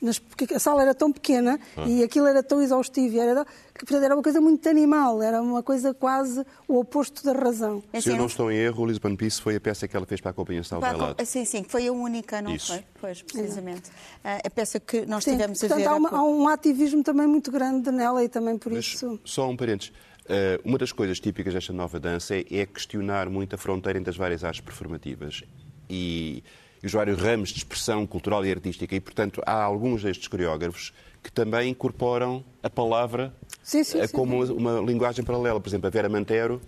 Nas- 0.00 0.18
porque 0.18 0.54
a 0.54 0.58
sala 0.58 0.82
era 0.82 0.94
tão 0.94 1.12
pequena 1.12 1.58
Ah. 1.76 1.84
e 1.86 2.02
aquilo 2.02 2.26
era 2.26 2.42
tão 2.42 2.60
exaustivo, 2.62 3.14
e 3.16 3.18
era, 3.20 3.44
que, 3.74 3.80
portanto, 3.84 4.02
era 4.04 4.14
uma 4.14 4.22
coisa 4.22 4.40
muito 4.40 4.68
animal, 4.68 5.22
era 5.22 5.40
uma 5.42 5.62
coisa 5.62 5.92
quase 5.94 6.44
o 6.66 6.78
oposto 6.78 7.22
da 7.24 7.32
razão. 7.32 7.82
É 7.92 8.00
Se 8.00 8.10
eu 8.10 8.16
não 8.16 8.26
estou 8.26 8.50
em 8.50 8.56
erro, 8.56 8.82
o 8.82 8.86
Lisbon 8.86 9.14
Peace 9.16 9.40
foi 9.40 9.56
a 9.56 9.60
peça 9.60 9.86
que 9.86 9.96
ela 9.96 10.06
fez 10.06 10.20
para 10.20 10.30
a 10.30 10.34
Companhia 10.34 10.62
Bailado. 10.80 11.16
com- 11.16 11.24
Sim, 11.24 11.44
sim, 11.44 11.64
foi 11.68 11.86
a 11.86 11.92
única, 11.92 12.40
não 12.40 12.54
Isso. 12.54 12.72
foi? 12.72 12.84
Pois, 13.00 13.22
precisamente. 13.22 13.90
Ah, 14.24 14.40
a 14.44 14.50
peça 14.50 14.78
que 14.80 15.04
nós 15.06 15.24
Sim, 15.24 15.32
tivemos 15.32 15.58
a 15.62 15.68
portanto, 15.68 15.78
ver. 15.84 15.88
há, 15.88 15.92
há 15.92 15.96
uma- 15.96 16.10
há 16.10 16.22
um 16.22 16.48
ativismo 16.48 17.02
também 17.02 17.26
muito 17.26 17.50
grande 17.50 17.90
nela 17.90 18.22
e 18.24 18.28
também 18.28 18.56
por 18.58 18.72
isso. 18.72 19.18
Só 19.24 19.48
um 19.48 19.56
parênteses. 19.56 19.92
Eh, 20.32 20.60
uma 20.64 20.78
das 20.78 20.92
coisas 20.92 21.18
típicas 21.18 21.52
desta 21.54 21.72
nova 21.72 21.98
dança 21.98 22.36
é, 22.36 22.44
é 22.50 22.64
questionar 22.66 23.28
muito 23.28 23.54
a 23.54 23.58
fronteira 23.58 23.98
entre 23.98 24.10
as 24.10 24.16
várias 24.16 24.44
artes 24.44 24.60
performativas 24.60 25.42
e, 25.88 26.44
e 26.82 26.86
os 26.86 26.92
vários 26.92 27.18
ramos 27.18 27.50
de 27.50 27.58
expressão 27.58 28.06
cultural 28.06 28.44
e 28.44 28.50
artística. 28.50 28.94
E, 28.94 29.00
portanto, 29.00 29.42
há 29.46 29.62
alguns 29.62 30.02
destes 30.02 30.28
coreógrafos 30.28 30.92
que 31.22 31.30
também 31.30 31.70
incorporam 31.70 32.42
a 32.62 32.70
palavra 32.70 33.32
Sim, 33.62 33.84
sim, 33.84 34.00
eh, 34.00 34.06
sim. 34.06 34.16
como 34.16 34.42
uma 34.52 34.80
linguagem 34.80 35.24
paralela. 35.24 35.60
Por 35.60 35.68
exemplo, 35.68 35.86
a 35.86 35.90
Vera 35.90 36.08
Mantero 36.08 36.60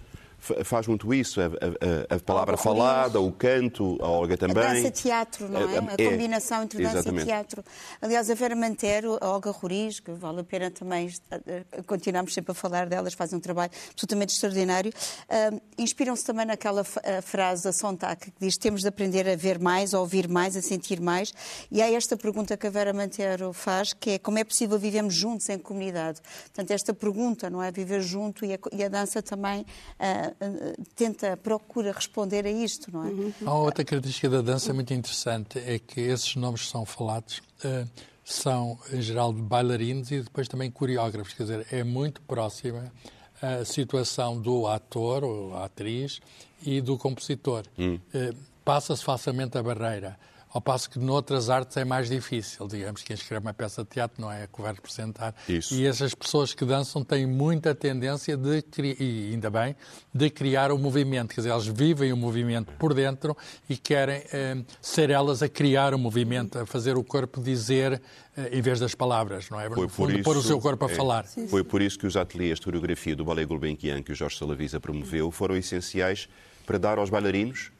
faz 0.64 0.86
muito 0.88 1.14
isso, 1.14 1.40
a, 1.40 1.44
a- 1.46 2.16
a- 2.16 2.18
palavra 2.20 2.56
falada, 2.56 3.20
o 3.20 3.30
canto, 3.30 3.96
a 4.00 4.08
Olga 4.08 4.36
também. 4.36 4.62
A 4.64 4.72
dança-teatro, 4.74 5.48
não 5.48 5.60
é? 5.70 5.78
A 5.78 5.94
É, 5.98 6.10
combinação 6.10 6.62
entre 6.64 6.82
dança 6.82 6.96
exatamente. 6.96 7.22
e 7.22 7.26
teatro. 7.26 7.64
Aliás, 8.00 8.28
a 8.28 8.34
Vera 8.34 8.56
Mantero, 8.56 9.18
a 9.20 9.28
Olga 9.30 9.50
Roriz, 9.50 10.00
que 10.00 10.10
vale 10.12 10.40
a 10.40 10.44
pena 10.44 10.70
também, 10.70 11.08
eh, 11.46 11.62
continuamos 11.86 12.34
sempre 12.34 12.50
a 12.52 12.54
falar 12.54 12.86
delas, 12.88 13.14
fazem 13.14 13.38
um 13.38 13.40
trabalho 13.40 13.70
absolutamente 13.92 14.34
extraordinário, 14.34 14.92
ah, 15.28 15.50
inspiram-se 15.78 16.24
também 16.24 16.44
naquela 16.46 16.80
a 16.82 17.22
frase 17.22 17.62
da 17.64 17.72
Sontag, 17.72 18.20
que 18.20 18.32
diz 18.40 18.56
temos 18.56 18.80
de 18.82 18.88
aprender 18.88 19.28
a 19.28 19.36
ver 19.36 19.58
mais, 19.60 19.94
a 19.94 20.00
ouvir 20.00 20.28
mais, 20.28 20.56
a 20.56 20.62
sentir 20.62 21.00
mais. 21.00 21.32
E 21.70 21.80
há 21.80 21.90
esta 21.92 22.16
pergunta 22.16 22.56
que 22.56 22.66
a 22.66 22.70
Vera 22.70 22.92
Mantero 22.92 23.52
faz, 23.52 23.92
que 23.92 24.10
é 24.12 24.18
como 24.18 24.38
é 24.38 24.44
possível 24.44 24.78
vivermos 24.78 25.14
juntos 25.14 25.48
em 25.48 25.58
comunidade? 25.58 26.20
Portanto, 26.44 26.70
esta 26.72 26.92
pergunta, 26.92 27.48
não 27.48 27.62
é? 27.62 27.70
Viver 27.70 28.00
junto 28.00 28.44
e 28.44 28.54
a, 28.54 28.58
e 28.72 28.82
a 28.84 28.88
dança 28.88 29.22
também 29.22 29.64
ah, 30.00 30.31
ah, 30.40 30.74
tenta, 30.94 31.36
procura 31.36 31.92
responder 31.92 32.46
a 32.46 32.50
isto, 32.50 32.90
não 32.92 33.04
é? 33.04 33.10
Há 33.44 33.54
outra 33.54 33.84
característica 33.84 34.28
da 34.28 34.40
dança 34.40 34.72
muito 34.72 34.92
interessante, 34.92 35.58
é 35.58 35.78
que 35.78 36.00
esses 36.00 36.36
nomes 36.36 36.62
que 36.62 36.68
são 36.68 36.84
falados 36.84 37.42
eh, 37.64 37.86
são, 38.24 38.78
em 38.92 39.02
geral, 39.02 39.32
de 39.32 39.42
bailarinos 39.42 40.10
e 40.10 40.20
depois 40.20 40.48
também 40.48 40.70
coreógrafos. 40.70 41.34
Quer 41.34 41.42
dizer, 41.42 41.66
é 41.70 41.82
muito 41.84 42.20
próxima 42.22 42.92
a 43.40 43.64
situação 43.64 44.40
do 44.40 44.66
ator 44.68 45.24
ou 45.24 45.56
atriz 45.56 46.20
e 46.64 46.80
do 46.80 46.96
compositor. 46.96 47.64
Eh, 47.78 48.32
Passa-se 48.64 49.02
facilmente 49.02 49.58
a 49.58 49.62
barreira. 49.62 50.16
Ao 50.52 50.60
passo 50.60 50.90
que 50.90 50.98
noutras 50.98 51.48
artes 51.48 51.76
é 51.78 51.84
mais 51.84 52.10
difícil. 52.10 52.68
Digamos 52.68 53.00
que 53.00 53.06
quem 53.06 53.14
escreve 53.14 53.46
uma 53.46 53.54
peça 53.54 53.82
de 53.82 53.88
teatro 53.88 54.20
não 54.20 54.30
é 54.30 54.42
a 54.42 54.46
que 54.46 54.60
vai 54.60 54.72
representar. 54.74 55.34
Isso. 55.48 55.74
E 55.74 55.86
essas 55.86 56.14
pessoas 56.14 56.52
que 56.52 56.64
dançam 56.64 57.02
têm 57.02 57.26
muita 57.26 57.74
tendência 57.74 58.36
de, 58.36 58.62
e 58.78 59.30
ainda 59.32 59.48
bem, 59.48 59.74
de 60.12 60.28
criar 60.28 60.70
o 60.70 60.76
movimento. 60.76 61.30
Quer 61.30 61.40
dizer, 61.40 61.50
elas 61.50 61.66
vivem 61.66 62.12
o 62.12 62.16
movimento 62.18 62.70
por 62.78 62.92
dentro 62.92 63.34
e 63.66 63.78
querem 63.78 64.22
eh, 64.30 64.58
ser 64.80 65.08
elas 65.08 65.42
a 65.42 65.48
criar 65.48 65.94
o 65.94 65.98
movimento, 65.98 66.58
a 66.58 66.66
fazer 66.66 66.98
o 66.98 67.02
corpo 67.02 67.40
dizer 67.40 68.02
eh, 68.36 68.50
em 68.52 68.60
vez 68.60 68.78
das 68.78 68.94
palavras, 68.94 69.48
não 69.48 69.58
é? 69.58 69.70
No 69.70 69.74
Foi 69.74 69.86
por 69.86 69.92
fundo, 69.94 70.12
isso, 70.12 70.22
pôr 70.22 70.36
o 70.36 70.42
seu 70.42 70.60
corpo 70.60 70.84
a 70.84 70.90
é, 70.90 70.94
falar. 70.94 71.24
Foi 71.48 71.64
por 71.64 71.80
isso 71.80 71.98
que 71.98 72.06
os 72.06 72.14
ateliês 72.14 72.58
de 72.58 72.66
coreografia 72.66 73.16
do 73.16 73.24
Ballet 73.24 73.46
Gulbenkian, 73.46 74.02
que 74.02 74.12
o 74.12 74.14
Jorge 74.14 74.36
Salavisa 74.36 74.78
promoveu, 74.78 75.30
foram 75.30 75.56
essenciais 75.56 76.28
para 76.66 76.76
dar 76.76 76.98
aos 76.98 77.08
bailarinos 77.08 77.72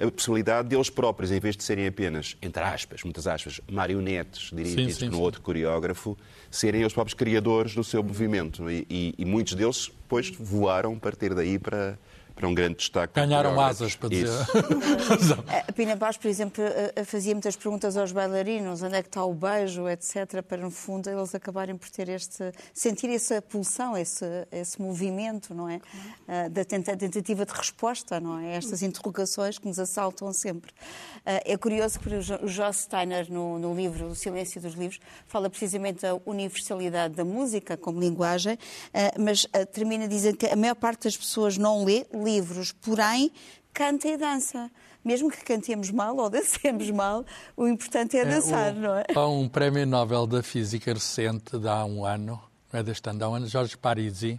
a 0.00 0.10
possibilidade 0.10 0.68
deles 0.68 0.88
próprios, 0.90 1.30
em 1.32 1.40
vez 1.40 1.56
de 1.56 1.62
serem 1.64 1.86
apenas, 1.86 2.36
entre 2.40 2.62
aspas, 2.62 3.02
muitas 3.02 3.26
aspas, 3.26 3.60
marionetes, 3.70 4.50
diria 4.54 4.92
Sim, 4.92 5.08
no 5.08 5.20
outro 5.20 5.40
coreógrafo, 5.40 6.16
serem 6.50 6.80
eles 6.82 6.92
próprios 6.92 7.14
criadores 7.14 7.74
do 7.74 7.82
seu 7.82 8.02
movimento. 8.02 8.70
E, 8.70 8.86
e- 8.88 9.14
e 9.18 9.24
muitos 9.24 9.54
deles 9.54 9.90
depois 10.02 10.30
voaram 10.38 10.94
a 10.94 10.96
partir 10.96 11.34
daí 11.34 11.58
para, 11.58 11.98
para 12.38 12.46
um 12.48 12.54
grande 12.54 12.76
destaque. 12.76 13.14
Ganharam 13.14 13.60
asas, 13.60 13.96
para 13.96 14.08
dizer. 14.10 14.28
Isso. 14.28 15.44
A 15.68 15.72
Pina 15.72 15.96
Bausch, 15.96 16.18
por 16.20 16.28
exemplo, 16.28 16.62
eh, 16.62 16.92
eh, 16.94 17.04
fazia 17.04 17.34
muitas 17.34 17.56
perguntas 17.56 17.96
aos 17.96 18.12
bailarinos, 18.12 18.80
onde 18.80 18.94
é 18.94 19.02
que 19.02 19.08
está 19.08 19.24
o 19.24 19.34
beijo, 19.34 19.88
etc., 19.88 20.40
para 20.46 20.58
no 20.58 20.70
fundo 20.70 21.10
eles 21.10 21.34
acabarem 21.34 21.76
por 21.76 21.90
ter 21.90 22.08
este, 22.08 22.52
sentir 22.72 23.10
essa 23.10 23.42
pulsão, 23.42 23.96
esse, 23.96 24.24
esse 24.52 24.80
movimento, 24.80 25.52
não 25.52 25.68
é? 25.68 25.80
Ah, 26.28 26.48
Da 26.48 26.64
tenta- 26.64 26.96
tentativa 26.96 27.44
de 27.44 27.52
resposta, 27.52 28.20
não 28.20 28.38
é? 28.38 28.54
Estas 28.54 28.82
interrogações 28.82 29.58
que 29.58 29.66
nos 29.66 29.78
assaltam 29.80 30.32
sempre. 30.32 30.70
É 31.24 31.56
curioso 31.56 31.98
que 31.98 32.08
o 32.08 32.22
Jo- 32.22 32.38
o 32.42 32.46
Joss 32.48 32.82
Steiner, 32.82 33.30
no, 33.30 33.58
no 33.58 33.74
livro 33.74 34.06
O 34.06 34.14
Silêncio 34.14 34.60
dos 34.60 34.74
Livros, 34.74 35.00
fala 35.26 35.50
precisamente 35.50 36.02
da 36.02 36.14
universalidade 36.24 37.14
da 37.14 37.24
música 37.24 37.76
como 37.76 37.98
linguagem, 38.00 38.56
mas 39.18 39.44
termina 39.72 40.06
dizendo 40.06 40.36
que 40.36 40.46
a 40.46 40.54
maior 40.56 40.76
parte 40.76 41.04
das 41.04 41.16
pessoas 41.16 41.58
não 41.58 41.84
lê 41.84 42.06
livros, 42.32 42.72
porém 42.72 43.30
canta 43.72 44.08
e 44.08 44.16
dança. 44.16 44.70
Mesmo 45.04 45.30
que 45.30 45.42
cantemos 45.44 45.90
mal 45.90 46.16
ou 46.16 46.28
dancemos 46.30 46.90
mal, 46.90 47.24
o 47.56 47.66
importante 47.66 48.16
é 48.18 48.24
dançar, 48.24 48.72
o- 48.74 48.80
não 48.80 48.94
é? 48.96 49.04
Há 49.14 49.26
um 49.28 49.48
prémio 49.48 49.86
Nobel 49.86 50.26
da 50.26 50.42
Física 50.42 50.92
recente, 50.92 51.56
de 51.58 51.68
há 51.68 51.84
um 51.84 52.04
ano, 52.04 52.40
não 52.72 52.80
é 52.80 52.82
deste 52.82 53.08
ano, 53.08 53.18
de 53.18 53.24
há 53.24 53.28
um 53.28 53.34
ano, 53.34 53.46
Jorge 53.46 53.76
Parisi, 53.76 54.38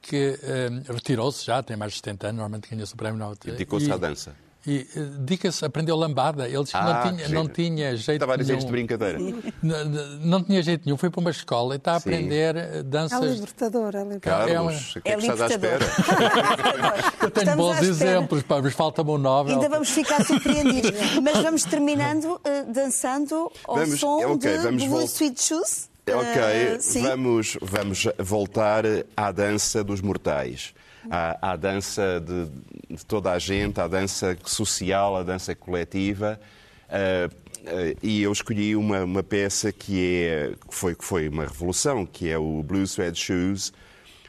que 0.00 0.38
eh, 0.42 0.68
retirou-se 0.92 1.44
já, 1.44 1.62
tem 1.62 1.76
mais 1.76 1.92
de 1.92 1.98
70 1.98 2.28
anos, 2.28 2.36
normalmente 2.40 2.70
ganhou-se 2.70 2.94
o 2.94 2.96
prémio 2.96 3.18
Nobel. 3.18 3.36
Dedicou-se 3.44 3.88
E- 3.88 3.92
à 3.92 3.96
dança. 3.96 4.34
E 4.66 4.86
eh, 4.94 5.00
diga-se, 5.20 5.64
aprendeu 5.64 5.96
lambada. 5.96 6.46
Ele 6.48 6.58
disse 6.62 6.72
que 6.72 6.78
Ah, 6.78 7.04
não, 7.04 7.12
tinha, 7.16 7.26
sim. 7.28 7.32
não 7.32 7.48
tinha 7.48 7.96
jeito 7.96 8.10
Estava 8.16 8.34
a 8.34 8.36
dizer 8.36 8.52
nenhum. 8.52 8.58
isto 8.58 8.66
de 8.66 8.72
brincadeira. 8.72 9.18
N- 9.18 9.32
n- 9.62 10.18
Não 10.24 10.42
tinha 10.42 10.60
jeito 10.62 10.84
nenhum. 10.84 10.96
Foi 10.98 11.08
para 11.10 11.20
uma 11.20 11.30
escola 11.30 11.74
e 11.74 11.76
está 11.78 11.92
a 11.94 12.00
Sim. 12.00 12.08
aprender 12.10 12.56
eh, 12.56 12.70
É 12.78 12.82
danças. 12.82 13.20
libertador, 13.34 13.94
é 13.96 14.02
libertador. 14.02 14.48
É 14.48 14.60
uma- 14.60 14.70
Carlos, 14.72 14.96
o 14.96 15.00
que 15.00 15.08
é 15.08 15.14
que 15.16 15.20
estás 15.20 15.40
à 15.40 15.46
espera? 15.46 15.84
Eu 17.22 17.30
tenho 17.30 17.44
Estamos 17.50 17.56
bons 17.76 17.82
exemplos, 17.82 18.42
pá, 18.42 18.60
mas 18.62 18.74
falta-me 18.74 19.10
um 19.10 19.18
Nobel. 19.18 19.54
Ainda 19.54 19.68
vamos 19.68 19.90
ficar 19.90 20.24
surpreendidos. 20.24 20.90
Mas 21.22 21.36
vamos 21.42 21.64
terminando 21.64 22.40
eh, 22.44 22.64
dançando 22.64 23.50
ao 23.64 23.76
Vamos- 23.76 24.00
som 24.00 24.32
ok, 24.34 24.38
de 24.56 24.58
vamos 24.62 24.82
Blue 24.84 24.98
vol- 24.98 25.06
Sweet 25.06 25.42
Shoes. 25.42 25.88
Ok, 26.10 26.80
sim. 26.80 27.02
vamos, 27.02 27.58
vamos 27.60 28.06
voltar 28.18 28.82
à 29.14 29.30
dança 29.30 29.84
dos 29.84 30.00
mortais, 30.00 30.72
à, 31.10 31.52
à 31.52 31.56
dança 31.56 32.20
de, 32.20 32.96
de 32.96 33.04
toda 33.06 33.32
a 33.32 33.38
gente, 33.38 33.80
à 33.80 33.86
dança 33.88 34.36
social, 34.44 35.16
à 35.16 35.22
dança 35.22 35.54
coletiva. 35.54 36.40
Ah, 36.88 37.28
ah, 37.66 37.94
e 38.02 38.22
eu 38.22 38.32
escolhi 38.32 38.74
uma, 38.76 39.04
uma 39.04 39.22
peça 39.22 39.70
que, 39.72 40.24
é, 40.24 40.52
que, 40.68 40.74
foi, 40.74 40.94
que 40.94 41.04
foi 41.04 41.28
uma 41.28 41.44
revolução, 41.44 42.06
que 42.06 42.28
é 42.28 42.38
o 42.38 42.62
Blue 42.62 42.86
Suede 42.86 43.18
Shoes, 43.18 43.72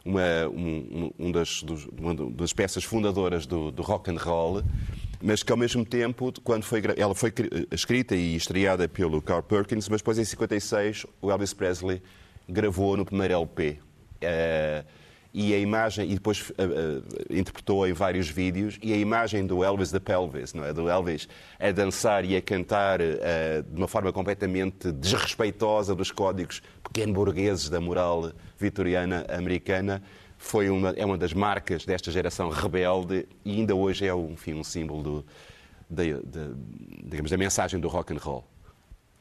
uma, 0.03 0.47
um, 0.47 1.11
um 1.19 1.31
das, 1.31 1.61
dos- 1.63 1.87
uma 1.97 2.13
das 2.31 2.51
peças 2.53 2.83
fundadoras 2.83 3.45
do, 3.45 3.69
do 3.71 3.81
rock 3.83 4.09
and 4.09 4.17
roll, 4.17 4.63
mas 5.21 5.43
que 5.43 5.51
ao 5.51 5.57
mesmo 5.57 5.85
tempo, 5.85 6.33
quando 6.43 6.63
foi, 6.63 6.81
ela 6.97 7.13
foi 7.13 7.29
cri- 7.31 7.67
escrita 7.71 8.15
e 8.15 8.35
estreada 8.35 8.87
pelo 8.87 9.21
Carl 9.21 9.43
Perkins, 9.43 9.87
mas 9.89 10.01
depois 10.01 10.17
em 10.17 10.23
56 10.25 11.05
o 11.21 11.29
Elvis 11.29 11.53
Presley 11.53 12.01
gravou 12.47 12.95
no 12.97 13.05
primeiro 13.05 13.33
LP. 13.35 13.77
Eh, 14.21 14.83
e 15.33 15.53
a 15.53 15.59
imagem, 15.59 16.09
e 16.09 16.15
depois 16.15 16.51
eh, 16.57 16.63
eh, 16.63 17.37
interpretou 17.39 17.87
em 17.87 17.93
vários 17.93 18.27
vídeos, 18.27 18.79
e 18.81 18.91
a 18.91 18.97
imagem 18.97 19.45
do 19.45 19.63
Elvis 19.63 19.91
da 19.91 19.99
Pelvis, 19.99 20.53
não 20.53 20.65
é? 20.65 20.73
Do 20.73 20.89
Elvis 20.89 21.27
a 21.59 21.71
dançar 21.71 22.25
e 22.25 22.35
a 22.35 22.41
cantar 22.41 22.99
eh, 22.99 23.61
de 23.67 23.75
uma 23.77 23.87
forma 23.87 24.11
completamente 24.11 24.91
desrespeitosa 24.91 25.93
dos 25.93 26.11
códigos 26.11 26.61
pequeno-burgueses 26.83 27.69
da 27.69 27.79
moral 27.79 28.31
vitoriana 28.57 29.25
americana, 29.29 30.01
foi 30.37 30.69
uma, 30.69 30.89
é 30.97 31.05
uma 31.05 31.17
das 31.17 31.33
marcas 31.33 31.85
desta 31.85 32.11
geração 32.11 32.49
rebelde 32.49 33.27
e 33.45 33.51
ainda 33.59 33.75
hoje 33.75 34.07
é 34.07 34.15
um, 34.15 34.31
enfim, 34.31 34.53
um 34.53 34.63
símbolo 34.63 35.03
do, 35.03 35.25
da, 35.89 36.03
da- 36.23 36.53
digamos, 37.03 37.29
da 37.29 37.37
mensagem 37.37 37.79
do 37.79 37.87
rock 37.87 38.13
and 38.13 38.17
roll. 38.17 38.45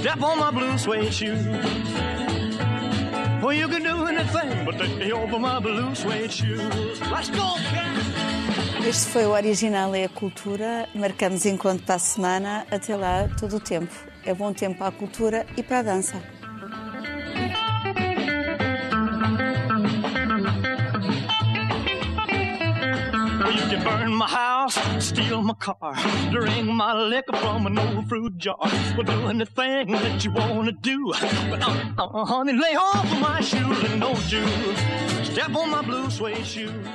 step 0.00 0.22
on 0.22 0.38
my 0.38 0.50
blue 0.50 0.78
suede 0.78 1.12
shoe. 1.12 1.36
Well, 3.42 3.52
you 3.52 3.68
can 3.68 3.82
do 3.82 4.06
anything 4.06 4.64
but 4.64 4.78
take 4.78 5.12
over 5.12 5.38
my 5.38 5.60
blue 5.60 5.94
suede 5.94 6.32
shoes. 6.32 7.00
Let's 7.10 7.30
go! 7.30 7.56
Este 8.86 9.10
foi 9.10 9.26
o 9.26 9.30
Original 9.32 9.94
é 9.94 10.04
a 10.04 10.08
Cultura. 10.08 10.88
Marcamos 10.94 11.44
encontro 11.44 11.84
para 11.84 11.96
a 11.96 11.98
semana. 11.98 12.66
Até 12.70 12.96
lá, 12.96 13.28
todo 13.38 13.56
o 13.56 13.60
tempo. 13.60 13.92
É 14.24 14.32
bom 14.32 14.52
tempo 14.52 14.78
para 14.78 14.88
a 14.88 14.92
cultura 14.92 15.46
e 15.56 15.62
para 15.62 15.80
a 15.80 15.82
dança. 15.82 16.39
You 23.52 23.62
can 23.62 23.82
burn 23.82 24.14
my 24.14 24.28
house, 24.28 24.78
steal 25.04 25.42
my 25.42 25.54
car, 25.54 25.94
drink 26.30 26.66
my 26.66 26.94
liquor 26.94 27.36
from 27.36 27.66
an 27.66 27.78
old 27.78 28.08
fruit 28.08 28.36
jar. 28.38 28.56
Well, 28.60 29.02
do 29.02 29.28
anything 29.28 29.92
that 29.92 30.24
you 30.24 30.32
want 30.32 30.66
to 30.66 30.72
do. 30.72 31.12
But, 31.50 31.62
uh, 31.62 31.92
uh, 31.98 32.24
honey, 32.24 32.52
lay 32.52 32.76
off 32.76 33.12
of 33.12 33.20
my 33.20 33.40
shoes 33.40 33.82
and 33.84 34.00
don't 34.00 34.32
you 34.32 34.46
step 35.24 35.54
on 35.54 35.70
my 35.70 35.82
blue 35.82 36.10
suede 36.10 36.46
shoes. 36.46 36.86